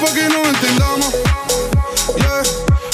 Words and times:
pa' 0.00 0.12
que 0.14 0.28
nos 0.28 0.46
entendamos. 0.48 1.12
Yeah. 2.16 2.42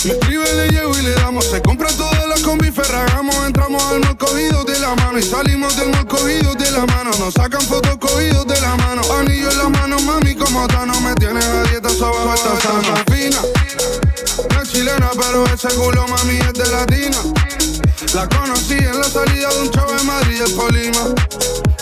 Me 0.05 0.13
escribe, 0.13 0.53
le 0.55 0.69
llevo 0.69 0.99
y 0.99 1.03
le 1.03 1.15
damos. 1.15 1.45
Se 1.47 1.63
compra 1.63 1.89
todas 1.97 2.27
las 2.29 2.41
combi 2.41 2.71
Ferragamo. 2.71 3.33
Entramos 3.45 3.83
al 3.85 4.01
mall 4.01 4.17
cogidos 4.17 4.67
de 4.67 4.79
la 4.81 4.95
mano. 4.95 5.19
Y 5.19 5.23
salimos 5.23 5.77
del 5.77 5.91
mall 5.91 6.07
cogidos 6.07 6.59
de 6.59 6.71
la 6.73 6.85
mano. 6.87 7.11
Nos 7.19 7.35
sacan 7.35 7.63
fotos 7.63 7.97
cogidos 7.99 8.47
de 8.47 8.61
la 8.61 8.77
mano. 8.77 9.03
Anillo 9.19 9.51
en 9.51 9.59
la 9.59 9.69
mano, 9.69 10.01
mami, 10.01 10.35
como 10.35 10.67
no 10.67 11.01
Me 11.01 11.15
tienes 11.15 11.45
a 11.45 11.63
dieta, 11.65 11.91
soba, 11.91 12.35
esta 12.35 12.61
sana. 12.61 13.05
fina. 13.13 13.41
No 14.55 14.63
es 14.63 14.73
chilena, 14.73 15.11
pero 15.17 15.45
ese 15.47 15.69
culo, 15.69 16.07
mami, 16.09 16.39
es 16.39 16.53
de 16.55 16.67
latina. 16.71 17.19
La 18.15 18.29
conocí 18.29 18.75
en 18.75 19.01
la 19.01 19.09
salida 19.09 19.49
de 19.51 19.61
un 19.61 19.71
chavo 19.71 19.93
de 19.93 20.03
Madrid, 20.05 20.43
es 20.43 20.51
Polima. 20.53 21.15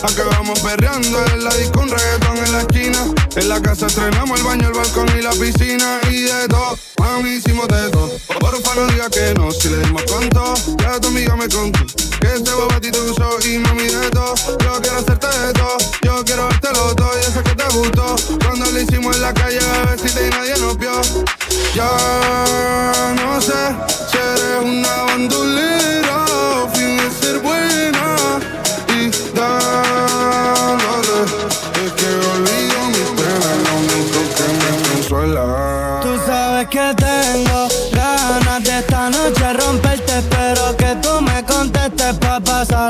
Acabamos 0.05 0.59
perreando 0.59 1.25
en 1.33 1.43
la 1.43 1.53
disco 1.55 1.79
un 1.79 1.89
reggaetón 1.89 2.37
en 2.37 2.51
la 2.51 2.59
esquina. 2.59 2.99
En 3.35 3.49
la 3.49 3.59
casa 3.59 3.87
estrenamos 3.87 4.39
el 4.39 4.45
baño, 4.45 4.67
el 4.67 4.73
balcón 4.73 5.07
y 5.17 5.21
la 5.23 5.31
piscina. 5.31 5.99
Y 6.11 6.21
de 6.21 6.47
todo, 6.47 6.77
mami, 6.99 7.39
de 7.39 7.89
todo. 7.89 8.11
Porfa, 8.39 8.75
no 8.75 8.85
digas 8.85 9.09
que 9.09 9.33
no, 9.33 9.51
si 9.51 9.69
le 9.69 9.77
dimos 9.79 10.03
con. 10.03 10.29
Ya 10.77 10.99
tu 10.99 11.07
amiga 11.07 11.35
me 11.35 11.49
contó 11.49 11.79
que 12.21 12.27
este 12.35 12.51
bobatito 12.51 13.03
usó 13.03 13.39
y 13.47 13.57
mami 13.57 13.87
de 13.87 14.11
todo. 14.11 14.35
Yo 14.59 14.79
quiero 14.79 14.99
hacerte 14.99 15.27
de 15.27 15.53
todo, 15.53 15.77
yo 16.03 16.23
quiero 16.23 16.47
verte 16.49 16.67
lo 16.73 16.95
todo. 16.95 17.11
Y 17.17 17.21
ese 17.21 17.41
que 17.41 17.55
te 17.55 17.67
gustó, 17.75 18.15
cuando 18.45 18.69
lo 18.69 18.79
hicimos 18.79 19.15
en 19.15 19.21
la 19.23 19.33
calle, 19.33 19.59
besita 19.89 20.21
y 20.21 20.29
nadie 20.29 20.53
nos 20.59 20.77
vio. 20.77 21.01
Ya 21.73 23.15
no 23.23 23.41
sé 23.41 23.53
si 24.11 24.17
eres 24.17 24.63
una 24.63 25.03
bandulera, 25.03 26.25
fin 26.73 26.97
de 26.97 27.09
ser 27.09 27.39
buena. 27.39 27.94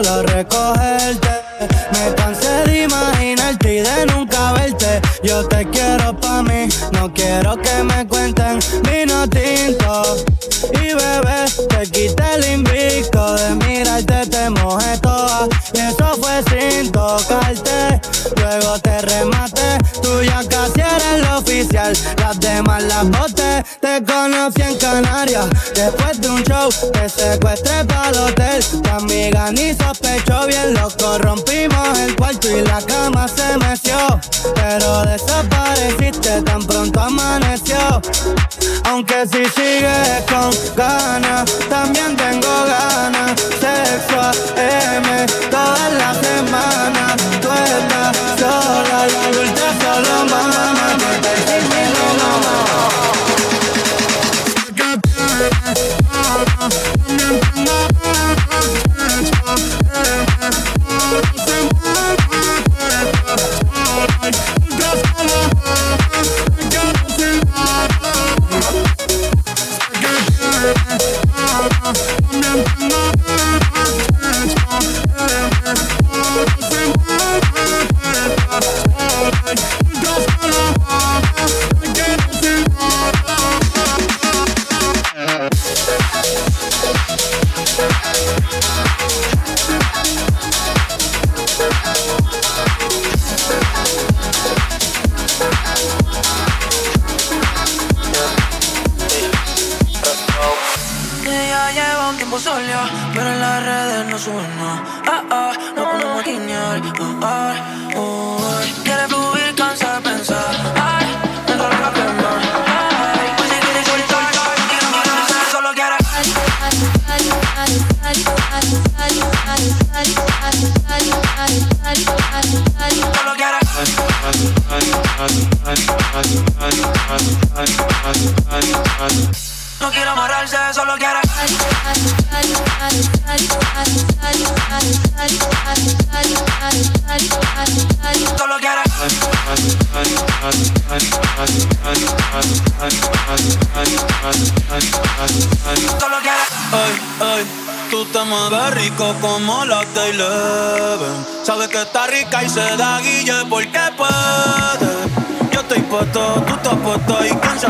solo 0.03 0.23
recogerte. 0.23 1.29
Me 1.93 2.15
cansé 2.15 2.65
de 2.65 2.83
imaginarte 2.83 3.75
y 3.75 3.79
de 3.79 4.05
nunca 4.07 4.51
verte. 4.53 5.01
Yo 5.23 5.47
te 5.47 5.65
quiero 5.69 6.19
pa' 6.19 6.41
mí, 6.43 6.67
no 6.91 7.13
quiero 7.13 7.55
que 7.57 7.83
me 7.83 8.05
cuenten 8.07 8.59
vino 8.83 9.27
tinto. 9.29 10.17
Y 10.73 10.93
bebé, 10.93 11.45
te 11.69 11.83
quité 11.91 12.23
el 12.35 12.45
invicto 12.55 13.35
de 13.35 13.55
mirarte, 13.55 14.25
te 14.27 14.49
mojé 14.49 14.97
toda. 14.97 15.47
Y 15.73 15.79
eso 15.79 16.17
fue 16.21 16.43
sin 16.49 16.91
tocarte. 16.91 18.01
Luego 18.35 18.79
te 18.79 19.01
rematé 19.01 19.54
tú 20.01 20.21
ya 20.21 20.41
casi 20.49 20.81
eres 20.81 21.03
el 21.15 21.25
oficial. 21.25 21.97
Las 22.17 22.39
demás 22.39 22.83
las 22.83 23.09
boté, 23.09 23.63
te 23.79 24.03
conocí 24.03 24.61
en 24.61 24.77
Canarias. 24.77 25.47
Después 25.73 26.21
de 26.21 26.29
un 26.29 26.43
show, 26.43 26.69
te 26.93 27.09
secuestré 27.09 27.85
para 27.85 28.09
el 28.09 28.17
hotel. 28.17 28.63
Tu 28.65 28.89
amiga 28.89 29.51
ni 29.51 29.73
sospechó 29.73 30.47
bien, 30.47 30.73
lo 30.73 30.89
corrompimos 30.97 31.99
el 31.99 32.15
cuarto 32.15 32.49
y 32.49 32.61
la 32.61 32.81
cama 32.81 33.27
se 33.27 33.57
meció. 33.57 33.97
Pero 34.55 35.03
desapareciste 35.03 36.41
tan 36.41 36.63
pronto 36.63 36.99
amaneció. 36.99 38.01
Aunque 38.85 39.25
si 39.27 39.45
sigues 39.45 40.23
con 40.27 40.51
ganas, 40.75 41.51
también 41.69 42.15
tengo 42.15 42.65
ganas. 42.65 43.39
Sexo 43.59 44.31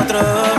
puesto 0.08 0.56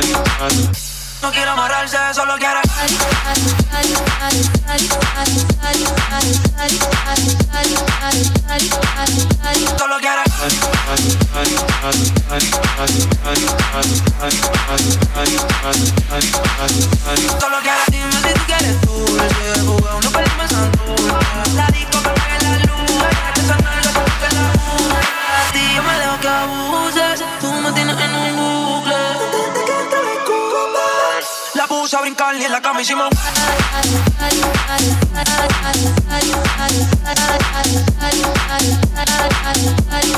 y 0.00 1.03
que 1.20 1.22
el. 1.22 1.22
No 1.22 1.30
quiero 1.32 1.50
amarrarse, 1.52 1.96
solo 2.14 2.34
quiere. 2.38 2.60
Solo 9.78 9.98
quiere. 9.98 10.22
Solo 17.40 17.58
quiere. 17.60 17.84
Dime 17.90 18.12
si 18.12 18.32
tú 18.34 18.40
quieres 18.46 18.80
tú. 18.80 18.92
Jugar 19.66 19.96
uno 19.96 20.10
para 20.10 20.24
el 20.24 20.32
La 21.56 21.66
disco 21.68 21.98
apague 21.98 22.38
la 22.42 22.58
luz. 22.58 22.90
Esa 23.36 23.56
nalga 23.56 23.90
se 23.92 24.34
la 24.34 24.44
A 25.36 25.52
ti 25.52 25.62
yo 25.74 25.82
me 25.82 26.03
brincar 32.04 32.36
y 32.36 32.44
en 32.44 32.52
la 32.52 32.60
cama 32.60 32.82
hicimos. 32.82 33.08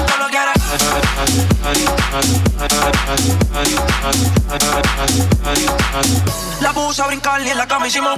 Solo 0.09 0.27
quiere. 0.29 0.51
La 6.61 6.73
puse 6.73 7.03
a 7.03 7.07
brincar 7.07 7.43
y 7.43 7.51
en 7.51 7.59
la 7.59 7.67
cama 7.67 7.87
hicimos. 7.87 8.15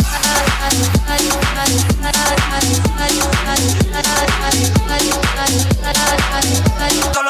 Solo. 7.12 7.28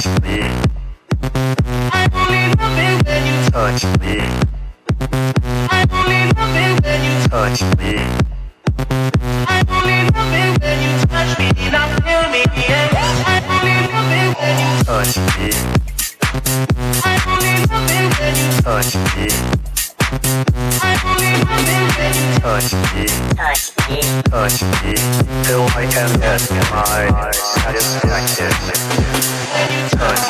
Touch 0.00 0.22
me. 0.22 0.40
I 1.92 2.08
only 2.12 2.44
love 2.60 2.78
it 2.78 3.06
when 3.06 3.22
you 3.26 3.38
touch 3.50 3.82
me. 4.00 4.16
I 5.70 5.86
only 5.90 6.20
love 6.36 6.56
it 6.56 6.84
when 6.84 7.00
you 7.06 7.16
touch 7.28 7.60
me. 7.78 7.92
I 9.48 9.64
only 9.68 9.98
love 10.12 10.34
it 10.34 10.52
when 10.62 10.78
you 10.84 10.94
touch 11.06 11.32
me. 11.38 11.48
Now 11.70 11.88
feel 12.04 12.24
me, 12.30 12.42
yeah. 12.68 12.92
I 13.26 13.40
only 13.54 13.76
love 13.92 14.12
it 14.20 14.30
when 14.38 14.56
you 14.62 14.72
touch 14.84 15.16
me. 15.16 15.48
I 17.04 17.16
only 17.32 17.54
love 17.70 17.90
it 17.90 18.08
when 18.20 18.34
you 18.36 18.48
touch 18.60 18.92
me. 19.16 19.28
I 20.82 21.15
touch 22.40 22.72
me. 22.72 23.06
Touch 23.34 23.72
me. 23.88 24.00
Touch 24.30 24.62
me. 24.62 24.94
Till 25.44 25.64
I 25.74 25.86
can 25.90 26.10
get 26.20 26.40
my 26.70 27.30
satisfaction. 27.32 28.52
Touch. 29.98 30.26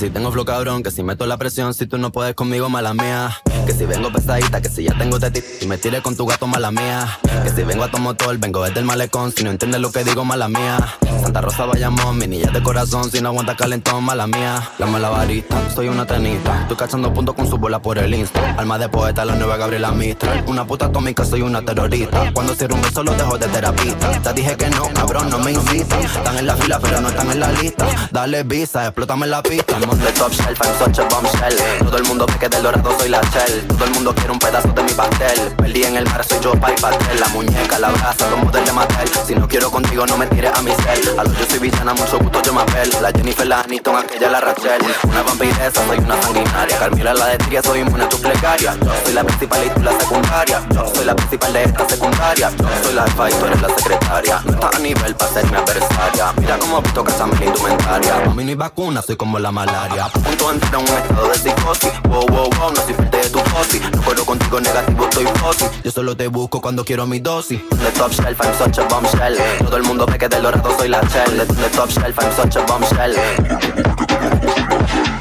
Si 0.00 0.08
tengo 0.08 0.32
flow 0.32 0.46
cabrón, 0.46 0.82
que 0.82 0.90
si 0.90 1.02
meto 1.02 1.26
la 1.26 1.36
presión, 1.36 1.74
si 1.74 1.86
tú 1.86 1.98
no 1.98 2.10
puedes 2.10 2.34
conmigo, 2.34 2.70
mala 2.70 2.94
mía. 2.94 3.36
Que 3.66 3.74
si 3.74 3.84
vengo 3.84 4.10
pesadita, 4.10 4.62
que 4.62 4.70
si 4.70 4.84
ya 4.84 4.96
tengo 4.96 5.18
de 5.18 5.30
ti, 5.30 5.42
y 5.60 5.66
me 5.66 5.76
tires 5.76 6.00
con 6.00 6.16
tu 6.16 6.24
gato, 6.24 6.46
mala 6.46 6.70
mía. 6.70 7.18
Que 7.42 7.50
si 7.50 7.64
vengo 7.64 7.84
a 7.84 7.90
tu 7.90 7.98
motor, 7.98 8.38
vengo 8.38 8.64
desde 8.64 8.80
el 8.80 8.86
malecón, 8.86 9.30
si 9.30 9.44
no 9.44 9.50
entiendes 9.50 9.78
lo 9.78 9.92
que 9.92 10.02
digo, 10.02 10.24
mala 10.24 10.48
mía. 10.48 10.78
Santa 11.22 11.42
Rosa 11.42 11.66
vayamos, 11.66 12.14
mi 12.14 12.26
niña 12.26 12.50
de 12.50 12.62
corazón, 12.62 13.10
si 13.10 13.20
no 13.20 13.28
aguanta 13.28 13.54
calentón, 13.56 14.02
mala 14.02 14.26
mía. 14.26 14.70
La 14.78 14.86
malabarista, 14.86 15.70
soy 15.74 15.88
una 15.88 16.06
tenista, 16.06 16.62
estoy 16.62 16.78
cachando 16.78 17.12
puntos 17.12 17.34
con 17.34 17.46
su 17.46 17.58
bola 17.58 17.82
por 17.82 17.98
el 17.98 18.14
insta. 18.14 18.54
Alma 18.56 18.78
de 18.78 18.88
poeta, 18.88 19.26
la 19.26 19.34
nueva 19.34 19.58
Gabriela 19.58 19.90
Mistral. 19.90 20.44
Una 20.46 20.66
puta 20.66 20.86
atómica, 20.86 21.26
soy 21.26 21.42
una 21.42 21.62
terrorista. 21.62 22.32
Cuando 22.32 22.54
cierro 22.54 22.76
un 22.76 22.80
beso, 22.80 23.04
lo 23.04 23.12
dejo 23.12 23.36
de 23.36 23.48
terapista. 23.48 24.10
Te 24.22 24.32
dije 24.32 24.56
que 24.56 24.70
no, 24.70 24.88
cabrón, 24.94 25.28
no 25.28 25.38
me 25.40 25.52
insista. 25.52 26.00
Están 26.00 26.38
en 26.38 26.46
la 26.46 26.56
fila, 26.56 26.80
pero 26.80 27.02
no 27.02 27.08
están 27.08 27.30
en 27.30 27.40
la 27.40 27.52
lista. 27.52 27.86
Dale 28.10 28.42
visa, 28.44 28.86
explótame 28.86 29.26
la 29.26 29.42
pista. 29.42 29.78
De 29.96 30.12
top 30.12 30.32
shelf, 30.32 30.60
I'm 30.62 30.74
such 30.78 30.98
a 30.98 31.04
bombshell. 31.08 31.56
Todo 31.80 31.96
el 31.96 32.04
mundo 32.04 32.26
ve 32.26 32.34
que 32.38 32.48
del 32.48 32.62
dorado 32.62 32.96
soy 32.98 33.08
la 33.08 33.20
shell. 33.32 33.66
Todo 33.68 33.84
el 33.84 33.90
mundo 33.90 34.14
quiere 34.14 34.30
un 34.32 34.38
pedazo 34.38 34.68
de 34.68 34.82
mi 34.82 34.92
pastel. 34.92 35.54
Perdí 35.56 35.82
en 35.84 35.96
el 35.96 36.04
mar, 36.04 36.24
soy 36.24 36.38
yo, 36.40 36.52
pa' 36.52 36.72
y 36.72 36.80
pastel. 36.80 37.20
La 37.20 37.28
muñeca, 37.28 37.78
la 37.78 37.88
brasa, 37.90 38.30
los 38.30 38.38
modelos 38.38 38.66
de 38.66 38.72
Mattel. 38.72 39.08
Si 39.26 39.34
no 39.34 39.48
quiero 39.48 39.70
contigo, 39.70 40.06
no 40.06 40.16
me 40.16 40.26
tires 40.26 40.52
a 40.54 40.62
mi 40.62 40.70
cel. 40.70 41.18
A 41.18 41.24
los 41.24 41.36
yo 41.36 41.44
soy 41.48 41.58
villana, 41.58 41.94
mucho 41.94 42.18
gusto, 42.18 42.40
yo 42.42 42.52
me 42.52 42.62
apel. 42.62 42.90
La 43.02 43.10
Jennifer, 43.10 43.46
la 43.46 43.60
Aniston, 43.60 43.96
aquella, 43.96 44.30
la 44.30 44.40
Rachel. 44.40 44.82
Una 45.04 45.22
vampiresa, 45.22 45.86
soy 45.86 45.98
una 45.98 46.22
sanguinaria. 46.22 46.78
Carmila, 46.78 47.14
la 47.14 47.26
de 47.26 47.38
tría, 47.38 47.62
soy 47.62 47.82
una 47.82 48.08
tu 48.08 48.18
plegaria. 48.20 48.76
Yo 48.80 48.92
soy 49.04 49.12
la 49.14 49.24
principal 49.24 49.60
y 49.66 49.70
tú 49.70 49.80
la 49.82 49.98
secundaria. 49.98 50.62
Yo 50.70 50.92
soy 50.94 51.04
la 51.04 51.16
principal 51.16 51.52
de 51.52 51.62
esta 51.64 51.88
secundaria. 51.88 52.50
Yo 52.56 52.68
soy 52.84 52.94
la 52.94 53.02
alfa 53.04 53.28
tú 53.28 53.46
eres 53.46 53.62
la 53.62 53.68
secretaria. 53.68 54.40
No 54.44 54.52
estás 54.52 54.74
a 54.74 54.78
nivel 54.78 55.14
para 55.14 55.32
ser 55.32 55.50
mi 55.50 55.56
adversaria. 55.56 56.32
Mira 56.38 56.58
cómo 56.58 56.82
visto 56.82 57.04
que 57.04 57.12
mi 57.38 57.46
indumentaria. 57.46 58.14
A 58.16 58.34
mí 58.34 58.44
no 58.44 58.50
hay 58.50 58.54
vacuna, 58.54 59.02
soy 59.02 59.16
como 59.16 59.38
la 59.38 59.50
malaria. 59.50 59.79
A 59.80 60.10
punto 60.10 60.48
de 60.48 60.54
entrar 60.54 60.74
en 60.74 60.80
un 60.80 60.86
estado 60.86 61.28
de 61.28 61.34
psicosis. 61.36 61.92
Wow, 62.02 62.26
wow, 62.26 62.50
wow, 62.58 62.70
no 62.70 62.82
soy 62.82 62.92
fuerte 62.92 63.16
de 63.16 63.30
tu 63.30 63.38
posi. 63.38 63.80
No 63.80 64.02
puedo 64.02 64.26
contigo 64.26 64.60
negativo, 64.60 65.04
estoy 65.04 65.24
posi. 65.24 65.64
Yo 65.82 65.90
solo 65.90 66.14
te 66.14 66.28
busco 66.28 66.60
cuando 66.60 66.84
quiero 66.84 67.06
mi 67.06 67.18
dosis. 67.18 67.62
The 67.70 67.90
top 67.92 68.12
shelf, 68.12 68.38
I'm 68.42 68.54
such 68.58 68.78
a 68.78 68.86
bombshell. 68.88 69.38
Todo 69.60 69.78
el 69.78 69.84
mundo 69.84 70.04
ve 70.04 70.18
que 70.18 70.28
del 70.28 70.42
dorado 70.42 70.76
soy 70.76 70.88
la 70.88 71.00
shell. 71.00 71.46
The 71.46 71.70
top 71.70 71.88
shelf, 71.88 72.18
I'm 72.18 72.30
such 72.36 72.56
a 72.56 72.66
bombshell. 72.66 73.14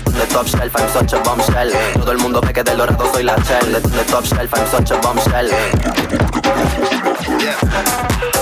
The 0.03 0.25
top 0.33 0.45
shelf, 0.45 0.75
I'm 0.75 0.89
such 0.91 1.13
a 1.13 1.19
bombshell. 1.23 1.71
Todo 1.93 2.11
el 2.11 2.17
mundo 2.17 2.41
ve 2.41 2.51
que 2.51 2.61
del 2.61 2.77
dorado 2.77 3.09
soy 3.13 3.23
la 3.23 3.37
shell. 3.37 3.81
The 3.81 4.03
top 4.11 4.25
shelf, 4.25 4.53
I'm 4.53 4.67
such 4.69 4.91
a 4.91 4.97
bombshell. 4.97 5.49
Desfilada 7.19 8.38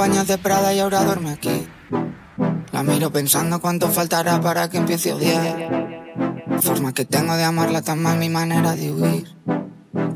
campañas 0.00 0.28
de 0.28 0.38
Prada 0.38 0.72
y 0.72 0.78
ahora 0.78 1.04
duerme 1.04 1.32
aquí. 1.32 1.68
La 2.72 2.82
miro 2.82 3.12
pensando 3.12 3.60
cuánto 3.60 3.90
faltará 3.90 4.40
para 4.40 4.70
que 4.70 4.78
empiece 4.78 5.10
a 5.10 5.16
odiar. 5.16 5.92
Forma 6.62 6.94
que 6.94 7.04
tengo 7.04 7.36
de 7.36 7.44
amarla 7.44 7.82
tan 7.82 8.00
mal 8.02 8.16
mi 8.16 8.30
manera 8.30 8.74
de 8.74 8.90
huir, 8.90 9.28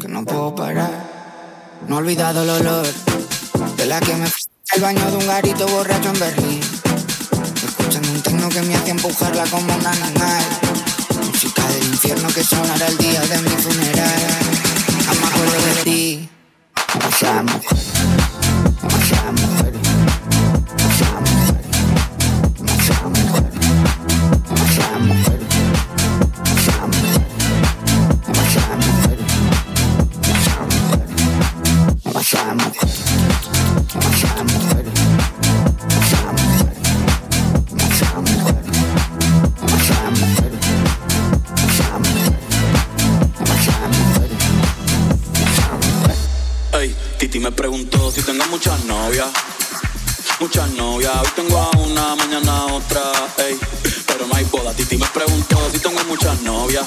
que 0.00 0.09
no 0.09 0.25
puedo 0.25 0.55
parar. 0.55 0.88
No 1.87 1.97
he 1.97 1.99
olvidado 1.99 2.45
el 2.45 2.49
olor 2.49 2.87
de 3.76 3.85
la 3.85 4.00
que 4.00 4.14
me 4.14 4.25
al 4.25 4.81
baño 4.81 5.11
de 5.11 5.17
un 5.19 5.26
garito 5.26 5.69
borracho 5.69 6.09
en 6.09 6.19
Berlín. 6.19 6.61
Escuchando 7.55 8.09
un 8.11 8.23
techno 8.23 8.49
que 8.49 8.62
me 8.62 8.76
hacía 8.76 8.93
empujarla 8.93 9.45
como 9.50 9.67
una 9.67 9.93
nanay. 9.93 10.45
Música 11.26 11.69
del 11.69 11.85
infierno 11.85 12.29
que 12.29 12.43
sonará 12.43 12.87
el 12.87 12.97
día 12.97 13.21
de 13.21 13.38
mi 13.38 13.50
funeral. 13.50 14.23
Aún 15.09 15.76
de 15.76 15.83
ti. 15.85 16.31
Me 47.45 47.53
preguntó 47.53 48.11
si 48.11 48.23
tengo 48.23 48.47
muchas 48.47 48.83
novias. 48.87 49.54
Muchas 50.41 50.69
novias, 50.73 51.12
hoy 51.17 51.29
tengo 51.37 51.59
a 51.59 51.71
una, 51.79 52.17
mañana 52.17 52.67
otra. 52.67 53.03
Pero 53.37 54.26
no 54.26 54.35
hay 54.35 54.45
boda. 54.45 54.73
Titi 54.75 54.97
me 54.97 55.07
preguntó 55.07 55.57
si 55.73 55.79
tengo 55.79 56.03
muchas 56.05 56.41
novias. 56.43 56.87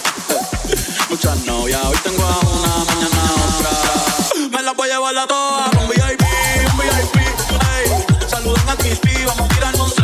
Muchas 1.10 1.38
novias, 1.46 1.84
hoy 1.86 1.98
tengo 2.04 2.24
a 2.24 2.39
una, 2.39 2.86
mañana 2.86 3.22
otra. 3.48 4.50
Me 4.51 4.62
las 4.62 4.75
voy 4.75 4.89
a 4.89 4.94
llevar 4.94 5.18
a 5.18 5.27
todas, 5.27 5.74
un 5.82 5.89
VIP, 5.89 6.22
un 6.72 6.77
VIP, 6.77 7.16
ey. 7.16 8.06
A 8.68 8.75
Titi, 8.75 9.25
vamos 9.25 9.50
a 9.50 9.56
tirarnos 9.56 9.97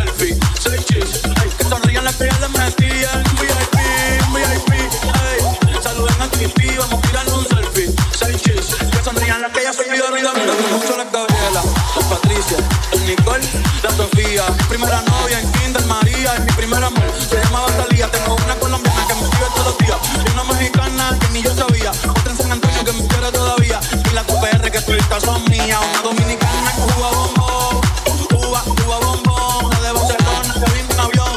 primera 14.74 15.02
novia 15.02 15.38
en 15.38 15.52
Kinder 15.52 15.86
María, 15.86 16.34
es 16.34 16.40
mi 16.40 16.52
primer 16.52 16.82
amor. 16.82 17.04
Se 17.30 17.40
llamaba 17.40 17.68
Talía, 17.76 18.10
tengo 18.10 18.34
una 18.34 18.56
colombiana 18.56 19.06
que 19.06 19.14
me 19.14 19.22
escribe 19.22 19.46
todos 19.54 19.66
los 19.68 19.78
días. 19.78 19.98
Y 20.26 20.30
una 20.32 20.42
mexicana 20.42 21.16
que 21.20 21.28
ni 21.28 21.42
yo 21.42 21.54
sabía. 21.54 21.92
Otra 22.10 22.32
en 22.32 22.36
San 22.36 22.50
Antonio 22.50 22.84
que 22.84 22.92
me 22.92 23.06
quiere 23.06 23.30
todavía. 23.30 23.78
Y 24.10 24.14
la 24.14 24.24
QPR 24.24 24.68
que 24.72 24.80
turistas 24.80 25.22
son 25.22 25.44
mías. 25.44 25.78
Una 25.78 26.02
dominicana 26.02 26.72
en 26.72 26.82
Cuba 26.82 27.10
Bombo. 27.12 27.80
Cuba, 28.30 28.62
Cuba 28.64 28.98
Bombo. 28.98 29.70
La 29.70 29.80
de 29.80 29.92
Barcelona 29.92 30.54
que 30.54 30.72
vino 30.72 30.92
en 30.92 31.00
avión. 31.00 31.36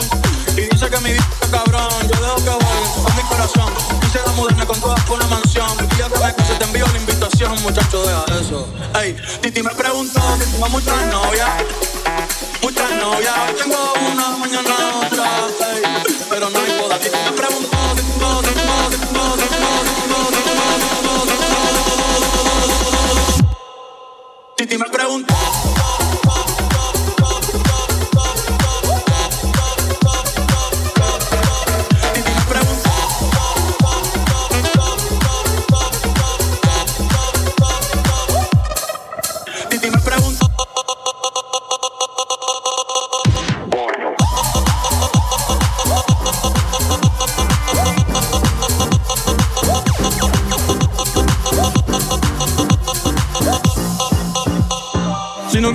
Y 0.57 0.61
dice 0.73 0.89
que 0.89 0.99
mi 1.01 1.11
vida 1.11 1.27
cabrón. 1.51 1.93
Yo 2.09 2.19
dejo 2.19 2.37
que 2.37 2.49
voy 2.49 3.03
con 3.05 3.15
mi 3.15 3.21
corazón. 3.21 3.71
Quise 4.01 4.19
la 4.25 4.31
mudarme 4.31 4.65
con 4.65 4.81
todas 4.81 5.03
por 5.03 5.19
una 5.19 5.27
mansión. 5.27 5.69
El 5.77 5.89
día 5.89 6.09
que 6.09 6.19
me 6.19 6.33
case 6.33 6.55
te 6.55 6.63
envío 6.63 6.87
la 6.87 6.97
invitación, 6.97 7.61
muchacho, 7.61 8.01
deja 8.01 8.41
eso. 8.41 8.67
Ey, 8.99 9.15
Titi 9.43 9.61
me 9.61 9.75
preguntó 9.75 10.21
si 10.39 10.51
tengo 10.51 10.69
muchas 10.69 11.05
novias. 11.13 11.51
Muchas 12.67 12.91
novias, 12.97 13.55
tengo 13.55 13.93
una, 14.11 14.37
mañana 14.39 14.69
otra. 14.99 15.47
ey, 15.73 15.83
pero 16.29 16.49
no 16.49 16.59
hay 16.59 16.77
boda. 16.77 16.99
Titi 24.57 24.77
me 24.77 24.89
preguntó 24.89 25.33
si 25.33 25.37
tengo, 25.37 25.63
si 25.63 25.66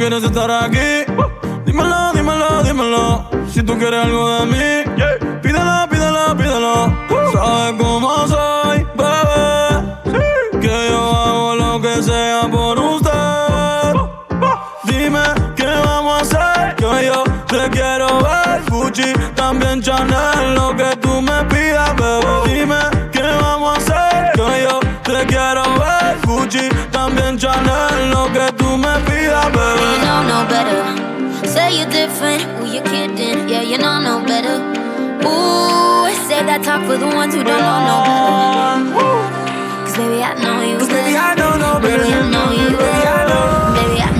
quieres 0.02 0.24
estar 0.24 0.50
aquí, 0.50 1.04
dímelo, 1.64 2.12
dímelo, 2.12 2.62
dímelo. 2.64 3.30
Si 3.48 3.62
tú 3.62 3.78
quieres 3.78 4.04
algo 4.04 4.40
de 4.40 4.46
mí, 4.46 4.81
me 28.98 29.04
pidas, 29.06 29.46
You 29.80 29.98
know 30.04 30.20
no 30.32 30.38
better. 30.48 31.46
Say 31.46 31.78
you're 31.78 31.90
different, 31.90 32.42
who 32.58 32.66
you 32.66 32.82
kidding? 32.82 33.48
Yeah, 33.48 33.62
you 33.62 33.78
know 33.78 34.00
no 34.00 34.24
better. 34.26 34.56
Ooh, 35.24 36.08
save 36.28 36.46
that 36.46 36.62
talk 36.62 36.84
for 36.86 36.96
the 36.98 37.06
ones 37.06 37.34
who 37.34 37.42
don't 37.42 37.62
know 37.68 37.80
no 37.88 37.96
better. 38.04 39.12
Cause 39.84 39.96
baby, 39.96 40.22
I 40.22 40.34
know 40.34 40.62
you 40.62 40.78
better. 40.78 40.92
Baby, 40.92 41.16
I 41.16 41.34
know 41.34 41.56
no 41.56 41.80
better. 41.80 42.04
Baby, 42.04 42.14
I 42.14 42.30
know 42.30 42.50
you. 42.50 42.68
Baby, 42.76 43.06
I 43.08 43.24
know 43.28 44.06
you 44.06 44.11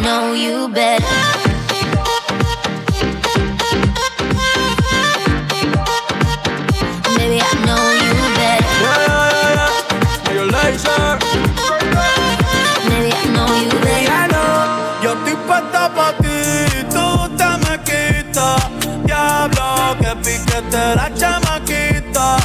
la 20.72 21.12
chamaquita. 21.14 22.36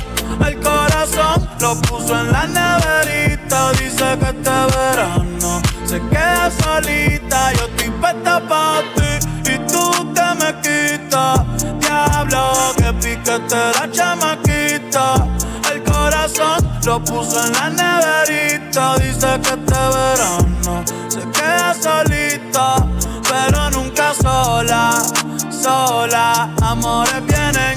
El 0.46 0.60
corazón 0.60 1.50
lo 1.60 1.76
puso 1.82 2.20
en 2.20 2.32
la 2.32 2.46
neverita. 2.46 3.72
Dice 3.72 4.18
que 4.20 4.30
este 4.30 4.50
verano 4.76 5.62
se 5.86 6.00
queda 6.10 6.52
solita. 6.52 7.54
Yo 7.54 7.66
estoy 7.68 7.90
puesta 7.92 8.42
pa' 8.48 8.82
ti 8.96 9.52
y 9.52 9.58
tú 9.72 10.14
te 10.14 10.28
me 10.40 10.54
quitas. 10.62 11.40
Diablo, 11.80 12.74
que 12.78 12.94
piquete 12.94 13.72
la 13.80 13.92
chamaquita. 13.92 15.28
El 15.72 15.84
corazón 15.84 16.70
lo 16.86 17.04
puso 17.04 17.46
en 17.46 17.54
la 17.54 17.70
neverita. 17.70 18.98
Dice 18.98 19.40
que 19.42 19.50
este 19.50 19.82
verano 19.96 20.84
se 21.08 21.22
queda 21.32 21.74
solita, 21.74 22.76
pero 23.30 23.72
nunca 23.72 24.14
sola 24.14 25.02
sola. 25.68 26.50
Amores 26.62 27.26
vienen 27.26 27.77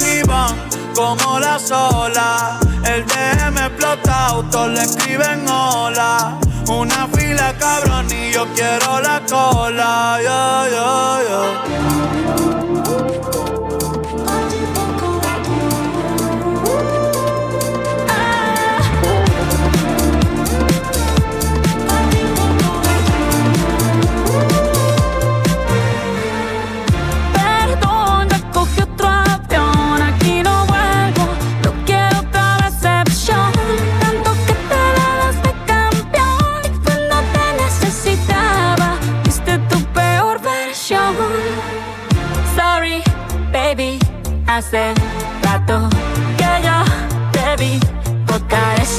como 1.01 1.39
la 1.39 1.59
sola. 1.59 2.61
El 2.85 3.07
DM 3.07 3.57
explota, 3.59 4.27
autos 4.27 4.69
le 4.69 4.83
escriben 4.83 5.49
hola. 5.49 6.39
Una 6.69 7.09
fila 7.09 7.55
cabrón 7.59 8.07
y 8.11 8.33
yo 8.33 8.47
quiero 8.55 9.01
la 9.01 9.23
cola. 9.29 10.19
Yo, 10.23 10.43
yo, 10.75 11.21
yo. 11.29 12.80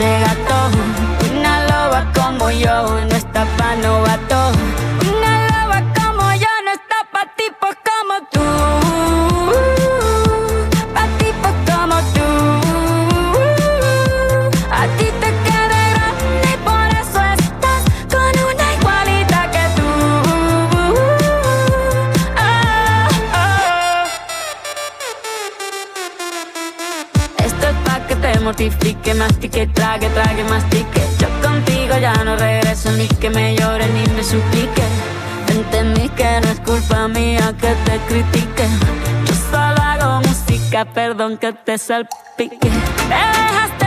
Ese 0.02 0.20
gato. 0.20 0.60
Una 1.32 1.66
loba 1.70 2.06
como 2.14 2.50
yo 2.52 3.06
no 3.10 3.16
está 3.16 3.46
pa' 3.58 3.76
novato. 3.76 4.52
Que 41.42 41.52
te 41.54 41.78
salpique. 41.78 42.60
Dejaste 43.10 43.81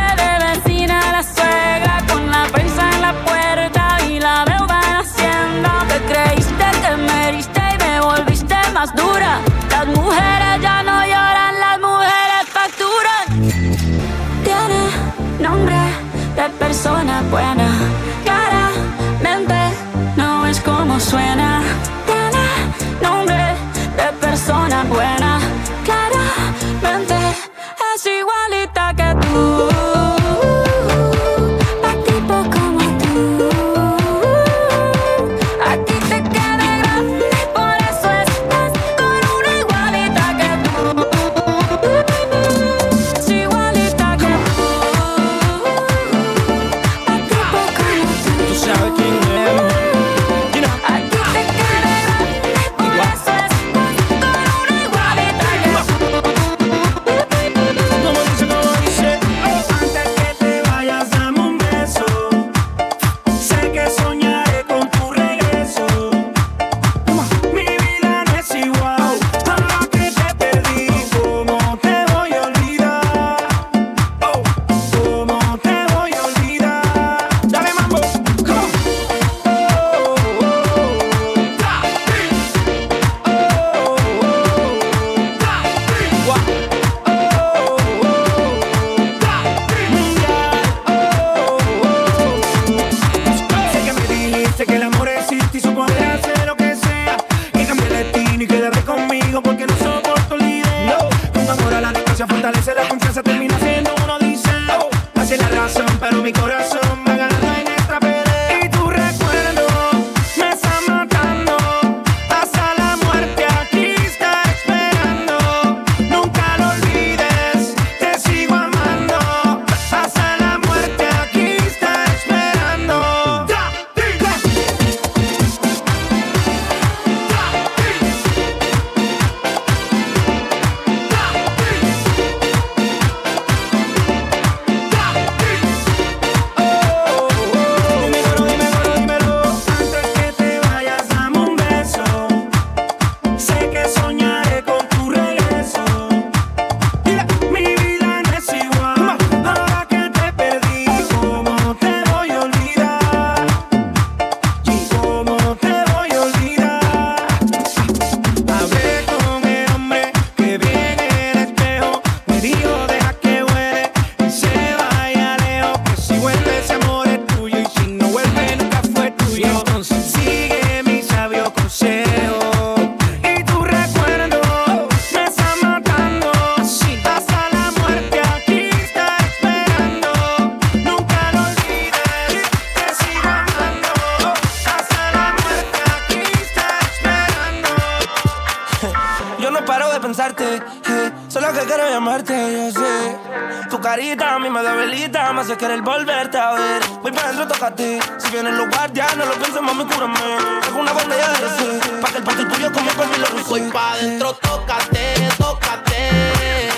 volverte 195.97 196.39
a 196.39 196.53
ver. 196.53 196.83
Voy 197.03 197.13
para 197.13 197.29
adentro, 197.29 197.47
tócate. 197.47 198.01
Si 198.19 198.31
vienen 198.31 198.57
los 198.57 198.69
guardias, 198.69 199.17
no 199.17 199.25
lo 199.27 199.35
pienses, 199.35 199.63
mami, 199.63 199.85
cúrame. 199.85 200.19
Tengo 200.63 200.81
una 200.81 200.93
botella 200.93 201.29
de 201.33 201.39
rosé, 201.41 202.01
pa' 202.01 202.11
que 202.11 202.19
el 202.19 202.25
panty 202.25 202.45
tuyo 202.47 202.73
conmigo 202.73 202.95
con 202.97 203.11
mi 203.11 203.17
lo 203.17 203.45
Voy 203.49 203.63
pa' 203.71 203.93
adentro, 203.93 204.33
tócate, 204.35 205.29
tócate. 205.39 206.11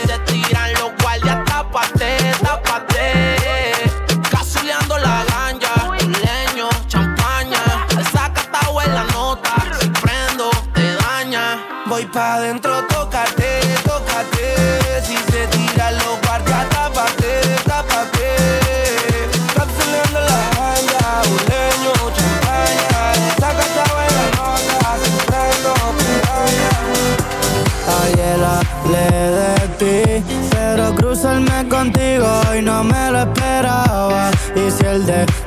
Se 0.07 0.19
tiran 0.31 0.73
los 0.75 0.91
guardias, 1.03 1.45
tápate, 1.47 2.17
tápate. 2.43 3.27
Casuleando 4.31 4.99
la 4.99 5.25
ganja, 5.31 5.75
leño, 6.27 6.69
champaña. 6.87 7.63
El 7.97 8.07
sacatao 8.07 8.83
en 8.83 8.95
la 8.95 9.05
nota, 9.05 9.55
si 9.81 9.89
prendo, 9.89 10.51
te 10.75 10.95
daña. 10.95 11.59
Voy 11.87 12.05
pa' 12.07 12.35
adentro, 12.35 12.83
tócate, 12.83 12.96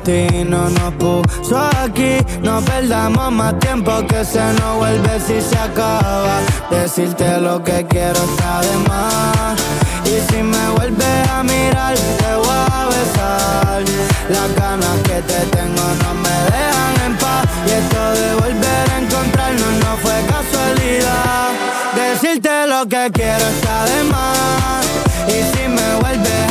destino 0.10 0.70
nos 0.70 0.94
puso 0.96 1.58
aquí, 1.84 2.18
no 2.42 2.62
perdamos 2.62 3.32
más 3.32 3.60
tiempo 3.60 3.92
que 4.08 4.24
se 4.26 4.42
nos 4.54 4.78
vuelve 4.78 5.20
si 5.20 5.42
se 5.42 5.58
acaba. 5.58 6.40
Decirte 6.72 7.40
lo 7.40 7.64
que 7.64 7.86
quiero 7.88 8.20
está 8.24 8.62
de 8.62 8.78
más. 8.90 9.60
Y 10.06 10.32
si 10.32 10.42
me 10.42 10.70
vuelves 10.76 11.30
a 11.30 11.44
mirar, 11.44 11.96
te 11.96 12.36
voy 12.36 12.66
a 12.72 12.86
besar. 12.88 13.84
Las 14.30 14.56
ganas 14.56 14.98
que 15.04 15.22
te 15.22 15.40
tengo 15.56 15.86
no 16.02 16.14
me 16.24 16.38
dejan 16.54 16.96
en 17.06 17.18
paz. 17.18 17.46
Y 17.68 17.72
esto 17.72 18.12
de 18.20 18.34
volver 18.36 18.86
a 18.94 19.00
encontrarnos 19.00 19.74
no 19.84 19.98
fue 19.98 20.18
casualidad. 20.34 21.50
Decirte 21.96 22.68
lo 22.68 22.88
que 22.88 23.12
quiero 23.14 23.46
está 23.56 23.86
de 23.86 24.04
más. 24.06 24.86
Y 25.28 25.38
si 25.52 25.68
me 25.68 25.96
vuelves 26.02 26.49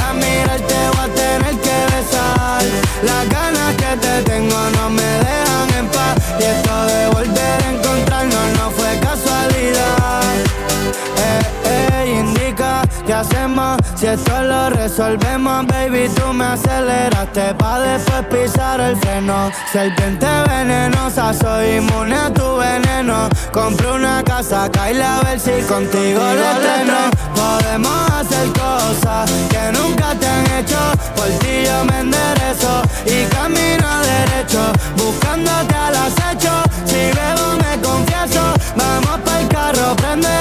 tengo 4.22 4.70
no 4.70 4.90
me 4.90 5.27
si 13.98 14.06
esto 14.06 14.42
lo 14.44 14.70
resolvemos, 14.70 15.66
baby. 15.66 16.08
Tú 16.14 16.32
me 16.32 16.44
aceleraste 16.44 17.54
pa' 17.54 17.80
después 17.80 18.24
pisar 18.26 18.80
el 18.80 18.96
freno. 18.96 19.50
Serpiente 19.72 20.26
venenosa, 20.48 21.34
soy 21.34 21.78
inmune 21.78 22.14
a 22.14 22.32
tu 22.32 22.56
veneno. 22.56 23.28
Compré 23.52 23.90
una 23.90 24.22
casa, 24.22 24.64
acá 24.64 24.92
y 24.92 25.00
a 25.00 25.20
ver 25.22 25.40
si 25.40 25.62
contigo 25.62 26.20
lo 26.20 26.50
estreno. 26.54 26.98
Podemos 27.34 28.10
hacer 28.12 28.46
cosas 28.52 29.30
que 29.50 29.72
nunca 29.72 30.14
te 30.14 30.26
han 30.26 30.46
hecho. 30.58 30.78
Por 31.16 31.28
ti 31.40 31.64
yo 31.66 31.84
me 31.86 32.00
enderezo 32.00 32.82
y 33.04 33.24
camino 33.34 33.88
derecho, 34.14 34.60
buscándote 34.96 35.74
al 35.74 35.96
acecho. 35.96 36.52
Si 36.84 37.00
bebo 37.18 37.48
me 37.62 37.82
confieso, 37.82 38.42
vamos 38.76 39.18
pa'l 39.24 39.48
carro, 39.48 39.96
prende 39.96 40.37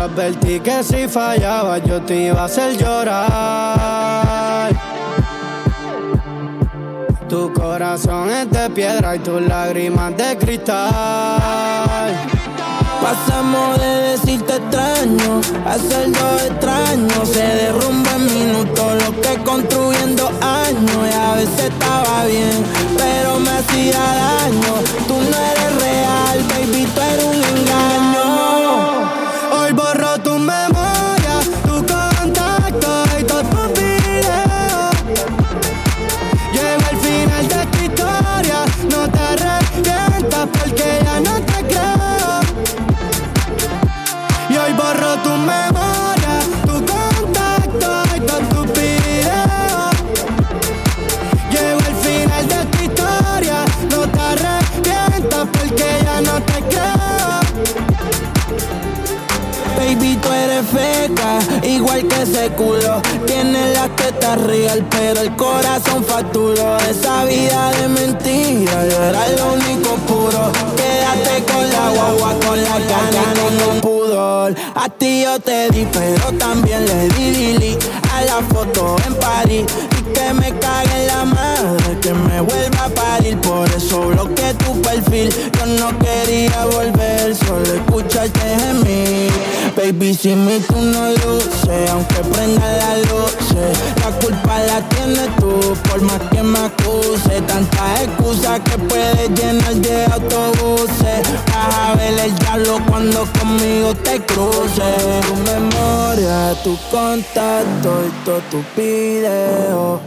Advertí 0.00 0.60
que 0.60 0.82
si 0.82 1.06
fallaba, 1.08 1.76
yo 1.76 2.00
te 2.00 2.16
iba 2.28 2.40
a 2.40 2.44
hacer 2.46 2.74
llorar. 2.78 4.70
Tu 7.28 7.52
corazón 7.52 8.30
es 8.30 8.50
de 8.50 8.70
piedra 8.70 9.16
y 9.16 9.18
tus 9.18 9.42
lágrimas 9.42 10.16
de 10.16 10.38
cristal. 10.38 10.88
Pasamos 13.02 13.78
de 13.78 13.94
decirte 14.12 14.56
extraño 14.56 15.42
a 15.66 15.74
serlo 15.76 16.38
extraño. 16.48 17.26
Se 17.26 17.42
derrumba 17.42 18.12
en 18.16 18.24
minutos 18.24 19.04
lo 19.04 19.20
que 19.20 19.36
construyendo 19.44 20.28
años. 20.40 21.08
Y 21.10 21.14
a 21.14 21.34
veces 21.34 21.64
estaba 21.64 22.24
bien, 22.24 22.64
pero 22.96 23.38
me 23.38 23.50
hacía 23.50 24.00
daño. 24.00 24.74
Tú 25.06 25.14
no 25.14 25.36
eres 25.52 25.72
real, 25.82 26.38
baby, 26.48 26.86
tú 26.86 27.00
eres 27.02 27.26
un 27.26 27.34
engaño. 27.58 28.29
Igual 61.74 62.06
que 62.06 62.22
ese 62.22 62.48
culo. 62.50 63.00
Tienes 63.26 63.74
las 63.74 63.94
tetas 63.96 64.40
real, 64.42 64.86
pero 64.90 65.20
el 65.20 65.34
corazón 65.36 66.04
facturó. 66.04 66.76
Esa 66.78 67.24
vida 67.24 67.70
de 67.72 67.88
mentira, 67.88 68.86
yo 68.88 69.02
era 69.04 69.28
lo 69.38 69.52
único 69.54 69.94
puro. 70.06 70.52
Quédate 70.76 71.44
con 71.52 71.70
la 71.70 71.90
guagua, 71.90 72.34
con 72.46 72.62
la 72.62 72.78
gana, 72.78 73.22
con 73.40 73.74
un 73.74 73.80
pudor. 73.80 74.54
A 74.74 74.88
ti 74.88 75.22
yo 75.22 75.38
te 75.40 75.70
di, 75.70 75.86
pero 75.92 76.32
también 76.38 76.84
le 76.86 77.08
di 77.08 77.30
Lili 77.30 77.78
a 78.12 78.24
la 78.24 78.42
foto 78.52 78.96
en 79.06 79.14
París. 79.14 79.64
Que 80.14 80.34
me 80.34 80.50
cague 80.58 81.00
en 81.00 81.06
la 81.06 81.24
madre, 81.24 81.98
que 82.00 82.12
me 82.12 82.40
vuelva 82.40 82.84
a 82.84 82.88
parir. 82.88 83.38
Por 83.40 83.68
eso 83.68 84.08
bloqueé 84.08 84.54
tu 84.54 84.80
perfil. 84.82 85.30
Yo 85.58 85.66
no 85.66 85.98
quería 85.98 86.64
volver, 86.66 87.34
solo 87.36 87.74
escucharte 87.74 88.40
gemir. 88.40 89.30
Baby, 89.76 90.14
si 90.14 90.34
mi 90.34 90.58
tú 90.60 90.76
no 90.76 91.10
luces, 91.10 91.90
aunque 91.90 92.16
prenda 92.32 92.66
la 92.78 92.96
luz, 92.98 93.36
la 94.02 94.10
culpa 94.18 94.58
la 94.58 94.80
tienes 94.88 95.28
tú, 95.36 95.76
por 95.88 96.00
más 96.02 96.20
que 96.30 96.42
me 96.42 96.58
acuse. 96.58 97.40
Tantas 97.46 98.02
excusas 98.02 98.60
que 98.60 98.78
puedes 98.78 99.30
llenar 99.30 99.74
de 99.76 100.04
autobuses. 100.06 101.22
Vas 101.46 101.74
a 101.74 101.94
ver 101.94 102.18
el 102.18 102.34
diablo 102.40 102.80
cuando 102.88 103.26
conmigo 103.38 103.94
te 103.94 104.20
cruces. 104.26 105.20
Tu 105.26 105.34
memoria, 105.52 106.54
tu 106.64 106.76
contacto 106.90 108.02
y 108.06 108.24
todo 108.24 108.40
tu 108.50 108.64
video. 108.76 109.99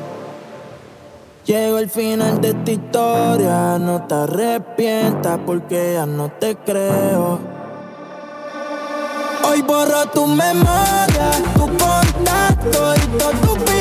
Llego 1.45 1.75
al 1.75 1.89
final 1.89 2.39
de 2.39 2.51
esta 2.51 2.71
historia, 2.71 3.77
no 3.77 4.07
te 4.07 4.15
arrepientas 4.15 5.37
porque 5.45 5.95
ya 5.95 6.05
no 6.05 6.31
te 6.31 6.55
creo. 6.55 7.37
Hoy 9.45 9.61
borro 9.61 10.05
tu 10.13 10.25
memoria, 10.25 11.31
tu 11.55 11.67
contacto 11.67 12.95
y 12.95 13.17
todo 13.17 13.31
tu 13.55 13.72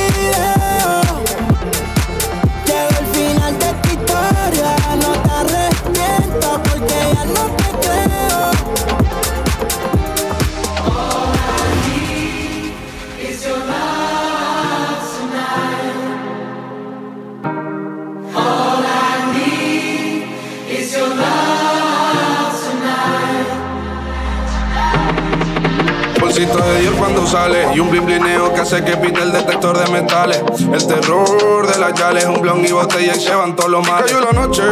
Olorcito 26.33 26.65
de 26.65 26.81
Dios 26.81 26.95
cuando 26.99 27.27
sale 27.27 27.75
y 27.75 27.79
un 27.79 27.91
blimblineo 27.91 28.55
que 28.55 28.61
hace 28.63 28.83
que 28.83 28.97
pite 28.97 29.21
el 29.21 29.33
detector 29.33 29.77
de 29.77 29.93
metales. 29.93 30.43
El 30.73 30.87
terror 30.87 31.67
de 31.67 31.79
las 31.79 31.93
yales, 31.93 32.25
un 32.25 32.41
blon 32.41 32.65
y 32.65 32.73
botella 32.73 33.15
y 33.15 33.21
se 33.21 33.35
van 33.35 33.55
todos 33.55 33.69
los 33.69 33.87
males. 33.87 34.11
Cayó 34.11 34.25
la 34.25 34.33
noche, 34.33 34.63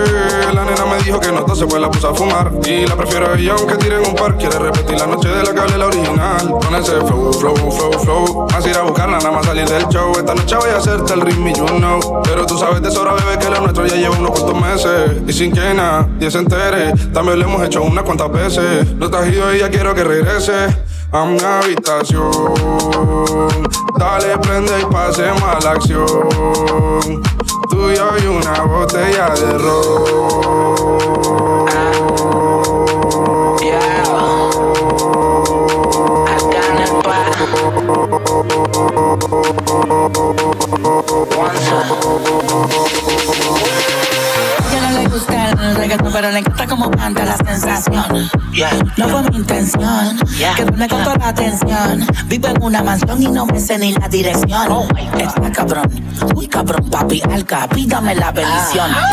la 0.54 0.64
nena 0.64 0.86
me 0.86 1.02
dijo 1.02 1.20
que 1.20 1.30
no 1.30 1.54
se 1.54 1.66
pues 1.66 1.82
la 1.82 1.90
puse 1.90 2.06
a 2.06 2.14
fumar. 2.14 2.50
Y 2.64 2.86
la 2.86 2.96
prefiero 2.96 3.30
a 3.30 3.38
ella 3.38 3.56
aunque 3.58 3.76
tiren 3.76 4.00
un 4.06 4.14
par. 4.14 4.38
Quiere 4.38 4.58
repetir 4.58 4.98
la 4.98 5.06
noche 5.06 5.28
de 5.28 5.42
la 5.42 5.52
cable, 5.52 5.76
la 5.76 5.86
original. 5.88 6.48
Con 6.48 6.74
ese 6.76 6.92
flow, 7.02 7.30
flow, 7.30 7.54
flow, 7.54 7.92
flow. 8.04 8.46
Más 8.50 8.66
ir 8.66 8.78
a 8.78 8.80
buscarla, 8.80 9.18
nada 9.18 9.30
más 9.30 9.44
salir 9.44 9.68
del 9.68 9.86
show. 9.88 10.12
Esta 10.16 10.34
noche 10.34 10.56
voy 10.56 10.70
a 10.70 10.78
hacerte 10.78 11.12
el 11.12 11.20
ritmo, 11.20 11.48
you 11.48 11.66
know. 11.76 12.22
Pero 12.22 12.46
tú 12.46 12.56
sabes 12.56 12.80
de 12.80 12.90
sobra, 12.90 13.12
bebé, 13.12 13.38
que 13.38 13.50
lo 13.50 13.60
nuestro 13.60 13.86
ya 13.86 13.96
lleva 13.96 14.16
unos 14.16 14.30
cuantos 14.30 14.58
meses. 14.58 15.10
Y 15.26 15.32
sin 15.34 15.52
que 15.52 15.74
nadie 15.74 16.30
se 16.30 16.38
entere, 16.38 16.94
también 17.12 17.38
lo 17.38 17.44
hemos 17.44 17.62
hecho 17.64 17.82
unas 17.82 18.04
cuantas 18.04 18.32
veces. 18.32 18.94
No 18.94 19.10
te 19.10 19.18
has 19.18 19.28
ido 19.28 19.54
y 19.54 19.58
ya 19.58 19.68
quiero 19.68 19.94
que 19.94 20.04
regrese 20.04 20.68
a 21.12 21.24
mi 21.24 21.38
habitación. 21.40 22.30
Dale, 23.98 24.38
prende 24.38 24.80
y 24.80 24.84
pasemos 24.86 25.42
a 25.42 25.58
la 25.60 25.70
acción. 25.72 26.06
Tú 27.70 27.90
y 27.90 27.96
yo 27.96 28.10
y 28.22 28.26
una 28.26 28.62
botella 28.62 29.30
de 29.30 29.58
ron. 29.58 31.00
pero 46.12 46.32
le 46.32 46.38
encanta 46.40 46.66
como 46.66 46.90
canta 46.90 47.24
la 47.24 47.36
sensación. 47.36 48.30
No 48.96 49.08
fue 49.08 49.22
mi 49.30 49.36
intención 49.36 50.19
que 50.56 50.64
me 50.72 50.88
contó 50.88 51.14
la 51.16 51.28
atención. 51.28 52.06
Vivo 52.26 52.48
en 52.48 52.62
una 52.62 52.82
mansión 52.82 53.22
y 53.22 53.26
no 53.28 53.46
me 53.46 53.60
sé 53.60 53.78
ni 53.78 53.92
la 53.92 54.08
dirección. 54.08 54.70
Oh 54.70 54.88
Está 55.18 55.52
cabrón, 55.52 55.90
uy 56.34 56.48
cabrón, 56.48 56.88
papi, 56.90 57.22
alca, 57.32 57.68
pídame 57.68 58.14
la 58.14 58.30
bendición. 58.32 58.90
Ah. 58.94 59.10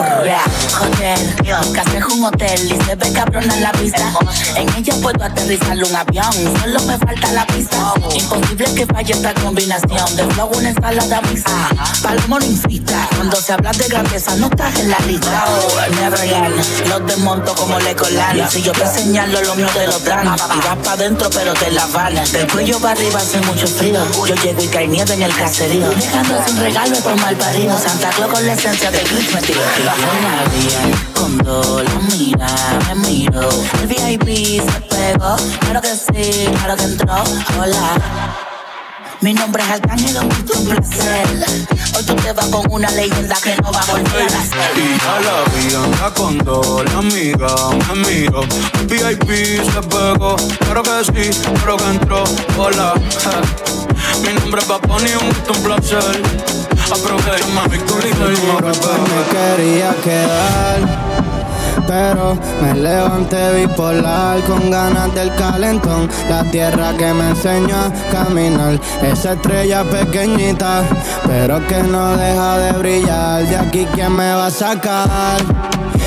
Hotel, 0.81 1.35
casa 1.73 1.97
es 1.97 2.05
un 2.05 2.23
hotel 2.23 2.59
y 2.65 2.85
se 2.85 2.95
ve 2.95 3.11
cabrón 3.11 3.43
en 3.51 3.61
la 3.61 3.71
pista. 3.71 4.13
En 4.55 4.69
ella 4.75 4.93
puedo 5.01 5.23
aterrizar 5.23 5.77
un 5.77 5.95
avión, 5.95 6.33
solo 6.61 6.81
me 6.83 6.97
falta 6.97 7.31
la 7.31 7.45
pista. 7.47 7.93
Imposible 8.15 8.65
que 8.75 8.85
falle 8.85 9.13
esta 9.13 9.33
combinación 9.35 10.15
de 10.15 10.23
flow, 10.33 10.49
una 10.55 10.69
ensalada 10.69 11.21
mixta. 11.21 11.69
Palomo 12.01 12.39
no 12.39 12.47
cuando 13.15 13.35
se 13.37 13.53
habla 13.53 13.71
de 13.71 13.87
grandeza 13.87 14.35
no 14.35 14.47
estás 14.47 14.79
en 14.79 14.89
la 14.89 14.99
lista. 14.99 15.45
Oh, 15.47 15.95
never 15.95 16.17
los 16.87 17.07
desmonto 17.07 17.55
como 17.55 17.79
le 17.79 17.95
colan. 17.95 18.49
Si 18.49 18.61
yo 18.61 18.71
te 18.71 18.85
señalo, 18.87 19.41
lo 19.41 19.55
mío 19.55 19.67
te 19.73 19.87
lo 19.87 19.99
dan. 19.99 20.27
Y 20.27 20.59
vas 20.59 20.77
pa' 20.83 20.95
dentro, 20.95 21.29
pero 21.29 21.53
te 21.53 21.71
la 21.71 21.85
van. 21.87 22.15
Del 22.31 22.51
cuello 22.51 22.79
para 22.79 22.93
arriba 22.93 23.19
hace 23.19 23.39
mucho 23.41 23.67
frío. 23.67 23.99
Yo 24.27 24.35
llego 24.35 24.63
y 24.63 24.67
cae 24.67 24.87
nieve 24.87 25.13
en 25.13 25.23
el 25.23 25.35
caserío. 25.35 25.89
Dejando 25.89 26.43
sin 26.45 26.57
regalo 26.57 26.96
por 27.01 27.15
mal 27.19 27.35
parido. 27.35 27.77
Santa 27.77 28.09
Claus 28.09 28.31
con 28.31 28.45
la 28.45 28.53
esencia 28.53 28.91
de 28.91 28.99
Grinch 28.99 29.33
me 29.33 29.41
tiro. 29.41 29.61
Cuando 31.13 31.83
la 31.83 32.15
mira, 32.15 32.47
me 32.87 32.95
miro. 33.07 33.49
El 33.81 33.87
VIP 33.87 34.61
se 34.61 34.81
pegó. 34.81 35.35
Claro 35.61 35.81
que 35.81 35.89
sí, 35.89 36.47
claro 36.59 36.75
que 36.75 36.83
entró. 36.83 37.23
Hola. 37.59 38.35
Mi 39.19 39.33
nombre 39.33 39.63
es 39.63 39.69
Arcángel, 39.69 40.15
un 40.17 40.65
placer. 40.67 41.45
Hoy 41.95 42.03
tú 42.03 42.15
te 42.15 42.31
vas 42.33 42.45
con 42.47 42.71
una 42.71 42.89
leyenda 42.91 43.35
que 43.43 43.55
no 43.63 43.71
va 43.71 43.81
a 43.81 43.85
volver 43.85 44.27
a 44.27 44.29
ser. 44.29 44.71
Y 44.77 44.97
a 45.07 45.19
la 45.21 45.43
vida 45.57 45.83
anda 45.83 46.13
con 46.13 46.37
dos, 46.37 46.85
la 46.85 46.99
amiga 46.99 47.47
me 47.89 48.07
miro. 48.07 48.41
VIP 48.85 49.63
se 49.65 49.81
pegó, 49.89 50.35
claro 50.59 50.83
que 50.83 51.03
sí, 51.05 51.39
claro 51.55 51.77
que 51.77 51.89
entró. 51.89 52.23
Hola, 52.59 52.93
mi 54.21 54.33
nombre 54.39 54.61
es 54.61 54.67
Paponi, 54.67 55.09
un, 55.13 55.55
un 55.55 55.63
placer. 55.63 56.21
Aprovecha, 56.91 57.47
mami, 57.53 57.77
tú 57.79 57.95
Me 57.95 59.21
quería 59.31 59.95
quedar 60.03 61.17
pero 61.87 62.37
me 62.61 62.73
levanté 62.75 63.61
bipolar 63.61 64.39
con 64.41 64.69
ganas 64.69 65.13
del 65.15 65.33
calentón. 65.35 66.09
La 66.29 66.43
tierra 66.51 66.93
que 66.97 67.13
me 67.13 67.29
enseñó 67.29 67.75
a 67.75 67.91
caminar, 68.11 68.79
esa 69.01 69.33
estrella 69.33 69.83
pequeñita, 69.83 70.83
pero 71.25 71.65
que 71.67 71.81
no 71.83 72.15
deja 72.17 72.57
de 72.57 72.71
brillar. 72.79 73.45
De 73.47 73.57
aquí, 73.57 73.87
¿quién 73.93 74.15
me 74.15 74.33
va 74.33 74.47
a 74.47 74.51
sacar? 74.51 75.41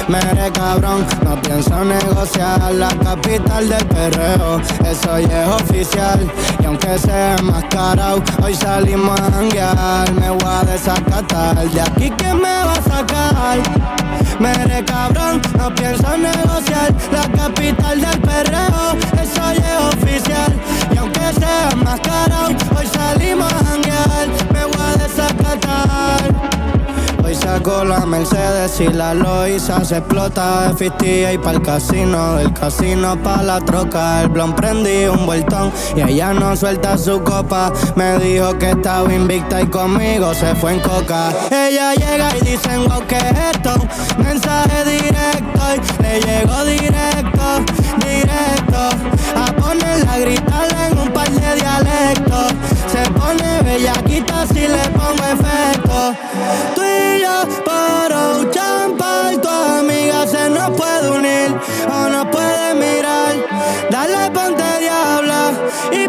Mere 0.09 0.51
cabrón, 0.53 1.07
no 1.23 1.41
pienso 1.41 1.85
negociar 1.85 2.73
la 2.75 2.89
capital 2.89 3.69
del 3.69 3.87
perreo, 3.87 4.61
eso 4.85 5.19
ya 5.21 5.45
es 5.45 5.63
oficial. 5.63 6.33
Aunque 6.71 7.01
sea 7.01 7.35
enmascarado, 7.35 8.23
hoy 8.41 8.55
salimos 8.55 9.21
a 9.21 9.33
janguear, 9.33 10.13
me 10.13 10.31
voy 10.31 10.45
a 10.47 10.63
desacatar. 10.63 11.69
De 11.69 11.81
aquí, 11.81 12.13
¿quién 12.17 12.37
me 12.37 12.43
va 12.43 12.75
a 12.75 12.83
sacar? 12.83 13.59
Mere 14.39 14.85
cabrón, 14.85 15.43
no 15.59 15.75
pienso 15.75 16.17
negociar 16.17 16.95
La 17.11 17.29
capital 17.29 18.01
del 18.01 18.21
perreo, 18.21 18.97
eso 19.21 19.51
es 19.51 19.95
oficial 19.97 20.55
Y 20.95 20.99
aunque 20.99 21.33
sea 21.41 21.71
más 21.85 21.99
caro, 22.01 22.57
hoy 22.77 22.87
salimos 22.87 23.53
a 23.53 23.60
saco 27.51 27.85
la 27.85 28.07
Mercedes 28.07 28.81
y 28.81 28.89
la 28.89 29.13
Loiza 29.13 29.85
se 29.85 29.97
explota 29.97 30.69
de 30.69 30.91
50 30.91 31.33
y 31.33 31.39
para 31.39 31.57
el 31.57 31.63
casino, 31.63 32.37
del 32.37 32.53
casino 32.53 33.21
pa' 33.23 33.43
la 33.43 33.59
troca. 33.61 34.23
El 34.23 34.29
blon 34.29 34.55
prendí 34.55 35.07
un 35.07 35.27
vueltón 35.27 35.73
y 35.97 36.01
ella 36.01 36.33
no 36.33 36.55
suelta 36.55 36.97
su 36.97 37.21
copa. 37.25 37.73
Me 37.97 38.19
dijo 38.19 38.57
que 38.59 38.71
estaba 38.71 39.13
invicta 39.13 39.61
y 39.63 39.67
conmigo 39.67 40.33
se 40.33 40.55
fue 40.55 40.75
en 40.75 40.81
coca. 40.81 41.33
Ella 41.51 41.95
llega 41.95 42.29
y 42.37 42.41
dicen, 42.51 42.89
wow, 42.89 43.05
que 43.07 43.19
esto? 43.19 43.75
Mensaje 44.19 44.85
directo 44.85 45.61
y 45.75 46.03
le 46.03 46.21
llegó 46.21 46.65
directo, 46.65 47.47
directo. 48.07 48.81
A 49.35 49.47
ponerla 49.61 50.13
a 50.13 50.19
gritarle 50.19 50.87
en 50.93 50.99
un 50.99 51.13
par 51.13 51.29
de 51.31 51.55
dialectos. 51.57 52.55
Se 52.87 53.11
pone 53.11 53.63
bellaquita 53.65 54.47
si 54.47 54.69
le 54.69 54.85
pongo 54.95 55.25
efecto. 55.25 56.15
Tú 56.75 56.83
yo 57.31 57.63
por 57.65 58.11
un 58.13 58.51
champa 58.51 59.31
tu 59.43 59.49
amiga 59.49 60.27
se 60.27 60.51
nos 60.51 60.71
puede 60.71 61.11
unir 61.19 61.51
o 61.89 62.09
nos 62.09 62.27
puede 62.27 62.75
mirar. 62.75 63.35
Dale 63.91 64.31
ponte 64.31 64.65
diabla 64.81 65.43
y 65.93 66.09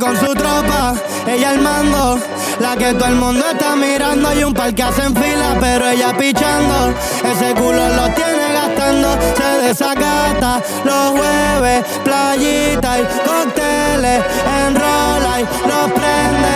con 0.00 0.16
su 0.18 0.34
tropa, 0.34 0.94
ella 1.26 1.50
al 1.50 1.60
mando. 1.60 2.18
La 2.58 2.74
que 2.76 2.94
todo 2.94 3.08
el 3.08 3.16
mundo 3.16 3.44
está 3.50 3.76
mirando 3.76 4.32
y 4.34 4.42
un 4.42 4.54
par 4.54 4.74
que 4.74 4.82
hacen 4.82 5.14
fila, 5.14 5.56
pero 5.60 5.88
ella 5.88 6.16
pichando. 6.16 6.94
Ese 7.22 7.54
culo 7.54 7.88
lo 7.88 8.08
tiene 8.14 8.52
gastando, 8.52 9.16
se 9.36 9.66
desacata 9.66 10.62
los 10.84 11.10
jueves, 11.10 11.84
playita 12.02 12.98
y 12.98 13.04
cócteles, 13.26 14.24
enrola 14.66 15.40
y 15.40 15.44
los 15.68 15.92
prende, 15.92 16.52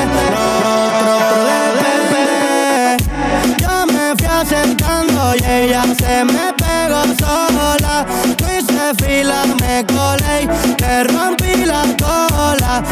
depende. 1.77 2.97
Yo 3.59 3.87
me 3.87 4.17
fui 4.17 4.27
acercando 4.27 5.35
y 5.37 5.45
ella 5.45 5.83
se 5.99 6.25
me 6.25 6.53
pegó 6.55 7.03
sola. 7.19 8.07
No 8.41 8.47
hice 8.59 8.95
fila, 9.05 9.45
me 9.61 9.85
colé 9.87 10.49
te 10.77 11.05
rompí 11.05 11.65
la 11.65 11.83
cola. 11.99 12.83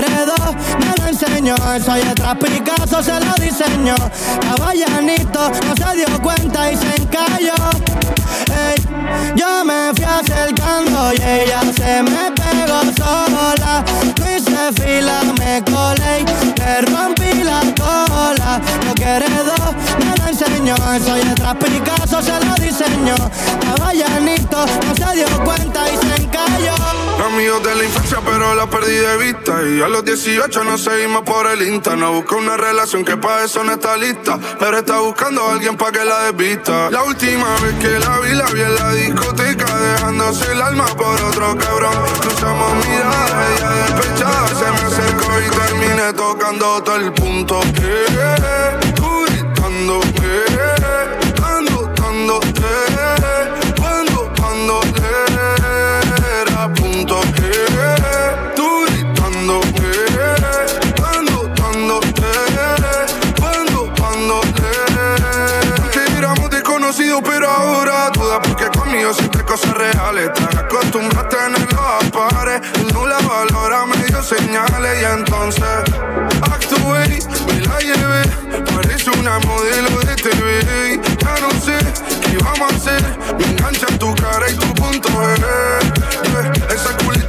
Dos, 0.00 0.54
me 0.78 1.02
lo 1.02 1.08
enseñó. 1.08 1.54
Soy 1.84 2.00
otra 2.00 2.34
Picasso, 2.34 3.02
se 3.02 3.12
lo 3.12 3.34
diseñó. 3.34 3.94
Caballanito 4.40 5.50
no 5.50 5.76
se 5.76 5.96
dio 5.96 6.22
cuenta 6.22 6.72
y 6.72 6.76
se 6.76 6.96
encalló. 6.96 7.52
Ey, 8.48 8.82
yo 9.36 9.62
me 9.66 9.92
fui 9.94 10.04
acercando 10.04 11.12
y 11.12 11.16
ella 11.16 11.60
se 11.76 12.02
me 12.04 12.32
pegó 12.32 12.80
sola. 12.96 13.84
No 14.18 14.34
hice 14.34 14.72
fila, 14.82 15.20
me 15.38 15.62
colé 15.64 16.24
te 16.54 16.80
rompí 16.90 17.44
la 17.44 17.60
cola. 17.76 18.60
No 18.86 18.94
quiere 18.94 19.28
dos, 19.44 19.74
me 19.98 20.16
lo 20.16 20.28
enseñó. 20.28 20.74
Soy 21.04 21.20
otra 21.32 21.54
Picasso, 21.58 22.22
se 22.22 22.32
lo 22.46 22.54
diseñó. 22.54 23.16
Caballanito 23.60 24.64
no 24.86 24.94
se 24.94 25.16
dio 25.16 25.44
cuenta 25.44 25.84
y 25.90 25.96
se 25.98 26.22
encalló. 26.22 27.11
Amigos 27.24 27.62
de 27.62 27.74
la 27.76 27.84
infancia, 27.84 28.18
pero 28.24 28.52
la 28.56 28.68
perdí 28.68 28.96
de 28.96 29.16
vista. 29.16 29.62
Y 29.62 29.80
a 29.80 29.86
los 29.86 30.04
18 30.04 30.64
nos 30.64 30.82
seguimos 30.82 31.22
por 31.22 31.46
el 31.46 31.62
Insta. 31.62 31.94
No 31.94 32.12
busca 32.14 32.34
una 32.34 32.56
relación 32.56 33.04
que 33.04 33.16
para 33.16 33.44
eso 33.44 33.62
no 33.62 33.72
está 33.72 33.96
lista. 33.96 34.40
Pero 34.58 34.78
está 34.78 34.98
buscando 34.98 35.46
a 35.46 35.52
alguien 35.52 35.76
para 35.76 35.92
que 35.92 36.04
la 36.04 36.24
desvista. 36.24 36.90
La 36.90 37.04
última 37.04 37.46
vez 37.60 37.74
que 37.78 37.98
la 38.00 38.18
vi, 38.18 38.34
la 38.34 38.46
vi 38.46 38.60
en 38.62 38.74
la 38.74 38.92
discoteca. 38.94 39.66
Dejándose 39.76 40.50
el 40.50 40.62
alma 40.62 40.86
por 40.86 41.22
otro 41.22 41.56
cabrón. 41.58 41.94
Cruzamos 42.20 42.86
miradas, 42.86 43.32
ella 43.56 43.70
despechada. 43.70 44.48
Se 44.48 44.70
me 44.72 44.88
acercó 44.88 45.30
y 45.38 45.50
terminé 45.50 46.12
tocando 46.14 46.82
todo 46.82 46.96
el 46.96 47.12
punto. 47.12 47.60
Cosas 69.52 69.74
reales. 69.74 70.32
Te 70.32 70.58
acostumbraste 70.58 71.36
a 71.36 71.44
tenerlo 71.44 71.82
a 71.82 71.98
pares. 72.10 72.60
No 72.94 73.06
la 73.06 73.18
valora, 73.18 73.84
me 73.84 73.96
dio 74.06 74.22
señales. 74.22 75.02
Y 75.02 75.04
entonces 75.04 75.62
actué, 76.40 77.20
me 77.46 77.60
la 77.66 77.78
llevé. 77.80 78.22
Parece 78.74 79.10
una 79.10 79.38
modelo 79.40 80.00
de 80.00 80.14
TV 80.16 81.00
Ya 81.18 81.34
no 81.40 81.50
sé 81.60 81.76
qué 82.30 82.38
vamos 82.38 82.72
a 82.72 82.76
hacer. 82.76 83.02
Me 83.38 83.44
engancha 83.44 83.86
en 83.90 83.98
tu 83.98 84.14
cara 84.14 84.48
y 84.50 84.54
tu 84.54 84.72
punto 84.74 85.08
G 85.10 85.44
Ese 86.74 87.04
culito 87.04 87.21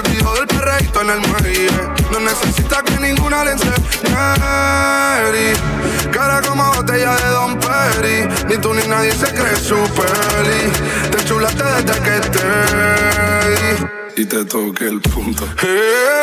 Olvido 0.00 0.34
del 0.34 0.46
perreíto 0.46 1.02
en 1.02 1.10
el 1.10 1.20
muelle. 1.20 1.68
No 2.10 2.20
necesita 2.20 2.82
que 2.82 2.98
ninguna 3.00 3.44
le 3.44 3.52
enseñe. 3.52 3.80
Cara 6.10 6.40
como 6.40 6.72
botella 6.74 7.14
de 7.16 7.28
Don 7.28 7.58
Perry 7.58 8.28
Ni 8.48 8.56
tú 8.58 8.74
ni 8.74 8.82
nadie 8.88 9.12
se 9.12 9.26
cree 9.32 9.56
su 9.56 9.76
peli 9.76 10.70
Te 11.10 11.24
chulaste 11.24 11.62
desde 11.62 12.00
que 12.00 12.20
te 12.30 14.22
Y 14.22 14.26
te 14.26 14.44
toqué 14.44 14.86
el 14.86 15.00
punto. 15.00 15.44
Eh, 15.62 16.22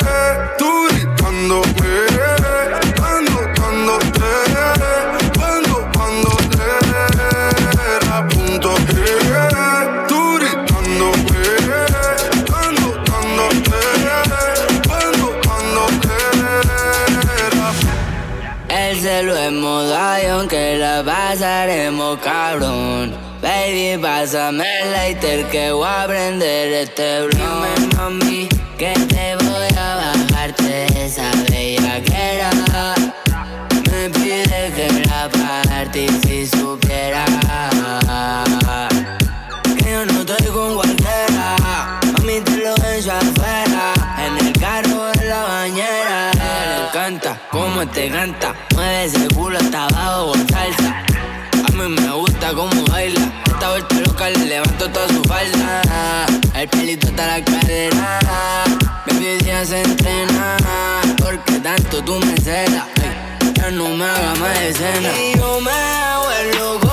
Tú 0.58 0.88
Cuando, 1.22 1.62
cuando 3.58 4.00
te 4.00 4.34
Cuando, 5.38 5.90
cuando 5.94 6.38
era 8.02 8.28
punto. 8.28 8.76
Eh, 8.90 9.27
El 19.48 19.54
celo 19.54 19.60
es 19.60 19.64
modo 19.64 19.96
avión 19.96 20.48
que 20.50 20.78
la 20.78 21.04
pasaremos 21.04 22.20
cabrón. 22.20 23.16
Baby, 23.42 23.98
pásame 24.02 24.66
el 24.82 24.92
lighter 24.92 25.46
que 25.46 25.72
voy 25.72 25.88
a 25.88 26.06
prender 26.06 26.74
este 26.74 27.28
Dime, 27.30 27.96
mami, 27.96 28.50
que 28.78 28.94
te 28.94 29.36
voy 29.38 29.68
a 29.78 29.96
bajarte 29.96 31.06
esa 31.06 31.32
bellaquera 31.50 32.50
Me 33.90 34.10
pide 34.10 34.74
que 34.76 35.06
la 35.08 35.30
parte 35.30 36.08
te 47.98 48.12
canta 48.12 48.54
Mueve 48.76 49.06
ese 49.06 49.28
culo 49.30 49.58
hasta 49.58 49.86
abajo 49.86 50.32
con 50.32 50.50
salsa 50.50 51.04
a 51.68 51.72
mí 51.72 51.90
me 51.90 52.12
gusta 52.12 52.54
cómo 52.54 52.84
baila. 52.86 53.20
Esta 53.46 53.70
vuelta 53.70 53.96
loca 53.96 54.30
le 54.30 54.46
levanto 54.46 54.90
toda 54.90 55.08
su 55.08 55.22
falda. 55.24 56.26
El 56.56 56.70
pelito 56.70 57.08
hasta 57.08 57.28
la 57.28 57.44
cadera. 57.44 58.64
Baby, 59.06 59.38
día 59.44 59.66
se 59.66 59.82
entrena. 59.82 60.58
Porque 61.20 61.54
tanto 61.60 62.04
tú 62.04 62.20
me 62.20 62.38
celas. 62.38 62.86
Ya 63.56 63.72
no 63.72 63.90
me 63.90 64.06
hagas 64.06 64.40
más 64.40 64.62
escena. 64.62 65.10
Y 65.20 65.38
yo 65.38 65.60
me 65.62 65.72
hago 65.72 66.32
el 66.32 66.58
loco, 66.58 66.87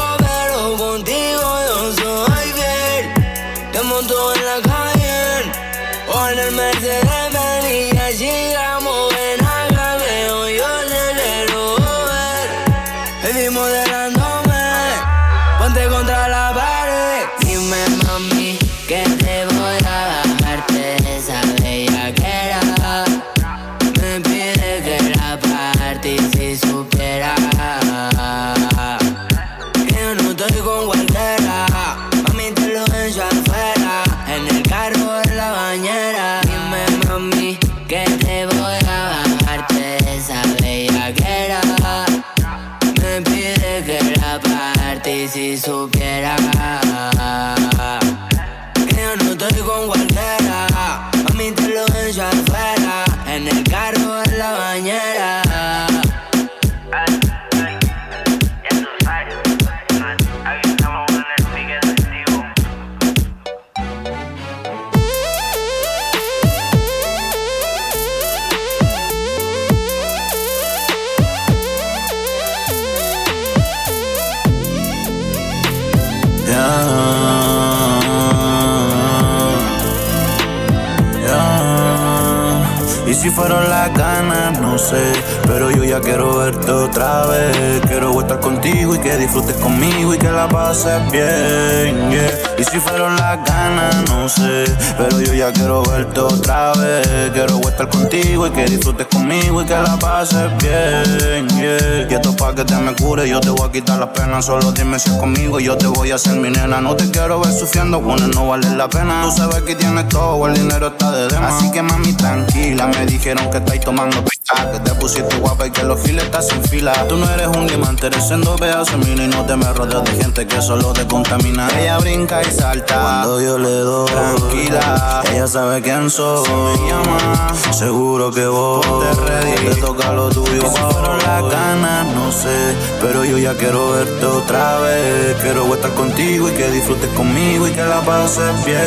y 100.32 102.14
esto 102.14 102.34
pa' 102.34 102.54
que 102.54 102.64
te 102.64 102.76
me 102.76 102.94
cure. 102.94 103.28
Yo 103.28 103.40
te 103.40 103.50
voy 103.50 103.68
a 103.68 103.72
quitar 103.72 103.98
las 103.98 104.08
penas. 104.10 104.46
Solo 104.46 104.72
dime 104.72 104.98
si 104.98 105.10
es 105.10 105.16
conmigo 105.16 105.60
yo 105.60 105.76
te 105.76 105.86
voy 105.86 106.12
a 106.12 106.14
hacer 106.14 106.36
mi 106.36 106.50
nena. 106.50 106.80
No 106.80 106.96
te 106.96 107.10
quiero 107.10 107.40
ver 107.40 107.52
sufriendo, 107.52 108.00
bueno, 108.00 108.28
no 108.28 108.48
vale 108.48 108.70
la 108.74 108.88
pena. 108.88 109.22
Tú 109.24 109.32
sabes 109.32 109.62
que 109.62 109.74
tienes 109.74 110.08
todo, 110.08 110.46
el 110.46 110.54
dinero 110.54 110.88
está 110.88 111.10
de 111.10 111.28
demás. 111.28 111.54
Así 111.54 111.70
que 111.70 111.82
mami, 111.82 112.12
tranquila. 112.14 112.86
Me 112.86 113.06
dijeron 113.06 113.50
que 113.50 113.58
estáis 113.58 113.82
tomando 113.82 114.24
que 114.72 114.78
te 114.80 114.94
pusiste 114.94 115.36
guapa 115.36 115.66
y 115.66 115.70
que 115.70 115.82
los 115.82 116.00
files 116.00 116.24
estás 116.24 116.48
sin 116.48 116.62
fila. 116.64 116.92
Tú 117.08 117.16
no 117.16 117.28
eres 117.30 117.48
un 117.48 117.66
diamante, 117.66 118.06
eres 118.06 118.30
en 118.30 118.42
dos 118.42 118.60
pedazos 118.60 118.98
mil 118.98 119.20
y 119.20 119.26
no 119.28 119.44
te 119.44 119.56
me 119.56 119.72
rodeas 119.72 120.04
de 120.04 120.12
gente 120.22 120.46
que 120.46 120.60
solo 120.62 120.92
te 120.92 121.06
contamina. 121.06 121.68
Ella 121.78 121.98
brinca 121.98 122.42
y 122.42 122.50
salta 122.50 123.00
cuando 123.00 123.40
yo 123.40 123.58
le 123.58 123.70
doy. 123.70 124.06
Tranquila, 124.06 125.22
ella 125.32 125.46
sabe 125.46 125.82
quién 125.82 126.10
soy. 126.10 126.44
Si 126.44 126.52
me 126.52 126.88
llama, 126.88 127.54
seguro 127.72 128.30
que 128.30 128.46
vos 128.46 128.80
te 128.82 129.20
ready. 129.20 129.74
Te 129.74 129.80
toca 129.80 130.12
lo 130.12 130.28
tuyo. 130.30 130.56
Y 130.56 130.60
si 130.60 130.82
fueron 130.82 131.18
las 131.18 131.42
ganas, 131.50 132.06
no 132.14 132.32
sé. 132.32 132.74
Pero 133.00 133.24
yo 133.24 133.38
ya 133.38 133.54
quiero 133.54 133.92
verte 133.92 134.26
otra 134.26 134.80
vez. 134.80 135.36
Quiero 135.42 135.72
estar 135.74 135.92
contigo 135.94 136.48
y 136.48 136.52
que 136.52 136.70
disfrutes 136.70 137.10
conmigo 137.10 137.66
y 137.68 137.72
que 137.72 137.82
la 137.82 138.00
pases 138.02 138.64
bien. 138.64 138.78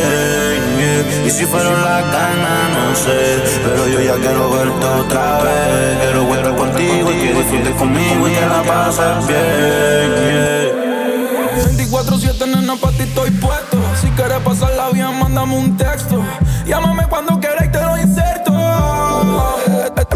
yeah. 0.78 1.26
Y 1.26 1.30
si 1.30 1.46
fueron 1.46 1.74
las 1.84 2.04
ganas, 2.12 2.70
no 2.74 2.96
sé. 2.96 3.44
Pero 3.64 3.88
yo 3.88 4.02
ya 4.02 4.16
quiero 4.16 4.50
verte 4.50 4.86
otra 4.86 5.42
vez. 5.44 5.57
Quiero 6.02 6.36
estar 6.36 6.56
contigo 6.56 7.12
y 7.12 7.20
que 7.20 7.34
disfrutes 7.34 7.76
conmigo 7.76 8.28
y 8.28 8.32
que 8.32 8.42
la 8.42 8.64
pases 8.64 9.28
bien. 9.28 10.16
yeah. 10.16 10.58
24-7, 11.88 12.48
nena, 12.48 12.76
pa' 12.76 12.92
ti 12.92 13.04
estoy 13.04 13.32
puesto. 13.32 13.78
Si 14.00 14.08
quieres 14.12 14.40
pasarla 14.40 14.90
bien, 14.92 15.18
mándame 15.20 15.58
un 15.58 15.78
texto. 15.78 16.24
Llámame 16.66 17.08
cuando 17.08 17.40
quieras 17.40 17.66
y 17.66 17.70
te 17.70 17.82
lo 17.82 17.98
inserto. 17.98 18.52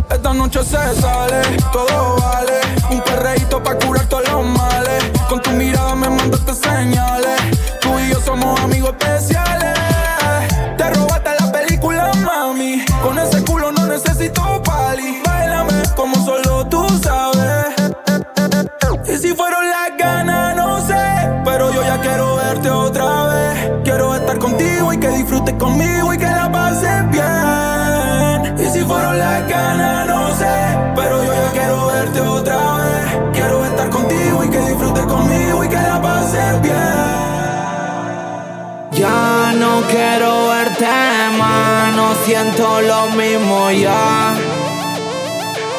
Esta 0.09 0.33
noche 0.33 0.59
se 0.63 1.01
sale, 1.01 1.41
todo 1.71 2.17
vale. 2.17 2.59
Un 2.89 3.01
perreíto 3.01 3.63
pa' 3.63 3.75
curar 3.75 4.05
todos 4.07 4.29
los 4.29 4.45
males. 4.45 5.03
Con 5.29 5.41
tu 5.41 5.51
mirada 5.51 5.95
me 5.95 6.09
mandaste 6.09 6.53
señales. 6.53 7.39
Tú 7.79 7.97
y 7.99 8.11
yo 8.11 8.19
somos 8.19 8.59
amigos 8.59 8.91
especiales. 8.99 9.90
Conmigo 25.61 26.11
y 26.13 26.17
que 26.17 26.25
la 26.25 26.51
pases 26.51 27.01
bien. 27.11 28.57
Y 28.57 28.65
si 28.73 28.79
fueron 28.83 29.17
las 29.19 29.47
ganas, 29.47 30.07
no 30.07 30.35
sé. 30.35 30.55
Pero 30.95 31.23
yo 31.23 31.33
ya 31.33 31.51
quiero 31.51 31.85
verte 31.85 32.19
otra 32.21 32.57
vez. 32.77 33.05
Quiero 33.33 33.65
estar 33.65 33.89
contigo 33.89 34.43
y 34.43 34.49
que 34.49 34.59
disfrutes 34.59 35.05
conmigo 35.05 35.63
y 35.63 35.69
que 35.69 35.81
la 35.89 36.01
pases 36.01 36.61
bien. 36.61 37.11
Ya 38.93 39.53
no 39.63 39.81
quiero 39.93 40.47
verte 40.49 40.87
más, 41.37 41.95
no 41.95 42.07
siento 42.25 42.81
lo 42.81 43.01
mismo 43.21 43.71
ya. 43.71 44.33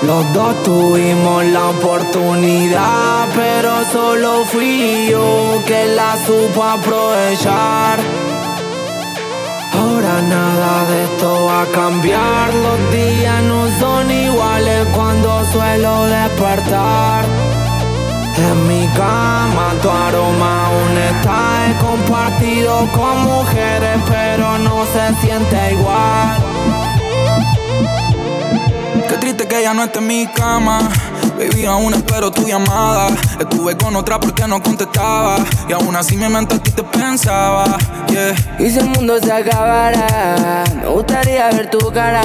Los 0.03 0.33
dos 0.33 0.63
tuvimos 0.65 1.45
la 1.45 1.69
oportunidad, 1.69 3.29
pero 3.35 3.73
solo 3.93 4.45
fui 4.45 5.09
yo 5.11 5.63
que 5.67 5.87
la 5.87 6.17
supo 6.27 6.65
aprovechar. 6.65 8.32
Nada 10.21 10.85
de 10.91 11.05
esto 11.05 11.47
va 11.47 11.63
a 11.63 11.67
cambiar, 11.67 12.53
los 12.55 12.93
días 12.93 13.43
no 13.45 13.67
son 13.81 14.11
iguales 14.11 14.87
cuando 14.95 15.45
suelo 15.53 16.05
despertar. 16.05 17.25
En 18.37 18.69
mi 18.69 18.87
cama 18.89 19.73
tu 19.81 19.89
aroma 19.91 20.67
aún 20.67 20.99
está 20.99 21.79
compartido 21.81 22.89
con 22.93 23.25
mujeres 23.25 24.01
pero 24.09 24.59
no 24.59 24.85
se 24.87 25.15
siente 25.21 25.73
igual 25.73 26.43
Qué 29.09 29.17
triste 29.19 29.47
que 29.47 29.63
ya 29.63 29.75
no 29.75 29.85
esté 29.85 29.99
en 29.99 30.07
mi 30.07 30.27
cama. 30.27 30.89
Baby, 31.43 31.67
aún 31.67 31.93
espero 31.93 32.31
tu 32.31 32.47
llamada. 32.47 33.09
Estuve 33.41 33.77
con 33.77 33.97
otra 33.97 34.21
porque 34.21 34.47
no 34.47 34.63
contestaba. 34.63 35.39
Y 35.69 35.73
aún 35.73 35.97
así 35.97 36.17
mi 36.17 36.29
mente 36.29 36.55
a 36.55 36.59
ti 36.59 36.71
te 36.71 36.85
pensaba. 36.85 37.79
Yeah. 38.09 38.35
Y 38.61 38.71
si 38.71 38.79
el 38.79 38.87
mundo 38.87 39.19
se 39.19 39.33
acabara, 39.33 40.63
me 40.77 40.87
gustaría 40.87 41.51
ver 41.51 41.69
tu 41.69 41.91
cara. 41.91 42.23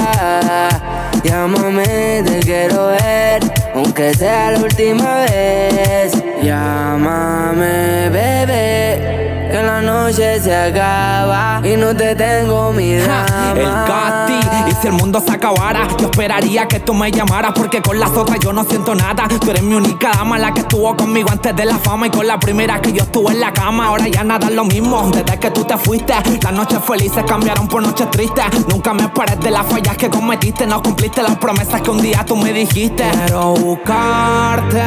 Llámame, 1.24 2.22
te 2.24 2.38
quiero 2.44 2.88
ver, 2.88 3.40
aunque 3.74 4.14
sea 4.14 4.52
la 4.52 4.60
última 4.60 5.24
vez. 5.24 6.12
Llámame, 6.40 8.10
bebé, 8.10 9.17
que 9.58 9.64
la 9.64 9.80
noche 9.80 10.40
se 10.40 10.54
acaba 10.54 11.60
y 11.64 11.76
no 11.76 11.94
te 11.94 12.14
tengo 12.14 12.72
mi 12.72 12.94
drama. 12.94 13.54
El 13.56 13.64
Gatti, 13.64 14.70
y 14.70 14.74
si 14.80 14.86
el 14.86 14.92
mundo 14.92 15.20
se 15.20 15.32
acabara, 15.32 15.88
yo 15.98 16.10
esperaría 16.10 16.66
que 16.66 16.80
tú 16.80 16.94
me 16.94 17.10
llamaras 17.10 17.52
porque 17.54 17.82
con 17.82 17.98
las 17.98 18.10
otras 18.10 18.38
yo 18.40 18.52
no 18.52 18.64
siento 18.64 18.94
nada. 18.94 19.26
Tú 19.28 19.50
eres 19.50 19.62
mi 19.62 19.74
única 19.74 20.10
dama, 20.12 20.38
la 20.38 20.52
que 20.52 20.60
estuvo 20.60 20.96
conmigo 20.96 21.30
antes 21.30 21.54
de 21.56 21.64
la 21.64 21.76
fama 21.78 22.06
y 22.06 22.10
con 22.10 22.26
la 22.26 22.38
primera 22.38 22.80
que 22.80 22.92
yo 22.92 23.02
estuve 23.02 23.32
en 23.32 23.40
la 23.40 23.52
cama. 23.52 23.88
Ahora 23.88 24.06
ya 24.08 24.22
nada 24.22 24.46
es 24.46 24.54
lo 24.54 24.64
mismo, 24.64 25.10
desde 25.12 25.38
que 25.38 25.50
tú 25.50 25.64
te 25.64 25.76
fuiste, 25.76 26.14
las 26.42 26.52
noches 26.52 26.78
felices 26.86 27.24
cambiaron 27.26 27.66
por 27.68 27.82
noches 27.82 28.10
tristes. 28.10 28.44
Nunca 28.68 28.94
me 28.94 29.02
esperes 29.02 29.40
de 29.40 29.50
las 29.50 29.66
fallas 29.66 29.96
que 29.96 30.08
cometiste, 30.08 30.66
no 30.66 30.82
cumpliste 30.82 31.22
las 31.22 31.36
promesas 31.36 31.80
que 31.80 31.90
un 31.90 32.00
día 32.00 32.24
tú 32.24 32.36
me 32.36 32.52
dijiste. 32.52 33.04
Quiero 33.10 33.54
buscarte, 33.54 34.82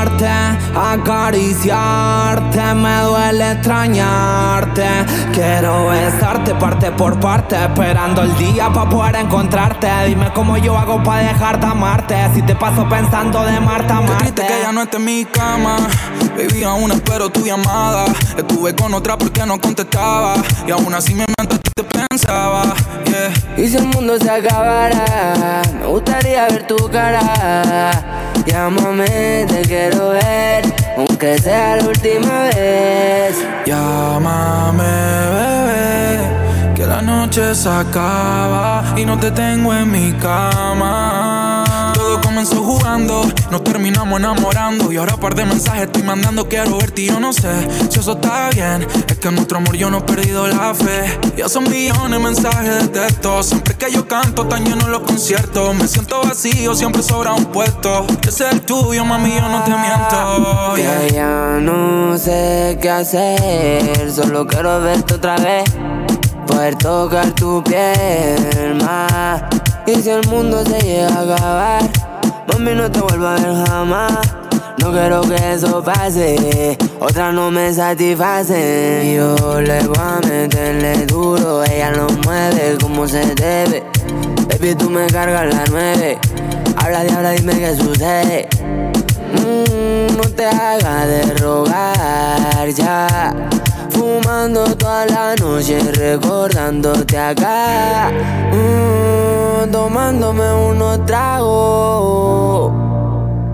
chingarte, 0.00 0.28
acariciarte, 0.76 2.74
me 2.74 3.00
duele 3.02 3.52
extrañarte. 3.52 4.86
Quiero 5.32 5.88
besarte 5.88 6.54
parte 6.54 6.90
por 6.92 7.18
parte, 7.18 7.56
esperando 7.56 8.22
el 8.22 8.36
día 8.36 8.70
para 8.72 8.88
poder 8.88 9.16
encontrarte. 9.16 9.88
Dime 10.06 10.30
cómo 10.34 10.56
yo 10.56 10.76
hago 10.76 11.02
para 11.02 11.28
dejarte 11.28 11.66
amarte. 11.66 12.16
Si 12.34 12.42
te 12.42 12.54
paso 12.54 12.88
pensando 12.88 13.42
de 13.44 13.60
Marta 13.60 13.98
Qué 13.98 14.06
Marte. 14.06 14.32
triste 14.32 14.46
que 14.46 14.62
ya 14.62 14.72
no 14.72 14.82
esté 14.82 14.96
en 14.96 15.04
mi 15.04 15.24
cama. 15.24 15.76
Baby, 16.36 16.64
aún 16.64 16.90
espero 16.92 17.30
tu 17.30 17.44
llamada. 17.44 18.04
Estuve 18.36 18.74
con 18.74 18.94
otra 18.94 19.18
porque 19.18 19.44
no 19.46 19.60
contestaba. 19.60 20.34
Y 20.66 20.70
aún 20.70 20.94
así 20.94 21.16
a 21.38 21.44
ti 21.46 21.69
te 21.82 21.98
pensaba. 21.98 22.74
Yeah. 23.06 23.32
Y 23.56 23.68
si 23.68 23.76
el 23.76 23.86
mundo 23.86 24.18
se 24.18 24.30
acabara, 24.30 25.62
me 25.78 25.86
gustaría 25.86 26.46
ver 26.48 26.66
tu 26.66 26.76
cara. 26.90 27.90
Llámame, 28.46 29.46
te 29.48 29.62
quiero 29.62 30.10
ver, 30.10 30.62
aunque 30.96 31.38
sea 31.38 31.76
la 31.76 31.84
última 31.86 32.44
vez. 32.54 33.36
Llámame, 33.66 34.82
bebé, 35.36 36.74
que 36.74 36.86
la 36.86 37.02
noche 37.02 37.54
se 37.54 37.68
acaba 37.68 38.82
y 38.96 39.04
no 39.04 39.18
te 39.18 39.30
tengo 39.30 39.72
en 39.74 39.90
mi 39.90 40.12
cama. 40.14 41.92
Todo 41.94 42.20
comenzó 42.20 42.62
jugando, 42.62 43.24
nos 43.50 43.59
terminamos 43.70 44.18
enamorando 44.18 44.90
y 44.90 44.96
ahora 44.96 45.16
par 45.16 45.34
de 45.34 45.44
mensajes 45.44 45.82
estoy 45.82 46.02
mandando 46.02 46.48
quiero 46.48 46.78
verte 46.78 47.02
y 47.02 47.06
yo 47.06 47.20
no 47.20 47.32
sé 47.32 47.48
si 47.88 48.00
eso 48.00 48.12
está 48.12 48.50
bien. 48.50 48.86
Es 49.08 49.18
que 49.18 49.28
en 49.28 49.36
nuestro 49.36 49.58
amor 49.58 49.76
yo 49.76 49.90
no 49.90 49.98
he 49.98 50.02
perdido 50.02 50.48
la 50.48 50.74
fe. 50.74 51.18
Ya 51.36 51.48
son 51.48 51.70
millones 51.70 52.10
de 52.10 52.18
mensajes 52.18 52.82
de 52.82 52.88
texto. 52.88 53.42
Siempre 53.42 53.74
que 53.74 53.92
yo 53.92 54.08
canto 54.08 54.46
tan 54.46 54.64
lleno 54.64 54.88
los 54.88 55.02
conciertos. 55.02 55.74
Me 55.76 55.86
siento 55.86 56.20
vacío, 56.22 56.74
siempre 56.74 57.02
sobra 57.02 57.32
un 57.32 57.46
puesto. 57.46 58.06
Que 58.20 58.32
sea 58.32 58.50
el 58.50 58.60
tuyo, 58.62 59.04
mami, 59.04 59.34
yo 59.34 59.48
no 59.48 59.62
te 59.62 59.70
miento. 59.70 60.76
yeah. 60.76 61.06
Que 61.06 61.14
ya 61.14 61.58
no 61.60 62.18
sé 62.18 62.78
qué 62.82 62.90
hacer, 62.90 64.10
solo 64.12 64.46
quiero 64.46 64.80
verte 64.80 65.14
otra 65.14 65.36
vez. 65.36 65.70
Poder 66.46 66.74
tocar 66.76 67.30
tu 67.32 67.62
piel 67.62 68.74
más. 68.82 69.42
Y 69.86 69.94
si 70.02 70.10
el 70.10 70.26
mundo 70.28 70.64
se 70.64 70.80
llega 70.80 71.08
a 71.08 71.20
acabar, 71.22 71.89
mami, 72.52 72.74
no 72.74 72.90
te 72.90 73.00
vuelvo 73.00 73.26
a 73.26 73.34
ver 73.34 73.66
jamás. 73.66 74.18
No 74.78 74.92
quiero 74.92 75.20
que 75.22 75.52
eso 75.52 75.82
pase, 75.82 76.78
otra 77.00 77.32
no 77.32 77.50
me 77.50 77.72
satisface. 77.72 79.14
Yo 79.14 79.60
le 79.60 79.80
voy 79.86 79.98
a 79.98 80.20
meterle 80.26 81.06
duro, 81.06 81.62
ella 81.64 81.90
lo 81.90 82.06
mueve 82.24 82.78
como 82.80 83.06
se 83.06 83.34
debe. 83.34 83.84
Baby, 84.48 84.74
tú 84.74 84.88
me 84.88 85.06
cargas 85.06 85.54
la 85.54 85.64
nueve. 85.70 86.18
Habla 86.76 87.04
ahora, 87.14 87.30
dime 87.32 87.52
qué 87.52 87.76
sucede. 87.76 88.48
Mm, 89.32 90.16
no 90.16 90.22
te 90.34 90.46
hagas 90.46 91.06
de 91.06 91.34
rogar 91.34 92.68
ya. 92.74 93.32
Fumando 93.90 94.64
toda 94.76 95.06
la 95.06 95.34
noche, 95.36 95.78
recordándote 95.92 97.18
acá. 97.18 98.10
Mm, 98.52 99.70
tomándome 99.70 100.52
unos 100.52 101.04
tragos. 101.06 102.72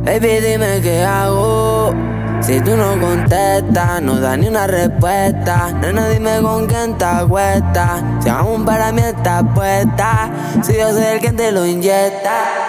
Baby, 0.05 0.41
dime 0.41 0.81
qué 0.83 1.03
hago. 1.03 1.93
Si 2.41 2.61
tú 2.61 2.77
no 2.77 3.01
contestas, 3.01 4.01
no 4.03 4.20
das 4.20 4.39
ni 4.39 4.47
una 4.47 4.68
respuesta. 4.68 5.72
Nena, 5.81 6.09
dime 6.09 6.41
con 6.43 6.66
quién 6.66 6.97
te 6.97 7.05
acuestas. 7.05 8.03
Si 8.20 8.29
aún 8.29 8.64
para 8.64 8.93
mí 8.93 9.03
estás 9.03 9.43
puesta. 9.53 10.31
Si 10.62 10.74
yo 10.74 10.93
soy 10.93 11.05
el 11.05 11.20
que 11.20 11.33
te 11.33 11.51
lo 11.51 11.66
inyecta. 11.66 12.66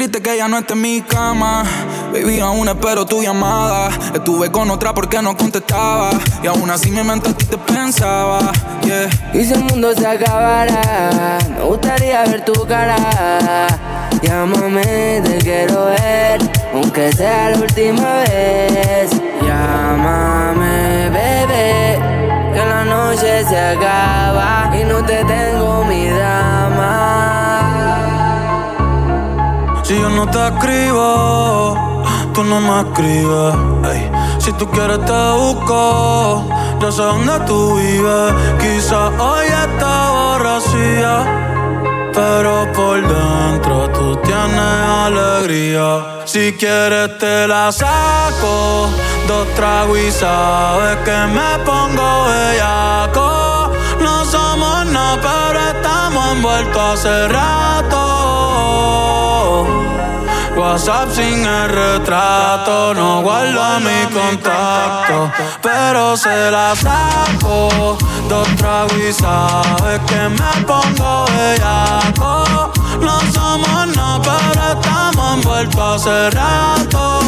Triste 0.00 0.22
que 0.22 0.34
ya 0.34 0.48
no 0.48 0.56
esté 0.56 0.72
en 0.72 0.80
mi 0.80 1.02
cama. 1.02 1.62
Baby, 2.10 2.40
aún 2.40 2.66
espero 2.66 3.04
tu 3.04 3.22
llamada. 3.22 3.90
Estuve 4.14 4.50
con 4.50 4.70
otra 4.70 4.94
porque 4.94 5.20
no 5.20 5.36
contestaba. 5.36 6.10
Y 6.42 6.46
aún 6.46 6.70
así 6.70 6.90
mi 6.90 7.02
mente 7.02 7.34
te 7.34 7.58
pensaba. 7.58 8.50
Yeah. 8.82 9.10
Y 9.34 9.44
si 9.44 9.52
el 9.52 9.64
mundo 9.64 9.92
se 9.94 10.06
acabara, 10.06 11.38
me 11.54 11.64
gustaría 11.64 12.24
ver 12.24 12.42
tu 12.46 12.66
cara. 12.66 12.96
Llámame, 14.22 15.20
te 15.22 15.38
quiero 15.42 15.84
ver, 15.86 16.40
aunque 16.72 17.12
sea 17.12 17.50
la 17.50 17.58
última 17.58 18.14
vez. 18.20 19.10
Llámame, 19.46 21.10
bebé, 21.10 21.98
que 22.54 22.58
la 22.58 22.84
noche 22.86 23.44
se 23.46 23.58
acaba 23.58 24.70
y 24.74 24.82
no 24.84 25.04
te 25.04 25.22
tengo 25.24 25.84
mi 25.84 26.08
dama. 26.08 27.39
Si 29.90 29.98
yo 29.98 30.08
no 30.08 30.24
te 30.30 30.38
escribo, 30.46 32.04
tú 32.32 32.44
no 32.44 32.60
me 32.60 32.82
escribes. 32.82 33.54
ey. 33.92 34.08
Si 34.38 34.52
tú 34.52 34.70
quieres 34.70 35.04
te 35.04 35.22
busco, 35.32 36.44
yo 36.80 36.92
sé 36.92 37.02
dónde 37.02 37.40
tú 37.40 37.74
vives. 37.74 38.32
Quizás 38.60 39.10
hoy 39.18 39.46
está 39.46 40.10
borracía, 40.10 41.12
pero 42.14 42.70
por 42.72 43.00
dentro 43.02 43.90
tú 43.90 44.14
tienes 44.18 44.80
alegría. 45.06 46.20
Si 46.24 46.52
quieres 46.52 47.18
te 47.18 47.48
la 47.48 47.72
saco 47.72 48.90
dos 49.26 49.48
tragos 49.56 49.98
y 49.98 50.12
sabes 50.12 50.98
que 50.98 51.18
me 51.34 51.64
pongo 51.64 52.26
bellaco. 52.28 53.72
No 54.00 54.24
somos 54.24 54.86
nada, 54.86 55.18
pero 55.20 55.58
estamos 55.58 56.36
envueltos 56.36 56.80
hace 56.80 57.26
rato. 57.26 58.19
WhatsApp 60.60 61.08
sin 61.10 61.46
el 61.46 61.68
retrato, 61.70 62.92
no 62.92 63.22
guarda 63.22 63.80
mi 63.80 64.12
contacto, 64.12 65.32
pero 65.62 66.18
se 66.18 66.50
la 66.50 66.76
saco. 66.76 67.96
Dos 68.28 68.46
tragos 68.56 68.92
y 68.92 69.10
sabes 69.10 70.00
que 70.06 70.28
me 70.28 70.66
pongo 70.66 71.24
bellaco. 71.34 72.72
No 73.00 73.20
somos 73.32 73.96
nada, 73.96 74.20
pero 74.22 74.72
estamos 74.78 75.34
envueltos 75.34 76.06
hace 76.06 76.30
rato. 76.30 77.20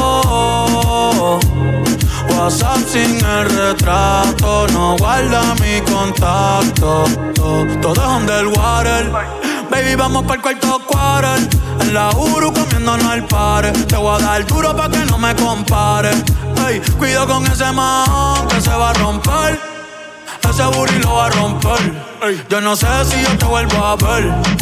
WhatsApp 2.37 2.87
sin 2.87 3.17
el 3.25 3.49
retrato, 3.49 4.67
no 4.75 4.97
guarda 4.99 5.55
mi 5.55 5.81
contacto. 5.91 7.05
Todo, 7.35 7.95
es 7.95 7.99
underwater. 7.99 9.42
Baby, 9.73 9.95
vamos 9.95 10.25
para 10.25 10.35
el 10.35 10.43
cuarto 10.43 10.87
quarter. 10.87 11.49
En 11.81 11.95
la 11.95 12.11
Uru 12.11 12.53
comiéndonos 12.53 13.07
al 13.07 13.27
par. 13.27 13.73
Te 13.73 13.97
voy 13.97 14.21
a 14.21 14.23
dar 14.23 14.47
duro 14.47 14.77
pa' 14.77 14.91
que 14.91 14.99
no 15.07 15.17
me 15.17 15.35
compare. 15.35 16.11
Ey, 16.69 16.79
cuido 16.99 17.27
con 17.27 17.47
ese 17.47 17.73
man 17.73 18.47
que 18.49 18.61
se 18.61 18.69
va 18.69 18.91
a 18.91 18.93
romper. 18.93 19.59
Ese 20.47 20.65
booty 20.65 20.99
lo 20.99 21.15
va 21.15 21.27
a 21.27 21.31
romper. 21.31 22.45
Yo 22.51 22.61
no 22.61 22.77
sé 22.77 22.87
si 23.07 23.23
yo 23.23 23.39
te 23.39 23.47
vuelvo 23.47 23.83
a 23.83 23.97
ver 23.97 24.62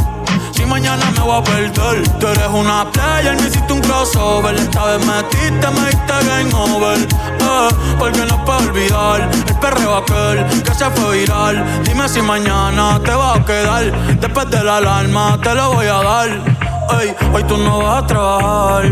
mañana 0.70 1.10
me 1.10 1.20
voy 1.20 1.38
a 1.38 1.42
perder. 1.42 2.08
Tú 2.18 2.26
eres 2.28 2.48
una 2.48 2.90
player, 2.92 3.36
me 3.36 3.48
hiciste 3.48 3.72
un 3.72 3.80
crossover. 3.80 4.54
Esta 4.54 4.84
vez 4.86 5.04
metiste, 5.04 5.70
me 5.70 5.86
diste 5.90 6.14
game 6.28 6.54
over. 6.54 6.98
Eh, 6.98 7.68
porque 7.98 8.24
no 8.24 8.44
puedo 8.44 8.58
olvidar 8.60 9.28
el 9.48 9.54
perreo 9.56 9.96
aquel 9.96 10.62
que 10.62 10.74
se 10.74 10.88
fue 10.90 11.18
viral. 11.18 11.64
Dime 11.84 12.08
si 12.08 12.22
mañana 12.22 13.00
te 13.04 13.12
va 13.12 13.34
a 13.34 13.44
quedar. 13.44 13.84
Después 14.20 14.48
de 14.50 14.62
la 14.62 14.76
alarma 14.76 15.38
te 15.42 15.54
lo 15.54 15.74
voy 15.74 15.86
a 15.86 16.02
dar. 16.02 16.28
Ey, 17.00 17.14
hoy 17.34 17.44
tú 17.44 17.56
no 17.56 17.78
vas 17.80 18.02
a 18.02 18.06
trabajar. 18.06 18.84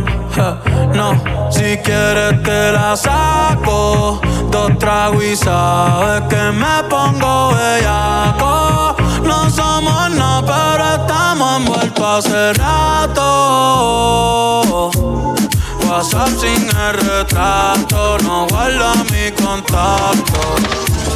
no, 0.94 1.12
si 1.50 1.78
quieres 1.78 2.42
te 2.42 2.72
la 2.72 2.96
saco. 2.96 4.20
Dos 4.50 4.78
tragos 4.78 5.22
y 5.22 5.36
sabes 5.36 6.22
que 6.28 6.42
me 6.52 6.82
pongo 6.88 7.54
bellaco. 7.54 8.97
No 9.28 9.50
somos 9.50 10.10
nada, 10.12 10.40
pero 10.42 11.02
estamos 11.02 11.58
envueltos 11.58 12.24
hace 12.26 12.54
rato. 12.54 13.20
WhatsApp 15.86 16.30
sin 16.40 16.66
el 16.66 16.94
retrato, 16.94 18.16
no 18.24 18.46
guarda 18.48 18.94
mi 19.12 19.30
contacto. 19.32 20.40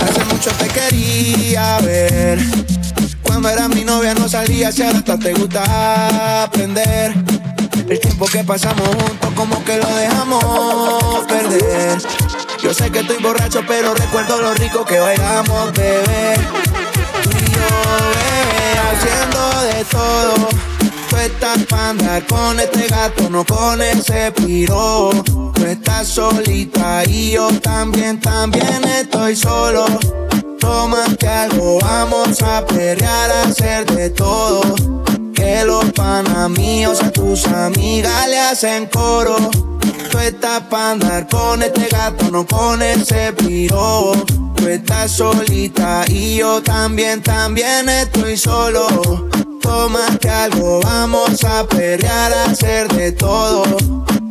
Hace 0.05 0.25
mucho 0.27 0.51
te 0.59 0.69
quería 0.69 1.79
ver. 1.81 2.39
Cuando 3.23 3.49
era 3.49 3.67
mi 3.69 3.83
novia 3.83 4.13
no 4.13 4.29
salía, 4.29 4.71
si 4.71 4.83
hasta 4.83 5.19
te 5.19 5.33
gusta 5.33 6.43
aprender. 6.43 7.15
El 7.89 7.99
tiempo 7.99 8.27
que 8.27 8.45
pasamos 8.45 8.89
juntos 8.89 9.31
como 9.35 9.65
que 9.65 9.79
lo 9.79 9.89
dejamos 9.89 11.25
perder. 11.27 11.97
Yo 12.63 12.75
sé 12.75 12.91
que 12.91 12.99
estoy 12.99 13.23
borracho, 13.23 13.63
pero 13.67 13.95
recuerdo 13.95 14.39
lo 14.39 14.53
rico 14.53 14.85
que 14.85 15.01
bailamos, 15.01 15.73
bebé 15.73 16.62
haciendo 17.83 19.61
de 19.63 19.85
todo. 19.85 20.49
Tú 21.09 21.17
estás 21.17 21.59
para 21.67 21.91
andar 21.91 22.27
con 22.27 22.59
este 22.59 22.87
gato, 22.89 23.29
no 23.29 23.45
con 23.45 23.83
ese 23.83 24.33
piro. 24.33 25.11
Tú 25.25 25.65
estás 25.67 26.09
solita 26.09 27.05
y 27.05 27.33
yo 27.33 27.49
también, 27.61 28.21
también 28.21 28.85
estoy 28.85 29.37
solo. 29.37 29.87
Toma 30.59 31.05
que 31.19 31.29
algo, 31.29 31.79
vamos 31.81 32.41
a 32.43 32.65
perrear, 32.65 33.31
a 33.31 33.43
hacer 33.43 33.87
de 33.87 34.11
todo. 34.11 34.63
Que 35.43 35.65
los 35.65 35.87
panamíos 35.91 37.03
a 37.03 37.11
tus 37.11 37.49
amigas 37.49 38.29
le 38.29 38.39
hacen 38.39 38.87
coro. 38.87 39.37
Tú 40.09 40.19
estás 40.19 40.61
para 40.71 40.93
andar 40.93 41.29
con 41.29 41.61
este 41.65 41.89
gato, 41.89 42.31
no 42.31 42.47
con 42.47 42.81
ese 42.81 43.33
piro. 43.33 44.13
Tú 44.55 44.69
estás 44.69 45.11
solita 45.11 46.05
y 46.07 46.37
yo 46.37 46.63
también, 46.63 47.25
también 47.25 47.89
estoy 47.89 48.37
solo. 48.37 49.29
que 50.21 50.31
algo, 50.31 50.81
vamos 50.81 51.43
a 51.43 51.67
perrear, 51.67 52.33
a 52.33 52.45
hacer 52.45 52.87
de 52.93 53.11
todo. 53.11 53.65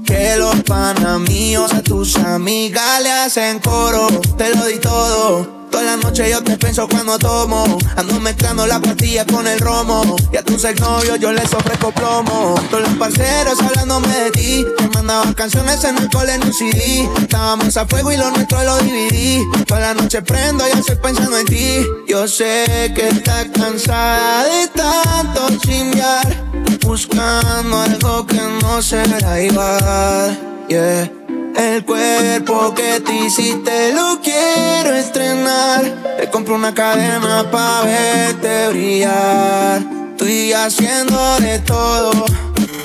Que 0.05 0.38
los 0.38 0.64
panamíos 0.64 1.74
a 1.74 1.82
tus 1.82 2.16
amigas 2.16 3.03
le 3.03 3.12
hacen 3.12 3.59
coro. 3.59 4.07
Te 4.38 4.55
lo 4.55 4.66
di 4.66 4.80
todo 4.80 5.61
Toda 5.72 5.84
la 5.84 5.97
noche 5.97 6.30
yo 6.30 6.43
te 6.43 6.57
pienso 6.57 6.88
cuando 6.88 7.17
tomo. 7.17 7.78
Ando 7.95 8.19
mezclando 8.19 8.67
la 8.67 8.80
pastilla 8.80 9.26
con 9.26 9.47
el 9.47 9.59
romo. 9.59 10.17
Y 10.32 10.38
a 10.38 10.43
tus 10.43 10.63
exnovios 10.65 11.19
yo 11.19 11.32
les 11.32 11.51
ofrezco 11.53 11.91
plomo. 11.91 12.55
Todos 12.69 12.84
los 12.84 12.97
parceros 12.97 13.59
hablándome 13.61 14.07
de 14.09 14.32
ti. 14.32 14.65
Me 14.80 14.88
mandaban 14.89 15.34
canciones 15.34 15.84
en 15.86 15.97
el 15.97 16.09
cole 16.09 16.34
en 16.34 16.43
un 16.43 16.53
CD. 16.53 17.09
Estábamos 17.22 17.78
a 17.78 17.86
fuego 17.86 18.11
y 18.11 18.17
lo 18.17 18.30
nuestro 18.32 18.61
lo 18.63 18.78
dividí. 18.80 19.41
Toda 19.65 19.80
la 19.80 19.93
noche 19.93 20.22
prendo 20.22 20.65
y 20.67 20.78
estoy 20.78 20.97
pensando 20.97 21.38
en 21.38 21.45
ti. 21.45 21.86
Yo 22.07 22.28
sé 22.28 22.91
que 22.93 23.07
estás 23.07 23.47
cansada 23.53 24.43
de 24.43 24.67
tanto 24.67 25.47
chingar. 25.59 26.43
Buscando 26.82 27.80
algo 27.80 28.28
que 28.28 28.41
no 28.61 28.82
será 28.82 29.41
igual. 29.41 30.51
Yeah. 30.67 31.20
El 31.56 31.86
cuerpo 31.86 32.74
que 32.74 32.99
te 33.02 33.14
hiciste 33.14 33.93
lo 33.93 34.20
quiero 34.22 34.95
estrenar. 34.95 35.84
Te 36.18 36.30
compro 36.30 36.56
una 36.56 36.74
cadena 36.74 37.49
pa' 37.52 37.84
verte 37.84 38.70
brillar. 38.70 39.82
Estoy 40.12 40.54
haciendo 40.54 41.39
de 41.39 41.60
todo. 41.60 42.12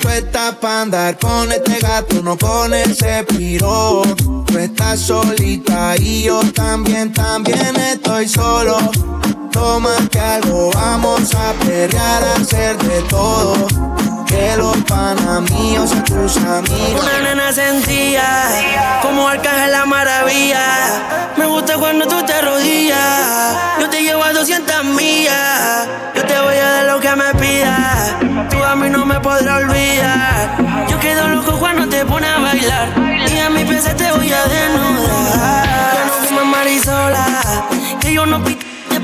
Tú 0.01 0.09
estás 0.09 0.55
pa' 0.55 0.81
andar 0.81 1.17
con 1.17 1.51
este 1.51 1.79
gato, 1.79 2.21
no 2.21 2.37
con 2.37 2.73
ese 2.73 3.23
piro. 3.23 4.01
Tú 4.45 4.57
estás 4.57 4.99
solita 4.99 5.95
y 5.97 6.23
yo 6.23 6.41
también, 6.53 7.13
también 7.13 7.75
estoy 7.75 8.27
solo. 8.27 8.77
Toma 9.51 9.95
que 10.11 10.19
algo, 10.19 10.71
vamos 10.73 11.33
a 11.33 11.53
perrear, 11.65 12.23
a 12.23 12.33
hacer 12.35 12.77
de 12.77 13.01
todo 13.03 13.96
que 14.27 14.57
los 14.57 14.77
panamíos 14.83 15.89
son 15.89 16.03
tus 16.03 16.37
amigos. 16.37 17.01
Una 17.01 17.21
nena 17.21 17.51
sencilla, 17.51 18.99
como 19.01 19.31
en 19.31 19.71
la 19.71 19.85
maravilla. 19.85 21.33
Me 21.37 21.45
gusta 21.45 21.77
cuando 21.77 22.07
tú 22.07 22.23
te 22.25 22.41
rodillas. 22.41 22.97
Yo 23.79 23.89
te 23.89 24.01
llevo 24.01 24.23
a 24.23 24.33
200 24.33 24.83
millas. 24.85 25.87
Yo 26.15 26.23
te 26.25 26.39
voy 26.39 26.55
a 26.55 26.69
dar 26.71 26.85
lo 26.85 26.99
que 26.99 27.15
me 27.15 27.33
pidas. 27.35 28.15
Tú 28.49 28.63
a 28.63 28.75
mí 28.75 28.89
no 28.89 29.05
me 29.05 29.19
podrás 29.19 29.63
olvidar. 29.63 30.57
Yo 30.89 30.99
quedo 30.99 31.27
loco 31.29 31.57
cuando 31.59 31.87
te 31.87 32.05
pones 32.05 32.29
a 32.29 32.39
bailar. 32.39 32.89
Y 33.31 33.39
a 33.39 33.49
mi 33.49 33.63
pieza 33.63 33.95
te 33.95 34.11
voy 34.11 34.31
a 34.31 34.43
desnudar. 34.45 35.65
Yo 35.95 36.05
no 36.05 36.27
fumo 36.27 36.45
marisola, 36.45 37.25
que 37.99 38.13
yo 38.13 38.25
no 38.25 38.43
te 38.43 38.57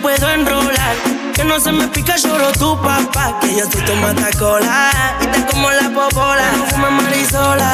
puedo 0.03 0.29
enrolar. 0.29 0.95
Que 1.33 1.43
no 1.45 1.59
se 1.59 1.71
me 1.71 1.87
pica, 1.87 2.15
lloro 2.17 2.51
tu 2.51 2.79
papá. 2.79 3.39
Que 3.39 3.55
yo 3.55 3.65
soy 3.71 3.81
tu 3.85 3.95
matacola. 3.95 4.91
Y 5.21 5.27
te 5.27 5.45
como 5.45 5.71
la 5.71 5.89
popola. 5.89 6.51
No 6.57 6.65
fumas 6.65 6.91
marisola. 6.91 7.71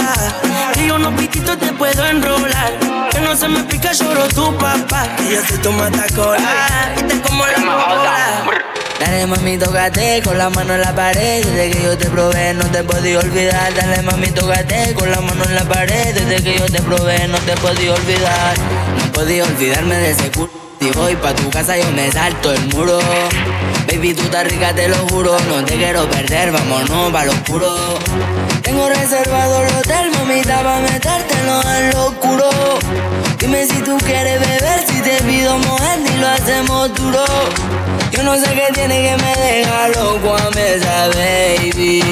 Que 0.73 0.87
yo 0.87 0.99
no 0.99 1.13
pitito 1.15 1.57
te 1.57 1.73
puedo 1.73 2.05
enrolar. 2.05 2.71
Que 3.11 3.19
no 3.19 3.35
se 3.35 3.47
me 3.49 3.63
pica, 3.63 3.91
lloro 3.91 4.27
tu 4.29 4.55
papá. 4.57 5.07
Que 5.17 5.33
yo 5.33 5.41
soy 5.45 5.57
tu 5.57 5.71
matacola. 5.71 6.93
Y 6.97 7.03
te 7.03 7.19
como 7.21 7.45
la 7.47 7.55
popola. 7.55 8.15
Dale 8.99 9.25
mami, 9.25 9.57
tócate 9.57 10.21
con 10.23 10.37
la 10.37 10.49
mano 10.51 10.75
en 10.75 10.81
la 10.81 10.93
pared. 10.93 11.43
Desde 11.43 11.71
que 11.71 11.83
yo 11.83 11.97
te 11.97 12.05
probé, 12.09 12.53
no 12.53 12.65
te 12.65 12.83
podí 12.83 13.15
olvidar. 13.15 13.73
Dale 13.73 14.03
mami, 14.03 14.27
tócate 14.27 14.93
con 14.93 15.09
la 15.09 15.19
mano 15.19 15.43
en 15.45 15.55
la 15.55 15.63
pared. 15.63 16.13
Desde 16.13 16.43
que 16.43 16.59
yo 16.59 16.65
te 16.67 16.81
probé, 16.81 17.27
no 17.27 17.39
te 17.39 17.55
podí 17.57 17.89
olvidar. 17.89 18.55
No 18.99 19.11
podía 19.13 19.43
olvidarme 19.43 19.95
de 19.95 20.11
ese 20.11 20.31
culo 20.31 20.68
si 20.79 20.89
voy 20.91 21.15
pa' 21.15 21.33
tu 21.35 21.49
casa 21.49 21.77
yo 21.77 21.91
me 21.91 22.11
salto 22.11 22.53
el 22.53 22.67
muro. 22.73 22.99
Baby, 23.87 24.13
tú 24.13 24.23
estás 24.23 24.47
rica, 24.47 24.73
te 24.73 24.87
lo 24.87 24.97
juro 25.07 25.35
No 25.47 25.65
te 25.65 25.75
quiero 25.75 26.07
perder, 26.09 26.51
vámonos 26.51 27.11
pa' 27.11 27.25
lo 27.25 27.31
oscuro 27.31 27.97
Tengo 28.61 28.87
reservado 28.87 29.63
el 29.63 29.73
hotel, 29.73 30.11
mamita, 30.11 30.61
pa' 30.61 30.79
metértelo 30.81 31.61
en 31.75 31.89
lo 31.89 32.05
oscuro 32.05 32.49
Dime 33.39 33.65
si 33.65 33.81
tú 33.81 33.97
quieres 33.97 34.39
beber, 34.39 34.85
si 34.87 35.01
te 35.01 35.21
pido 35.23 35.57
mojar 35.59 35.99
y 35.99 36.17
lo 36.17 36.27
hacemos 36.27 36.93
duro 36.93 37.25
yo 38.19 38.25
no 38.25 38.35
sé 38.35 38.53
qué 38.53 38.73
tiene 38.73 38.95
que 39.01 39.23
me 39.23 39.35
deja 39.35 39.87
loco 39.89 40.35
a 40.35 40.59
esa 40.59 41.07
baby. 41.07 42.03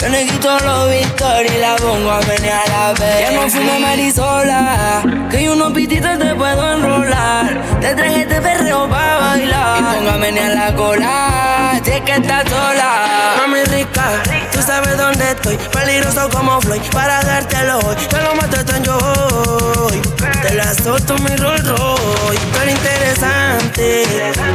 Yo 0.00 0.08
le 0.08 0.26
quito 0.26 0.58
los 0.60 0.90
victorias 0.90 1.54
y 1.54 1.58
la 1.58 1.76
pongo 1.76 2.10
a 2.10 2.20
menear 2.20 2.70
a 2.70 2.92
ver. 2.94 3.20
Ya 3.20 3.30
no 3.32 3.50
fumo 3.50 3.78
marisola, 3.78 5.02
que 5.30 5.44
yo 5.44 5.52
unos 5.52 5.72
pititos 5.72 6.18
te 6.18 6.34
puedo 6.34 6.72
enrolar. 6.72 7.62
Te 7.80 7.94
traje 7.94 8.22
este 8.22 8.40
perreo 8.40 8.88
para 8.88 9.18
bailar 9.18 9.80
y 9.80 9.82
póngame 9.82 10.40
a 10.40 10.48
la 10.48 10.74
cola 10.74 11.48
es 11.84 12.00
que 12.02 12.12
estás 12.12 12.48
sola. 12.48 13.34
Mami 13.38 13.64
rica, 13.64 14.22
tú 14.52 14.62
sabes 14.62 14.96
dónde 14.96 15.30
estoy. 15.30 15.56
Peligroso 15.72 16.28
como 16.30 16.60
Floyd, 16.60 16.82
para 16.92 17.22
dártelo 17.22 17.78
hoy. 17.80 17.96
Te 18.08 18.20
lo 18.22 18.34
mato 18.34 18.76
en 18.76 18.84
yo 18.84 18.98
hoy. 18.98 20.00
Te 20.42 20.54
la 20.54 20.72
soto 20.74 21.18
mi 21.18 21.34
Rolls 21.36 21.66
Royce. 21.66 22.46
Pero 22.52 22.70
interesante, 22.70 24.04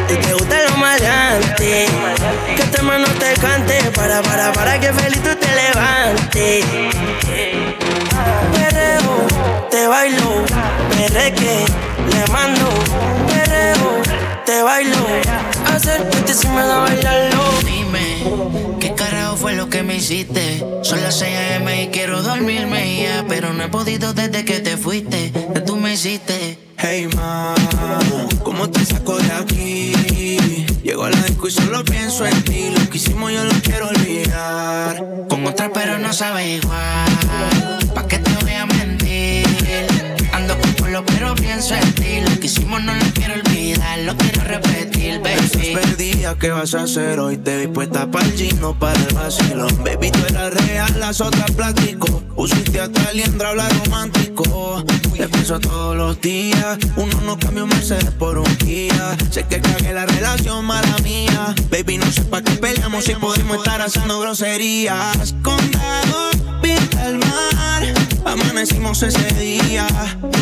y 0.09 0.15
te 0.15 0.33
gusta 0.33 0.63
lo 0.69 0.77
maleante. 0.77 1.87
Que 2.55 2.61
este 2.61 2.81
mano 2.81 3.05
te 3.19 3.33
cante, 3.41 3.79
para, 3.95 4.21
para, 4.21 4.53
para 4.53 4.79
que 4.79 4.93
feliz 4.93 5.21
tú 5.21 5.35
te 5.35 5.47
levantes. 5.55 6.65
Perreo, 8.53 9.67
te 9.69 9.87
bailo, 9.87 10.45
perreque, 10.95 11.65
le 12.11 12.31
mando. 12.31 12.69
Perreo, 13.27 14.01
te 14.45 14.61
bailo, 14.61 14.97
acércate 15.73 16.33
si 16.33 16.47
me 16.47 16.61
da 16.61 16.79
bailarlo. 16.79 17.43
Dime, 17.65 18.77
¿qué 18.79 18.93
carajo 18.93 19.37
fue 19.37 19.53
lo 19.53 19.69
que 19.69 19.83
me 19.83 19.95
hiciste? 19.97 20.63
Son 20.81 21.01
las 21.01 21.15
6 21.19 21.35
a.m. 21.35 21.83
y 21.83 21.87
quiero 21.87 22.21
dormirme 22.21 23.03
ya, 23.03 23.25
pero 23.27 23.53
no 23.53 23.63
he 23.63 23.69
podido 23.69 24.13
desde 24.13 24.45
que 24.45 24.59
te 24.59 24.77
fuiste. 24.77 25.31
Que 25.53 25.61
tú 25.61 25.75
me 25.75 25.93
hiciste. 25.93 26.57
Hey 26.77 27.07
ma, 27.15 27.55
¿cómo 28.43 28.69
te 28.69 28.83
saco 28.85 29.15
de 29.17 29.31
aquí? 29.31 30.65
Llego 30.83 31.05
a 31.05 31.09
la 31.09 31.21
disco 31.21 31.47
y 31.47 31.51
solo 31.51 31.83
pienso 31.85 32.25
en 32.25 32.43
ti. 32.43 32.69
Lo 32.77 32.89
que 32.89 32.97
hicimos 32.97 33.31
yo 33.31 33.43
lo 33.45 33.53
quiero 33.61 33.87
olvidar. 33.87 35.01
Con 35.29 35.45
otra 35.47 35.71
pero 35.73 35.97
no 35.97 36.11
sabe 36.11 36.55
igual. 36.55 37.89
¿Pa' 37.95 38.05
qué 38.07 38.19
te? 38.19 38.42
Pero 41.01 41.33
pienso 41.33 41.73
en 41.73 41.95
ti. 41.95 42.21
Lo 42.21 42.39
que 42.39 42.45
hicimos 42.45 42.83
no 42.83 42.93
lo 42.93 43.05
quiero 43.13 43.33
olvidar, 43.33 43.99
lo 43.99 44.15
quiero 44.15 44.43
repetir, 44.43 45.19
baby. 45.21 45.73
Perdida, 45.73 46.37
¿qué 46.37 46.51
vas 46.51 46.75
a 46.75 46.83
hacer 46.83 47.19
hoy? 47.19 47.37
Te 47.37 47.57
vi 47.57 47.67
puesta 47.67 48.05
para 48.11 48.25
el 48.25 48.33
gino, 48.33 48.77
para 48.77 48.99
el 48.99 49.13
vacilón. 49.15 49.83
Baby, 49.83 50.11
tú 50.11 50.19
eras 50.29 50.53
real, 50.53 50.99
las 50.99 51.19
otras 51.21 51.49
platico. 51.51 52.21
Pusiste 52.35 52.79
hasta 52.79 53.11
liendra, 53.13 53.49
hablar 53.49 53.71
romántico. 53.83 54.83
Te 55.17 55.27
pienso 55.29 55.59
todos 55.59 55.95
los 55.95 56.21
días. 56.21 56.77
Uno 56.95 57.21
no 57.21 57.39
cambia 57.39 57.63
un 57.63 57.69
Mercedes 57.69 58.11
por 58.11 58.37
un 58.37 58.57
día. 58.59 59.17
Sé 59.31 59.45
que 59.47 59.59
cagué 59.61 59.93
la 59.93 60.05
relación, 60.05 60.63
mala 60.65 60.95
mía. 61.03 61.55
Baby, 61.71 61.97
no 61.97 62.11
sé 62.11 62.21
para 62.23 62.43
qué 62.43 62.51
peleamos 62.53 63.03
si 63.03 63.15
podemos 63.15 63.57
estar 63.57 63.81
haciendo 63.81 64.19
groserías. 64.19 65.33
Condado, 65.41 66.29
pinta 66.61 67.07
el 67.07 67.17
mar. 67.17 68.12
Amanecimos 68.25 69.03
ese 69.03 69.33
día. 69.35 69.87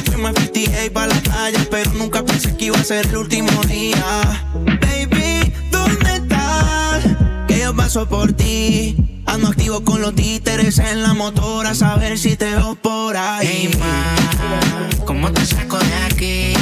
Fuimos 0.05 0.31
a 0.31 0.41
58 0.41 0.93
para 0.93 1.07
la 1.07 1.21
playa, 1.21 1.67
pero 1.69 1.91
nunca 1.93 2.23
pensé 2.23 2.55
que 2.55 2.65
iba 2.65 2.77
a 2.77 2.83
ser 2.83 3.07
el 3.07 3.17
último 3.17 3.51
día. 3.63 4.45
Baby, 4.81 5.53
¿dónde 5.71 6.15
estás? 6.15 7.03
Que 7.47 7.59
yo 7.59 7.75
paso 7.75 8.07
por 8.07 8.33
ti. 8.33 8.95
Ando 9.25 9.47
activo 9.47 9.83
con 9.83 10.01
los 10.01 10.13
títeres 10.13 10.79
en 10.79 11.03
la 11.03 11.13
motora, 11.13 11.69
a 11.71 11.75
saber 11.75 12.17
si 12.17 12.35
te 12.35 12.45
veo 12.45 12.75
por 12.75 13.15
ahí. 13.15 13.69
Hey, 13.71 13.77
ma, 13.79 15.05
¿cómo 15.05 15.31
te 15.31 15.45
saco 15.45 15.77
de 15.77 15.93
aquí? 16.05 16.53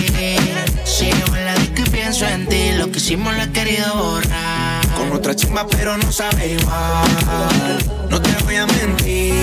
Sigo 0.85 1.35
en 1.35 1.45
la 1.45 1.55
disco 1.55 1.81
y 1.85 1.89
pienso 1.89 2.27
en 2.27 2.47
ti. 2.47 2.71
Lo 2.77 2.91
que 2.91 2.99
hicimos 2.99 3.35
lo 3.35 3.43
he 3.43 3.51
querido 3.51 3.95
borrar. 3.95 4.68
Con 4.99 5.13
otra 5.13 5.33
chimba, 5.33 5.65
pero 5.65 5.97
no 5.97 6.11
sabe 6.11 6.49
igual. 6.59 7.79
No 8.09 8.21
te 8.21 8.43
voy 8.43 8.55
a 8.57 8.65
mentir. 8.65 9.33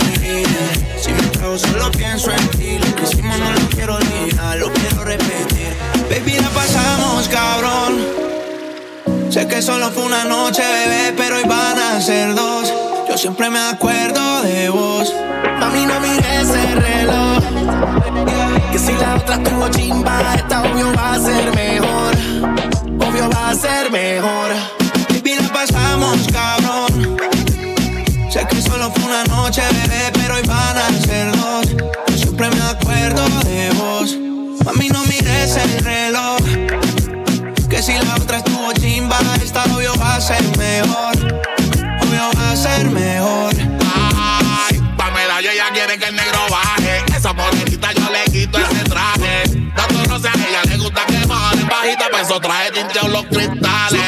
Si 1.01 1.11
me 1.11 1.23
trago, 1.33 1.57
solo 1.57 1.91
pienso 1.93 2.31
en 2.31 2.49
ti. 2.51 2.79
Lo 2.79 2.95
que 2.95 3.03
hicimos 3.05 3.39
no 3.39 3.51
lo 3.51 3.69
quiero 3.71 3.95
olvidar, 3.97 4.59
lo 4.59 4.71
quiero 4.71 5.05
repetir. 5.05 5.75
Baby, 6.11 6.39
la 6.41 6.51
pasamos, 6.51 7.29
cabrón. 7.29 8.27
Sé 9.31 9.49
que 9.49 9.63
solo 9.63 9.91
fue 9.91 10.05
una 10.05 10.25
noche, 10.25 10.63
bebé, 10.63 11.15
pero 11.17 11.37
hoy 11.37 11.45
van 11.45 11.79
a 11.79 12.01
ser 12.03 12.35
dos. 12.35 12.73
Yo 13.09 13.17
siempre 13.17 13.49
me 13.49 13.59
acuerdo 13.59 14.43
de 14.43 14.69
vos. 14.69 15.13
Mami, 15.59 15.87
no 15.87 16.01
mires 16.01 16.49
ese 16.49 16.75
reloj. 16.75 17.43
Que 18.73 18.79
si 18.79 18.93
la 18.93 19.17
otra 19.17 19.43
tuvo 19.43 19.69
chimba, 19.71 20.35
esta 20.35 20.63
obvio 20.63 20.93
va 20.95 21.15
a 21.15 21.19
ser 21.19 21.55
mejor. 21.55 22.15
Obvio 23.09 23.31
va 23.31 23.51
a 23.51 23.55
ser 23.55 23.91
mejor. 23.91 24.86
Pasamos, 25.97 26.27
cabrón. 26.31 27.17
Sé 28.31 28.47
que 28.49 28.61
solo 28.61 28.93
fue 28.93 29.05
una 29.05 29.25
noche, 29.25 29.63
bebé, 29.73 30.11
pero 30.13 30.35
hoy 30.35 30.43
van 30.43 30.77
a 30.77 30.91
ser 31.07 31.35
dos. 31.35 31.67
Siempre 32.15 32.51
me 32.51 32.63
acuerdo 32.63 33.25
de 33.45 33.71
vos. 33.71 34.15
Mami, 34.65 34.89
no 34.91 35.03
mires 35.05 35.57
el 35.57 35.85
reloj. 35.85 36.39
Que 37.71 37.83
si 37.83 37.95
la 37.95 38.15
otra 38.17 38.39
estuvo 38.39 38.73
chimba, 38.75 39.19
esta 39.43 39.65
obvio 39.65 39.95
va 39.99 40.17
a 40.17 40.21
ser 40.21 40.43
mejor. 40.59 41.17
Obvio 42.03 42.31
va 42.37 42.51
a 42.51 42.57
ser 42.57 42.91
mejor. 42.91 43.55
Ay, 44.69 44.79
Pamela, 44.99 45.41
yo 45.41 45.51
ya 45.57 45.73
quiere 45.73 45.99
que 45.99 46.09
el 46.09 46.17
negro 46.17 46.41
baje. 46.51 47.05
Esa 47.17 47.33
morenita 47.33 47.93
yo 47.93 48.11
le 48.11 48.25
quito 48.31 48.59
ese 48.59 48.85
traje. 48.85 49.45
Tanto 49.75 50.07
no 50.09 50.19
sé, 50.19 50.29
a 50.29 50.33
ella 50.35 50.63
le 50.69 50.77
gusta 50.77 51.07
que 51.07 51.27
baje 51.27 51.65
bajita, 51.65 52.05
pues 52.11 52.23
eso 52.23 52.39
traje 52.41 52.71
tinteos 52.73 53.09
los 53.09 53.25
cristales. 53.27 54.06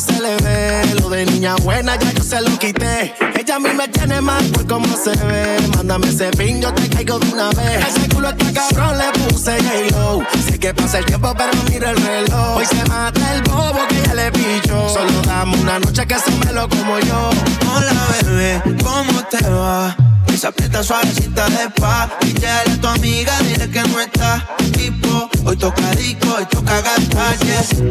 Se 0.00 0.20
le 0.20 0.36
ve. 0.36 0.94
Lo 1.00 1.08
de 1.08 1.26
niña 1.26 1.56
buena 1.56 1.96
ya 1.96 2.12
yo 2.12 2.22
se 2.22 2.40
lo 2.40 2.58
quité. 2.58 3.14
Ella 3.38 3.56
a 3.56 3.58
mí 3.58 3.68
me 3.76 3.88
tiene 3.88 4.20
mal 4.20 4.44
por 4.46 4.66
cómo 4.66 4.86
se 4.96 5.10
ve. 5.24 5.56
Mándame 5.76 6.08
ese 6.08 6.30
pin, 6.32 6.60
yo 6.60 6.72
te 6.74 6.88
caigo 6.88 7.18
de 7.18 7.32
una 7.32 7.50
vez. 7.50 7.86
Ese 7.88 8.08
culo 8.08 8.30
está 8.30 8.52
cabrón, 8.52 8.98
le 8.98 9.10
puse 9.18 9.56
J-Lo. 9.62 10.22
Sé 10.48 10.58
que 10.58 10.74
pasa 10.74 10.98
el 10.98 11.06
tiempo, 11.06 11.34
pero 11.36 11.52
mira 11.70 11.90
el 11.90 11.96
reloj. 11.96 12.56
Hoy 12.56 12.66
se 12.66 12.84
mata 12.86 13.34
el 13.34 13.42
bobo 13.42 13.80
que 13.88 14.02
ya 14.06 14.14
le 14.14 14.32
picho. 14.32 14.88
Solo 14.88 15.22
dame 15.26 15.56
una 15.58 15.78
noche 15.78 16.06
que 16.06 16.18
se 16.18 16.30
me 16.30 16.52
lo 16.52 16.68
como 16.68 16.98
yo. 17.00 17.30
Hola, 17.74 18.06
bebé, 18.22 18.62
¿cómo 18.82 19.22
te 19.30 19.48
va? 19.48 20.13
Esa 20.34 20.48
aprieta 20.48 20.82
suavecita 20.82 21.48
de 21.48 21.70
pa 21.80 22.10
Y 22.22 22.44
a 22.44 22.80
tu 22.80 22.88
amiga, 22.88 23.38
dile 23.42 23.70
que 23.70 23.82
no 23.82 24.00
está. 24.00 24.44
Tipo, 24.72 25.30
hoy 25.44 25.56
toca 25.56 25.88
disco, 25.92 26.34
hoy 26.36 26.44
toca 26.46 26.80
gastar. 26.80 27.36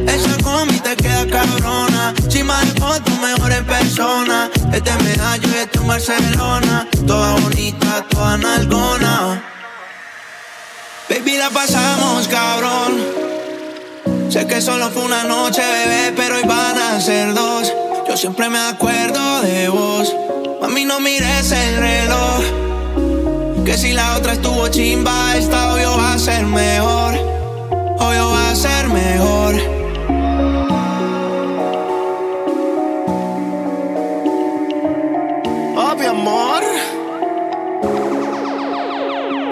Esa 0.09 0.43
combi 0.43 0.77
te 0.81 0.93
queda 0.97 1.25
cabrona. 1.25 2.13
Chima 2.27 2.59
de 2.59 2.81
foto, 2.81 3.11
mejor 3.21 3.49
en 3.49 3.65
persona. 3.65 4.49
Este 4.73 4.89
es 4.89 5.03
medallo 5.03 5.47
y 5.47 5.57
este 5.57 5.79
es 5.79 5.87
Barcelona. 5.87 6.85
Toda 7.07 7.31
bonita, 7.39 8.05
toda 8.09 8.37
nalgona. 8.37 9.41
Baby, 11.09 11.37
la 11.37 11.49
pasamos, 11.49 12.27
cabrón. 12.27 12.91
Sé 14.29 14.45
que 14.47 14.59
solo 14.59 14.89
fue 14.89 15.03
una 15.03 15.23
noche, 15.23 15.61
bebé, 15.61 16.13
pero 16.17 16.35
hoy 16.35 16.43
van 16.43 16.77
a 16.77 16.99
ser 16.99 17.33
dos. 17.33 17.71
Yo 18.05 18.17
siempre 18.17 18.49
me 18.49 18.59
acuerdo 18.59 19.41
de 19.43 19.69
vos. 19.69 20.13
Mami, 20.73 20.85
no 20.85 20.99
mires 20.99 21.51
el 21.51 21.77
reloj. 21.77 23.63
Que 23.63 23.77
si 23.77 23.93
la 23.93 24.17
otra 24.17 24.33
estuvo 24.33 24.67
chimba, 24.69 25.37
esta 25.37 25.71
obvio 25.71 25.95
va 25.95 26.13
a 26.13 26.17
ser 26.17 26.47
mejor. 26.47 27.13
Obvio 27.99 28.29
va 28.31 28.49
a 28.49 28.55
ser 28.55 28.87
mejor. 28.89 29.53
Obvio, 35.77 36.09
amor. 36.09 36.63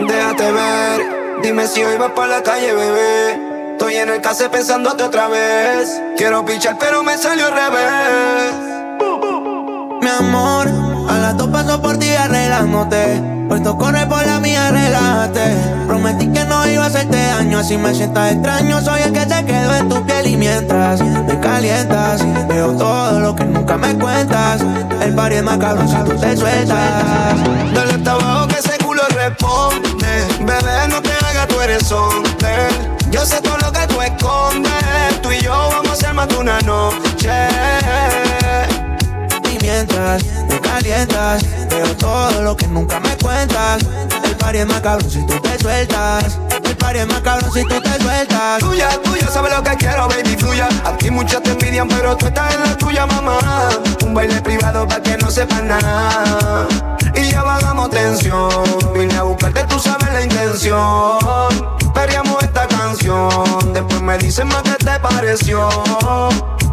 Déjate 0.07 0.51
ver, 0.51 1.01
dime 1.43 1.67
si 1.67 1.83
hoy 1.83 1.97
vas 1.97 2.13
para 2.13 2.37
la 2.37 2.41
calle, 2.41 2.73
bebé. 2.73 3.73
Estoy 3.73 3.93
en 3.93 4.09
el 4.09 4.21
case 4.21 4.49
pensándote 4.49 5.03
otra 5.03 5.27
vez. 5.27 6.01
Quiero 6.17 6.43
pichar, 6.43 6.79
pero 6.79 7.03
me 7.03 7.15
salió 7.15 7.45
al 7.45 7.53
revés. 7.53 8.71
Mi 10.01 10.09
amor, 10.09 10.80
a 11.09 11.17
las 11.17 11.37
dos 11.37 11.49
paso 11.49 11.81
por 11.81 11.97
ti 11.97 12.09
arreglándote. 12.09 13.21
Puesto 13.47 13.77
corre 13.77 14.05
por 14.05 14.25
la 14.25 14.39
mía, 14.39 14.71
relájate. 14.71 15.55
Prometí 15.85 16.27
que 16.27 16.45
no 16.45 16.65
iba 16.67 16.85
a 16.85 16.87
hacerte 16.87 17.17
daño, 17.17 17.59
así 17.59 17.77
me 17.77 17.93
sientas 17.93 18.31
extraño. 18.31 18.81
Soy 18.81 19.01
el 19.01 19.11
que 19.11 19.21
se 19.21 19.45
quedó 19.45 19.75
en 19.75 19.89
tu 19.89 20.05
piel 20.05 20.27
y 20.27 20.37
mientras 20.37 21.01
me 21.01 21.37
calientas, 21.41 22.23
veo 22.47 22.71
todo 22.77 23.19
lo 23.19 23.35
que 23.35 23.43
nunca 23.43 23.77
me 23.77 23.93
cuentas. 23.97 24.61
El 25.01 25.13
party 25.13 25.35
es 25.35 25.43
más 25.43 25.57
cabrón 25.57 25.89
si 25.89 25.97
tú 25.97 26.17
te 26.17 26.37
sueltas. 26.37 27.35
Dale 27.73 27.93
hasta 27.93 28.11
abajo 28.13 28.47
que 28.47 28.59
ese 28.59 28.77
culo 28.77 29.01
responde. 29.13 30.25
Bebé, 30.39 30.87
no 30.89 31.01
te 31.01 31.11
hagas, 31.11 31.47
tú 31.49 31.59
eres 31.59 31.91
hombre. 31.91 32.69
Yo 33.11 33.25
sé 33.25 33.41
todo 33.41 33.57
lo 33.57 33.71
que 33.73 33.85
tú 33.87 34.01
escondes. 34.01 35.21
Tú 35.21 35.29
y 35.29 35.41
yo 35.41 35.51
vamos 35.51 35.91
a 35.91 35.95
ser 35.97 36.13
más 36.13 36.29
de 36.29 36.37
una 36.37 36.61
noche. 36.61 37.49
Y 39.51 39.61
mientras 39.61 40.23
veo 40.83 41.95
todo 41.97 42.41
lo 42.41 42.55
que 42.55 42.67
nunca 42.67 42.99
me 42.99 43.15
cuentas. 43.17 43.83
El 44.23 44.35
party 44.35 44.59
es 44.59 44.67
más 44.67 44.81
cabrón 44.81 45.09
si 45.09 45.25
tú 45.25 45.39
te 45.39 45.59
sueltas. 45.59 46.39
El 46.63 46.77
party 46.77 46.99
es 46.99 47.07
más 47.07 47.21
cabrón 47.21 47.51
si 47.53 47.63
tú 47.63 47.81
te 47.81 48.01
sueltas. 48.01 48.59
Tuya, 48.59 48.89
tuya, 49.03 49.27
sabes 49.27 49.53
lo 49.55 49.63
que 49.63 49.77
quiero, 49.77 50.07
baby, 50.07 50.35
fluya. 50.37 50.69
Aquí 50.85 51.11
muchas 51.11 51.43
te 51.43 51.51
envidian, 51.51 51.87
pero 51.87 52.17
tú 52.17 52.27
estás 52.27 52.55
en 52.55 52.61
la 52.61 52.77
tuya, 52.77 53.05
mamá. 53.05 53.39
Un 54.05 54.13
baile 54.13 54.41
privado 54.41 54.87
para 54.87 55.01
que 55.01 55.17
no 55.17 55.29
sepan 55.29 55.67
nada. 55.67 56.67
Y 57.15 57.31
ya 57.31 57.43
bajamos 57.43 57.89
tensión. 57.89 58.49
Vine 58.93 59.15
a 59.15 59.23
buscarte, 59.23 59.63
tú 59.65 59.79
sabes 59.79 60.11
la 60.11 60.23
intención. 60.23 61.19
Veríamos 61.93 62.41
esta 62.43 62.67
canción. 62.67 63.73
Después 63.73 64.01
me 64.01 64.17
dicen 64.17 64.47
más 64.47 64.63
qué 64.63 64.75
te 64.83 64.99
pareció. 64.99 65.69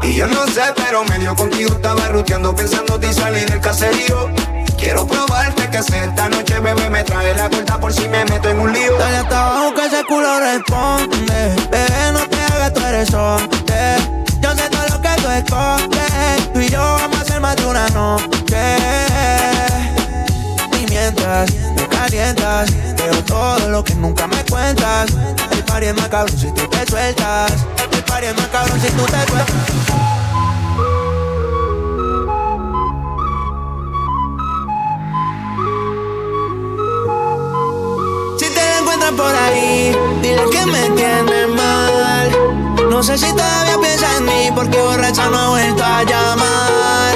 Y 0.08 0.14
yo 0.14 0.26
no 0.26 0.46
sé, 0.46 0.62
pero 0.74 1.04
medio 1.04 1.36
contigo 1.36 1.74
estaba 1.74 2.08
ruteando 2.08 2.54
pensando 2.56 2.98
y 2.98 3.12
salir 3.12 3.46
del 3.46 3.60
caserío. 3.60 4.30
Quiero 4.78 5.06
probarte 5.06 5.68
que 5.68 5.82
sé 5.82 6.02
esta 6.02 6.30
noche, 6.30 6.58
bebé, 6.60 6.88
me 6.88 7.04
trae 7.04 7.34
la 7.34 7.50
cuenta 7.50 7.78
por 7.78 7.92
si 7.92 8.08
me 8.08 8.24
meto 8.24 8.48
en 8.48 8.58
un 8.58 8.72
lío. 8.72 8.96
Dale 8.96 9.18
hasta 9.18 9.38
abajo 9.38 9.74
que 9.74 9.84
ese 9.84 10.04
culo 10.04 10.40
responde. 10.40 11.56
Bebé, 11.70 12.12
no 12.14 12.20
te 12.20 12.40
hagas, 12.40 12.72
tú 12.72 12.80
eres 12.86 13.12
hombre. 13.12 13.96
Yo 14.40 14.56
sé 14.56 14.70
todo 14.70 14.88
lo 14.88 15.02
que 15.02 15.22
tú 15.22 15.28
escondes. 15.28 16.52
Tú 16.54 16.60
y 16.60 16.68
yo 16.70 16.80
vamos 16.80 17.18
a 17.18 17.20
hacer 17.20 17.40
más 17.40 17.56
de 17.56 17.66
una 17.66 17.88
noche. 17.90 18.76
Y 20.80 20.86
mientras 20.88 21.50
me 21.76 21.86
calientas, 21.86 22.70
veo 22.96 23.22
todo 23.24 23.68
lo 23.68 23.84
que 23.84 23.94
nunca 23.94 24.26
me 24.26 24.42
cuentas. 24.46 25.10
El 25.50 25.62
party 25.64 25.86
es 25.88 25.94
más 25.96 26.08
cabrón 26.08 26.38
si 26.38 26.46
tú 26.52 26.66
te 26.66 26.86
sueltas. 26.86 27.52
Party 28.20 28.34
más 28.36 28.48
cabrón 28.48 28.80
si 28.80 28.88
tú 28.88 29.04
te 29.04 29.16
encuentras 38.80 39.12
por 39.12 39.34
ahí, 39.34 39.96
dile 40.20 40.42
que 40.50 40.66
me 40.66 40.90
tiene 40.90 41.46
mal. 41.46 42.30
No 42.90 43.02
sé 43.02 43.16
si 43.16 43.32
todavía 43.32 43.78
piensa 43.80 44.16
en 44.16 44.24
mí 44.24 44.50
porque 44.54 44.78
borracha 44.80 45.28
no 45.28 45.38
ha 45.38 45.48
vuelto 45.50 45.84
a 45.84 46.02
llamar. 46.02 47.14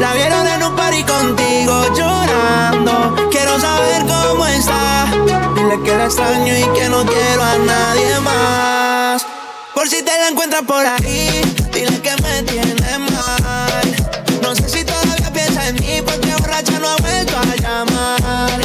La 0.00 0.14
vieron 0.14 0.46
en 0.46 0.62
un 0.62 0.74
party 0.74 1.04
contigo 1.04 1.94
llorando. 1.94 3.16
Quiero 3.30 3.58
saber 3.60 4.02
cómo 4.06 4.46
está. 4.46 5.06
Dile 5.54 5.82
que 5.82 5.96
la 5.96 6.04
extraño 6.06 6.56
y 6.56 6.64
que 6.78 6.88
no 6.88 7.04
quiero 7.04 7.42
a 7.42 7.58
nadie 7.58 8.20
más. 8.20 9.17
Por 9.78 9.88
si 9.88 10.02
te 10.02 10.10
la 10.10 10.26
encuentras 10.26 10.62
por 10.62 10.84
ahí, 10.84 11.40
dile 11.72 12.00
que 12.00 12.10
me 12.20 12.42
tiene 12.42 12.98
mal. 12.98 13.96
No 14.42 14.52
sé 14.52 14.68
si 14.68 14.84
todavía 14.84 15.32
piensa 15.32 15.68
en 15.68 15.76
mí 15.76 16.02
porque 16.04 16.34
borracha 16.34 16.80
no 16.80 16.88
ha 16.88 16.96
vuelto 16.96 17.38
a 17.38 17.54
llamar. 17.54 18.60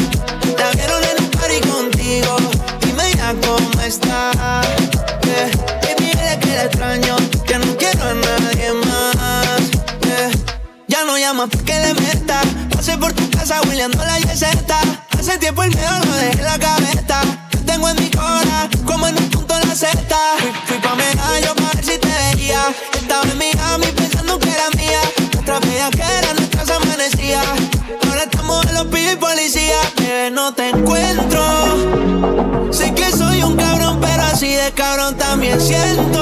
La 0.57 0.71
vieron 0.71 1.03
en 1.03 1.23
un 1.23 1.29
party 1.29 1.59
contigo, 1.69 2.35
dime 2.81 3.13
ya 3.15 3.31
cómo 3.45 3.81
está. 3.81 4.31
Yeah. 5.21 5.51
Baby, 5.83 6.09
dile 6.15 6.39
que 6.41 6.47
la 6.47 6.63
extraño, 6.63 7.15
que 7.45 7.59
no 7.59 7.77
quiero 7.77 8.03
a 8.05 8.13
nadie 8.15 8.73
más. 8.73 9.61
Ya 10.87 11.03
no 11.03 11.15
llama 11.19 11.45
porque 11.45 11.79
le 11.79 11.93
meta. 11.93 12.41
Pasé 12.75 12.97
por 12.97 13.13
tu 13.13 13.29
casa 13.29 13.61
hueleando 13.67 14.03
la 14.03 14.17
yeseta. 14.17 14.79
Hace 15.11 15.37
tiempo 15.37 15.61
el 15.61 15.75
miedo 15.75 15.91
lo 16.05 16.13
dejé 16.13 16.41
la 16.41 16.57
cabeza. 16.57 17.21
Te 17.51 17.59
tengo 17.59 17.87
en 17.87 18.01
mi 18.01 18.09
cora, 18.09 18.67
como 18.87 19.07
en 19.07 19.15
un 19.15 19.32
punto 19.73 19.85
en 19.85 19.95
la 19.95 19.97
seta. 19.97 20.17
Fui, 20.37 20.51
fui 20.65 20.77
pa' 20.79 20.95
medallo 20.95 21.55
pa' 21.55 21.71
ver 21.73 21.85
si 21.85 21.97
te 21.97 22.07
veía. 22.07 22.73
Estaba 22.93 23.23
en 23.23 23.37
Miami 23.37 23.87
pensando 23.95 24.39
que 24.39 24.49
era 24.49 24.69
mía. 24.75 25.01
Nuestra 25.33 25.59
vida 25.59 25.89
que 25.91 26.01
era 26.01 26.33
nuestras 26.33 26.69
amanecía. 26.69 27.41
Ahora 28.07 28.23
estamos 28.23 28.65
en 28.67 28.73
los 28.75 28.85
pillos 28.87 29.13
y 29.13 29.15
policía. 29.17 29.79
Bebé, 29.97 30.31
no 30.31 30.53
te 30.53 30.69
encuentro. 30.69 31.43
Sé 32.71 32.93
que 32.93 33.11
soy 33.11 33.43
un 33.43 33.55
cabrón, 33.55 33.99
pero 34.01 34.23
así 34.23 34.53
de 34.53 34.71
cabrón 34.71 35.15
también 35.17 35.59
siento. 35.59 36.21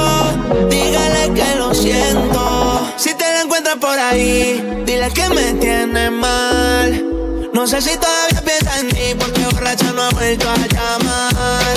Dígale 0.70 1.34
que 1.34 1.56
lo 1.56 1.74
siento. 1.74 2.94
Si 2.98 3.14
te 3.14 3.24
la 3.24 3.42
encuentras 3.42 3.78
por 3.78 3.98
ahí, 3.98 4.84
dile 4.86 5.10
que 5.12 5.30
me 5.30 5.54
tiene 5.54 6.10
mal. 6.10 7.06
No 7.54 7.68
sé 7.68 7.82
si 7.82 7.98
todavía 7.98 8.42
piensa 8.44 8.80
en 8.80 8.88
mí 8.88 9.16
porque 9.20 9.42
borracha 9.52 9.92
no 9.94 10.04
ha 10.04 10.10
vuelto 10.12 10.50
a 10.50 10.56
llamar. 10.56 11.76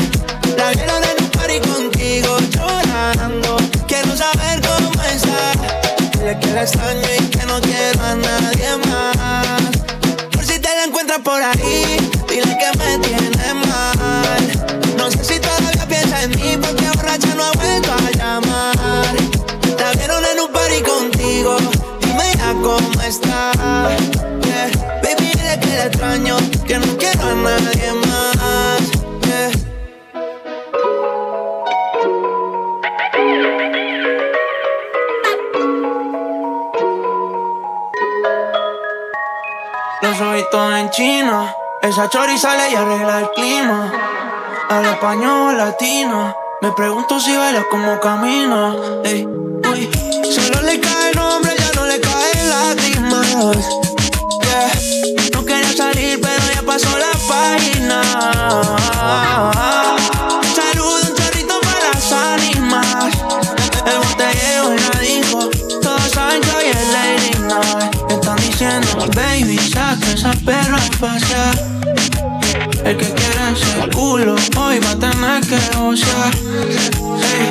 La 0.57 0.71
vieron 0.71 1.04
Que 6.41 6.51
la 6.53 6.63
extraño 6.63 7.09
y 7.19 7.27
que 7.29 7.47
no 7.47 7.61
quiero 7.61 8.03
a 8.03 8.15
nadie 8.15 8.77
más. 8.89 9.71
Por 10.33 10.45
si 10.45 10.59
te 10.59 10.69
la 10.69 10.85
encuentras 10.85 11.21
por 11.21 11.41
ahí, 11.41 11.97
dile 12.29 12.59
que 12.59 12.79
me 12.79 12.99
tiene 12.99 13.55
mal. 13.55 14.45
No 14.97 15.11
sé 15.11 15.25
si 15.25 15.41
todavía 15.41 15.87
piensa 15.87 16.23
en 16.23 16.31
mí 16.31 16.57
porque 16.61 16.87
borracha 16.95 17.35
no 17.35 17.45
ha 17.45 17.53
vuelto 17.53 17.93
a 17.93 18.11
llamar. 18.17 19.15
La 19.79 19.93
vieron 19.93 20.25
en 20.25 20.41
un 20.41 20.53
party 20.53 20.83
contigo, 20.83 21.57
dime 22.01 22.33
ya 22.37 22.53
cómo 22.63 23.03
está. 23.03 23.53
Yeah. 24.43 24.71
Baby, 25.03 25.31
dile 25.35 25.61
que 25.61 25.77
la 25.77 25.87
extraño, 25.87 26.37
que 26.67 26.79
no 26.79 26.97
quiero 26.97 27.23
a 27.23 27.35
nadie 27.35 27.93
más. 28.07 28.34
Los 40.05 40.21
ojitos 40.21 40.75
en 40.75 40.91
China, 40.91 41.55
esa 41.81 42.11
chori 42.11 42.37
sale 42.37 42.71
y 42.71 42.75
arregla 42.75 43.21
el 43.21 43.31
clima. 43.31 43.91
Al 44.69 44.85
español 44.85 45.57
latino, 45.57 46.37
me 46.61 46.73
pregunto 46.73 47.19
si 47.19 47.35
baila 47.35 47.65
como 47.71 47.99
camina. 48.01 48.77
Ey, 49.03 49.25
uy, 49.25 49.91
solo 50.31 50.61
le 50.61 50.79
cae 50.79 51.15
nombre, 51.15 51.55
ya 51.59 51.73
no 51.75 51.87
le 51.87 51.99
caen 52.01 52.51
lágrimas. 52.51 53.67
Yeah. 54.43 54.73
No 55.33 55.43
quería 55.43 55.73
salir, 55.75 56.21
pero 56.21 56.43
ya 56.55 56.63
pasó 56.67 56.99
la 56.99 57.13
página. 57.27 58.03
Esa 70.25 70.33
perra 70.45 70.77
a 70.77 70.99
pasear. 70.99 71.55
El 72.85 72.97
que 72.97 73.13
quiera 73.13 73.51
ese 73.51 73.91
culo, 73.91 74.37
hoy 74.57 74.79
va 74.79 74.91
a 74.93 74.97
tener 74.97 75.41
que 75.47 75.59
gozar. 75.77 76.33
Ey, 77.21 77.51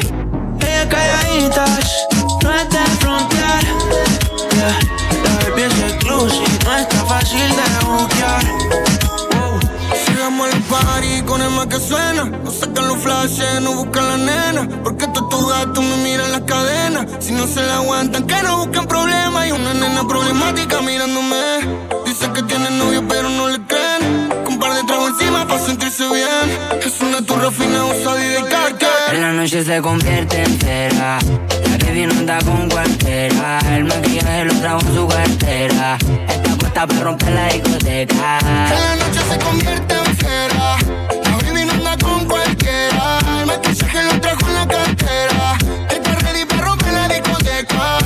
Ellas 0.59 0.87
calladitas, 0.89 2.07
no 2.41 2.51
es 2.51 2.69
de 2.69 2.85
frontear. 2.99 3.63
Yeah. 4.53 4.79
La 5.23 5.49
baby 5.49 5.61
es 5.61 5.93
exclusive, 5.93 6.59
no 6.65 6.77
está 6.77 7.05
fácil 7.05 7.49
de 7.49 7.85
buquear. 7.85 8.92
Llegamos 10.23 10.53
al 10.53 10.61
party 10.61 11.21
con 11.25 11.41
el 11.41 11.49
más 11.49 11.67
que 11.67 11.77
suena. 11.81 12.23
No 12.23 12.49
sacan 12.49 12.87
los 12.87 12.97
flashes, 12.99 13.59
no 13.59 13.73
buscan 13.73 14.07
la 14.07 14.17
nena. 14.17 14.69
Porque 14.81 15.03
estos 15.03 15.27
tu 15.27 15.47
gato 15.47 15.81
me 15.81 15.97
miran 15.97 16.31
las 16.31 16.43
cadenas. 16.43 17.07
Si 17.19 17.33
no 17.33 17.45
se 17.45 17.61
la 17.61 17.75
aguantan, 17.75 18.25
que 18.25 18.41
no 18.41 18.59
buscan 18.59 18.87
problemas. 18.87 19.49
Y 19.49 19.51
una 19.51 19.73
nena 19.73 20.07
problemática 20.07 20.79
mirándome. 20.79 21.67
Dice 22.05 22.31
que 22.31 22.41
tiene 22.43 22.69
novio, 22.69 23.05
pero 23.05 23.27
no 23.27 23.49
le 23.49 23.59
creen. 23.65 24.29
Con 24.45 24.53
un 24.53 24.59
par 24.59 24.73
de 24.75 24.83
tragos 24.85 25.09
encima 25.09 25.45
para 25.45 25.59
sentirse 25.59 26.07
bien. 26.07 26.79
Es 26.85 27.01
una 27.01 27.21
turra 27.21 27.51
fina, 27.51 27.83
usada 27.83 28.25
y 28.25 28.29
de 28.29 28.45
carque. 28.47 28.87
En 29.11 29.21
la 29.23 29.33
noche 29.33 29.61
se 29.65 29.81
convierte 29.81 30.41
en 30.41 30.57
cera. 30.57 31.19
La 31.69 31.77
que 31.77 31.91
viene 31.91 32.13
anda 32.13 32.39
con 32.45 32.69
cualquiera. 32.69 33.59
El 33.75 33.83
maquillaje 33.83 34.45
lo 34.45 34.53
trajo 34.53 34.79
en 34.87 34.95
su 34.95 35.05
cartera. 35.05 35.97
Puesta 36.73 36.87
para 36.87 37.01
romper 37.01 37.31
la 37.31 37.47
discoteca. 37.49 38.39
La 38.41 38.95
noche 38.95 39.19
se 39.29 39.39
convierte 39.39 39.93
en 39.93 40.17
fiera. 40.17 40.77
La 41.23 41.37
baby 41.37 41.65
no 41.65 41.71
anda 41.73 41.97
con 41.97 42.25
cualquiera. 42.25 43.19
El 43.39 43.45
maquillaje 43.45 44.03
lo 44.03 44.21
trajo 44.21 44.47
en 44.47 44.53
la 44.53 44.67
cartera. 44.67 45.57
Está 45.89 46.15
ready 46.15 46.45
para 46.45 46.61
romper 46.61 46.93
la 46.93 47.07
discoteca. 47.07 47.97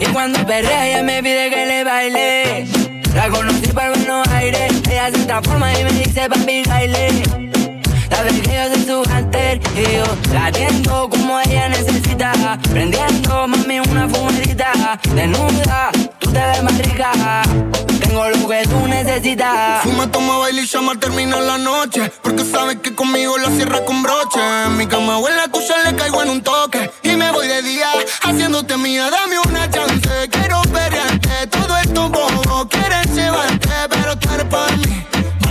Y 0.00 0.04
cuando 0.06 0.44
perrea 0.46 0.86
ella 0.88 1.02
me 1.02 1.22
pide 1.22 1.50
que 1.50 1.66
le 1.66 1.84
baile. 1.84 2.66
La 3.14 3.28
conocí 3.28 3.68
por 3.68 3.88
Buenos 3.88 4.28
Aires. 4.28 4.72
Ella 4.90 5.10
se 5.10 5.24
transforma 5.24 5.78
y 5.78 5.84
me 5.84 5.92
dice 5.92 6.28
papi 6.28 6.62
baile. 6.66 7.67
La 8.10 8.28
yo 8.28 8.74
soy 8.74 8.84
su 8.84 9.00
hunter 9.00 9.60
y 9.76 9.96
yo 9.96 10.04
latiendo 10.32 11.08
como 11.08 11.40
ella 11.40 11.68
necesita, 11.68 12.58
prendiendo 12.70 13.46
mami 13.46 13.80
una 13.80 14.08
fumadita, 14.08 14.98
desnuda, 15.14 15.90
tú 16.18 16.32
te 16.32 16.38
ves 16.38 16.62
más 16.62 16.78
rica. 16.78 17.12
Tengo 18.00 18.28
lo 18.30 18.48
que 18.48 18.62
tú 18.66 18.88
necesitas. 18.88 19.82
Fuma, 19.82 20.10
toma, 20.10 20.38
baile 20.38 20.62
y 20.62 20.66
llama, 20.66 20.98
termina 20.98 21.38
la 21.40 21.58
noche. 21.58 22.10
Porque 22.22 22.42
sabes 22.44 22.76
que 22.76 22.94
conmigo 22.94 23.36
la 23.36 23.50
cierra 23.50 23.84
con 23.84 24.02
broche. 24.02 24.40
En 24.64 24.78
mi 24.78 24.86
cama 24.86 25.18
o 25.18 25.28
en 25.28 25.36
la 25.36 25.48
tuya 25.48 25.76
le 25.84 25.94
caigo 25.94 26.22
en 26.22 26.30
un 26.30 26.42
toque. 26.42 26.90
Y 27.02 27.10
me 27.16 27.30
voy 27.32 27.46
de 27.46 27.60
día, 27.60 27.88
haciéndote 28.22 28.78
mía, 28.78 29.10
dame 29.10 29.38
una 29.40 29.70
chance. 29.70 30.28
Quiero 30.30 30.62
pelearte, 30.62 31.46
todo 31.48 31.76
esto 31.76 32.08
bobo. 32.08 32.66
Quieres 32.68 33.14
llevarte, 33.14 33.68
pero 33.90 34.18
tú 34.18 34.28
eres 34.32 34.46
para 34.46 34.76
mí. 34.76 35.04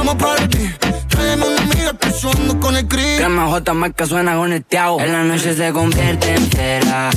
Vamos 0.07 0.23
para 0.23 0.47
ti. 0.47 0.73
Tráeme 1.09 1.45
una 1.47 1.61
amiga 1.63 1.93
que 1.99 2.57
con 2.59 2.77
el 2.77 2.87
cri. 2.87 3.17
Crema 3.17 3.45
J 3.47 3.73
marca 3.73 4.05
suena 4.05 4.37
con 4.37 4.53
el 4.53 4.63
tiago. 4.63 5.01
En 5.01 5.11
la 5.11 5.21
noche 5.23 5.53
se 5.53 5.73
convierte 5.73 6.33
en 6.33 6.49
cera. 6.49 7.09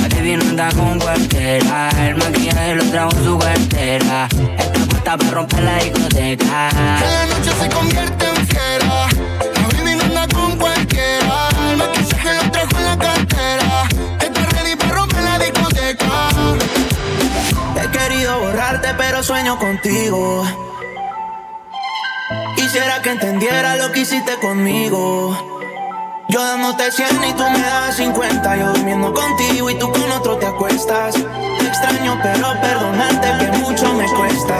La 0.00 0.08
que 0.08 0.22
viene 0.22 0.44
anda 0.44 0.68
con 0.70 1.00
cuartera. 1.00 1.90
El 2.06 2.14
maquillaje 2.14 2.76
lo 2.76 2.84
trajo 2.84 3.10
en 3.16 3.24
su 3.24 3.38
cartera. 3.38 4.28
Está 4.58 4.86
puesta 4.86 5.16
para 5.18 5.30
romper 5.32 5.62
la 5.64 5.78
discoteca. 5.78 6.68
En 6.70 7.12
la 7.12 7.26
noche 7.26 7.50
se 7.60 7.68
convierte 7.68 8.28
en 8.28 8.46
fiera. 8.46 9.08
La 9.56 9.66
baby 9.66 9.96
no 9.96 10.04
anda 10.04 10.28
con 10.28 10.56
cualquiera. 10.56 11.48
El 11.68 11.76
maquillaje 11.78 12.34
lo 12.44 12.50
trajo 12.52 12.78
en 12.78 12.84
la 12.84 12.96
cartera. 12.96 13.88
Está 14.20 14.46
ready 14.52 14.76
para 14.76 14.94
romper 14.94 15.22
la 15.24 15.38
discoteca. 15.40 16.28
He 17.82 17.90
querido 17.90 18.38
borrarte, 18.38 18.94
pero 18.96 19.24
sueño 19.24 19.58
contigo. 19.58 20.65
Quisiera 22.76 23.00
que 23.00 23.08
entendiera 23.08 23.76
lo 23.76 23.90
que 23.90 24.00
hiciste 24.00 24.34
conmigo. 24.34 25.34
Yo 26.28 26.42
dándote 26.42 26.92
100 26.92 27.24
y 27.24 27.32
tú 27.32 27.42
me 27.48 27.58
das 27.58 27.96
50. 27.96 28.54
Yo 28.54 28.66
durmiendo 28.74 29.14
contigo 29.14 29.70
y 29.70 29.78
tú 29.78 29.90
con 29.90 30.12
otro 30.12 30.36
te 30.36 30.44
acuestas. 30.44 31.14
Te 31.14 31.66
extraño, 31.66 32.20
pero 32.22 32.52
perdonarte 32.60 33.28
que 33.38 33.58
mucho 33.60 33.94
me 33.94 34.04
cuesta. 34.04 34.58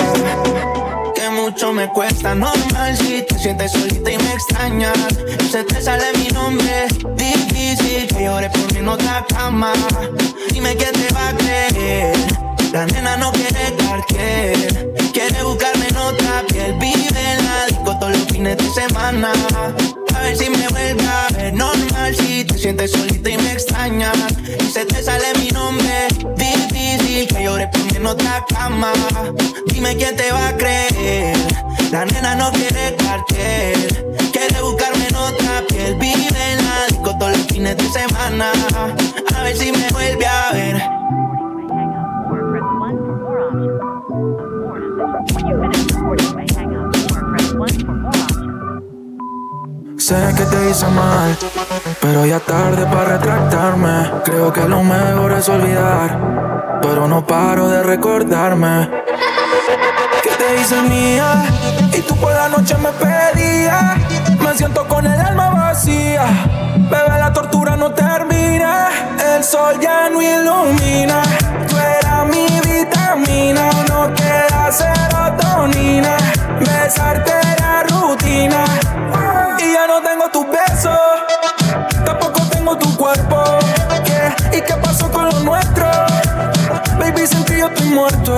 Que 1.14 1.28
mucho 1.28 1.74
me 1.74 1.88
cuesta. 1.88 2.34
Normal 2.34 2.96
si 2.96 3.20
te 3.20 3.38
sientes 3.38 3.72
solita 3.72 4.10
y 4.10 4.16
me 4.16 4.32
extrañas. 4.32 4.96
Se 5.50 5.64
te 5.64 5.82
sale 5.82 6.06
mi 6.16 6.28
nombre. 6.28 6.86
Difícil 7.16 8.06
que 8.06 8.24
llore 8.24 8.48
por 8.48 8.72
mí 8.72 8.78
en 8.78 8.88
otra 8.88 9.26
cama. 9.28 9.74
En 28.06 28.12
otra 28.12 28.44
cama. 28.48 28.92
Dime 29.66 29.96
quién 29.96 30.16
te 30.16 30.30
va 30.30 30.48
a 30.48 30.56
creer. 30.56 31.36
La 31.90 32.04
nena 32.04 32.34
no 32.36 32.52
quiere 32.52 32.94
cartier. 32.96 34.14
Quiere 34.32 34.62
buscarme 34.62 35.08
en 35.08 35.16
otra 35.16 35.62
piel. 35.68 35.96
Vive 35.96 36.52
en 36.52 36.64
la 36.64 36.86
disco 36.88 37.18
todos 37.18 37.32
los 37.36 37.46
fines 37.46 37.76
de 37.76 37.88
semana. 37.88 38.52
A 39.36 39.42
ver 39.42 39.56
si 39.56 39.72
me 39.72 39.88
vuelve 39.90 40.26
a 40.26 40.52
ver. 40.52 40.82
Sé 49.98 50.14
que 50.36 50.44
te 50.44 50.70
hice 50.70 50.86
mal, 50.86 51.36
pero 52.00 52.24
ya 52.26 52.38
tarde 52.38 52.86
para 52.86 53.16
retractarme. 53.16 54.10
Creo 54.24 54.52
que 54.52 54.68
lo 54.68 54.84
mejor 54.84 55.32
es 55.32 55.48
olvidar, 55.48 56.45
pero 56.96 57.08
no 57.08 57.26
paro 57.26 57.68
de 57.68 57.82
recordarme. 57.82 58.88
Que 60.22 60.30
te 60.30 60.58
hice 60.58 60.80
mía 60.80 61.44
y 61.92 62.00
tú 62.00 62.16
por 62.16 62.32
la 62.32 62.48
noche 62.48 62.74
me 62.78 62.88
pedías. 62.88 63.98
Me 64.40 64.56
siento 64.56 64.88
con 64.88 65.04
el 65.04 65.20
alma 65.20 65.50
vacía. 65.50 66.24
Bebé, 66.90 67.18
la 67.18 67.34
tortura 67.34 67.76
no 67.76 67.90
termina. 67.92 68.88
El 69.34 69.44
sol 69.44 69.78
ya 69.78 70.08
no 70.08 70.22
ilumina. 70.22 71.20
Tú 71.68 71.76
eras 71.76 72.24
mi 72.28 72.46
vitamina. 72.66 73.68
No 73.90 74.14
queda 74.14 74.72
serotonina. 74.72 76.16
Besarte 76.60 77.32
era 77.52 77.82
rutina. 77.90 78.64
Y 79.58 79.70
ya 79.70 79.86
no 79.86 80.00
tengo 80.00 80.30
tus 80.30 80.46
besos. 80.48 80.98
Tampoco 82.06 82.40
tengo 82.48 82.78
tu 82.78 82.96
cuerpo. 82.96 83.35
Baby, 87.06 87.24
sentí 87.24 87.52
yo 87.56 87.66
estoy 87.68 87.88
muerto. 87.90 88.32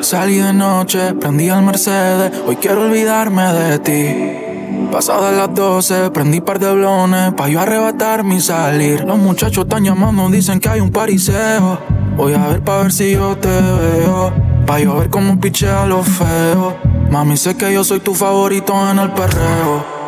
Salí 0.00 0.38
de 0.38 0.52
noche, 0.52 1.14
prendí 1.14 1.48
al 1.48 1.62
Mercedes. 1.62 2.32
Hoy 2.44 2.56
quiero 2.56 2.82
olvidarme 2.82 3.44
de 3.52 3.78
ti. 3.78 4.90
Pasadas 4.90 5.32
las 5.36 5.54
12, 5.54 6.10
prendí 6.10 6.40
par 6.40 6.58
de 6.58 6.72
blones 6.72 7.32
Pa' 7.34 7.48
yo 7.48 7.60
arrebatarme 7.60 8.36
y 8.36 8.40
salir 8.40 9.04
Los 9.04 9.18
muchachos 9.18 9.64
están 9.64 9.84
llamando, 9.84 10.28
dicen 10.28 10.60
que 10.60 10.68
hay 10.68 10.80
un 10.80 10.90
pariseo 10.90 11.78
Voy 12.16 12.34
a 12.34 12.46
ver 12.48 12.62
pa' 12.62 12.82
ver 12.82 12.92
si 12.92 13.12
yo 13.12 13.36
te 13.36 13.48
veo 13.48 14.32
Pa' 14.66 14.80
yo 14.80 14.96
ver 14.96 15.08
cómo 15.08 15.38
pichea 15.40 15.86
lo 15.86 16.02
feo 16.02 16.76
Mami, 17.10 17.36
sé 17.36 17.54
que 17.54 17.72
yo 17.72 17.84
soy 17.84 18.00
tu 18.00 18.14
favorito 18.14 18.74
en 18.90 18.98
el 18.98 19.10
perreo 19.12 20.02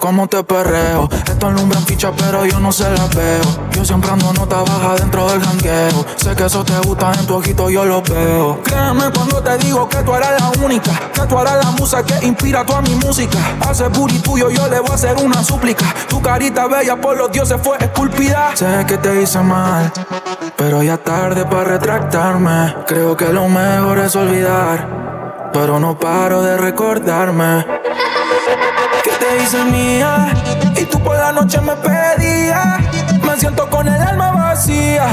cómo 0.00 0.26
te 0.26 0.42
perreo. 0.42 1.08
Esto 1.26 1.46
alumbran 1.46 1.84
ficha, 1.84 2.10
pero 2.16 2.44
yo 2.46 2.58
no 2.58 2.72
se 2.72 2.84
la 2.84 3.06
veo. 3.06 3.69
Siempre 3.84 4.10
ando 4.10 4.32
nota 4.34 4.62
baja 4.62 4.94
dentro 4.96 5.30
del 5.30 5.42
jangueo. 5.42 6.06
Sé 6.16 6.36
que 6.36 6.44
eso 6.44 6.64
te 6.64 6.78
gusta 6.80 7.12
en 7.18 7.26
tu 7.26 7.36
ojito, 7.36 7.70
yo 7.70 7.84
lo 7.84 8.02
veo. 8.02 8.62
Créeme 8.62 9.10
cuando 9.10 9.42
te 9.42 9.58
digo 9.58 9.88
que 9.88 9.98
tú 9.98 10.14
eres 10.14 10.28
la 10.38 10.64
única. 10.64 10.92
Que 11.12 11.22
tú 11.22 11.38
eres 11.40 11.64
la 11.64 11.70
musa 11.72 12.02
que 12.04 12.26
inspira 12.26 12.64
toda 12.64 12.82
mi 12.82 12.94
música. 12.96 13.38
Hace 13.60 13.88
booty 13.88 14.18
tuyo, 14.18 14.50
yo 14.50 14.68
le 14.68 14.80
voy 14.80 14.90
a 14.90 14.94
hacer 14.94 15.16
una 15.16 15.42
súplica. 15.42 15.86
Tu 16.08 16.20
carita 16.20 16.66
bella 16.66 17.00
por 17.00 17.16
los 17.16 17.32
dioses 17.32 17.58
fue 17.62 17.78
esculpida. 17.78 18.50
Sé 18.54 18.84
que 18.86 18.98
te 18.98 19.22
hice 19.22 19.40
mal, 19.40 19.90
pero 20.56 20.82
ya 20.82 20.98
tarde 20.98 21.44
para 21.44 21.64
retractarme. 21.64 22.74
Creo 22.86 23.16
que 23.16 23.32
lo 23.32 23.48
mejor 23.48 23.98
es 23.98 24.14
olvidar, 24.14 25.50
pero 25.52 25.80
no 25.80 25.98
paro 25.98 26.42
de 26.42 26.56
recordarme 26.56 27.64
que 29.02 29.10
te 29.10 29.42
hice 29.42 29.64
mía 29.64 30.32
y 30.76 30.84
tú 30.84 31.00
por 31.00 31.16
la 31.16 31.32
noche 31.32 31.60
me 31.60 31.74
pedías. 31.76 32.89
Siento 33.40 33.70
con 33.70 33.88
el 33.88 34.02
alma 34.02 34.32
vacía. 34.32 35.06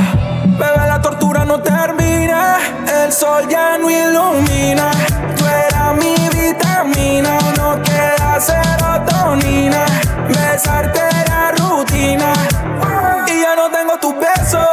Bebé, 0.59 0.85
la 0.85 1.01
tortura 1.01 1.45
no 1.45 1.61
termina. 1.61 2.57
El 3.05 3.09
sol 3.13 3.47
ya 3.47 3.77
no 3.77 3.89
ilumina. 3.89 4.91
Tú 5.37 5.45
eras 5.45 5.95
mi 5.95 6.13
vitamina. 6.37 7.39
No 7.55 7.81
queda 7.81 8.37
serotonina. 8.41 9.85
Besarte 10.27 10.99
era 10.99 11.53
rutina. 11.53 12.33
Y 13.27 13.43
ya 13.43 13.55
no 13.55 13.69
tengo 13.71 13.97
tus 13.97 14.13
besos. 14.19 14.67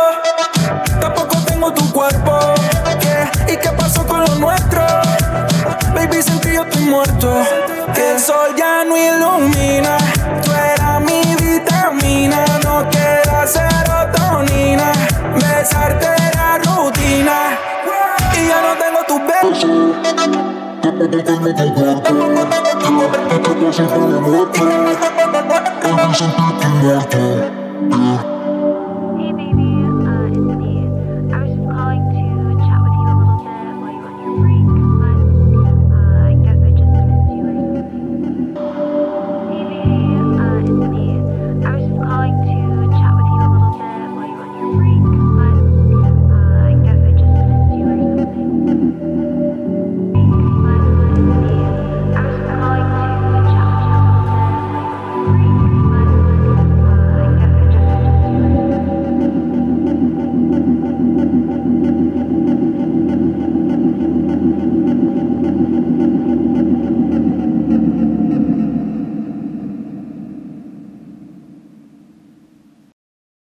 Tampoco 1.01 1.37
tengo 1.47 1.73
tu 1.73 1.93
cuerpo. 1.93 2.37
¿Y 3.47 3.57
qué 3.57 3.71
pasó 3.71 4.05
con 4.05 4.19
lo 4.23 4.35
nuestro? 4.35 4.84
Baby, 5.95 6.23
sentí 6.23 6.53
yo 6.53 6.63
estoy 6.63 6.85
muerto. 6.85 7.43
Que 7.95 8.13
el 8.13 8.21
sol 8.21 8.55
ya 8.57 8.85
no 8.85 8.97
ilumina. 8.97 9.97
Tú 10.45 10.51
eras 10.53 11.01
mi 11.01 11.23
vitamina. 11.37 12.45
No 12.65 12.89
queda 12.91 13.47
serotonina. 13.47 14.93
Besarte 15.35 16.07
era 16.07 16.59
rutina. 16.59 17.59
Y 18.35 18.49
ya 18.49 18.61
no 18.63 18.75
tengo 18.83 19.01
tus 19.07 19.21
besos. 19.27 19.95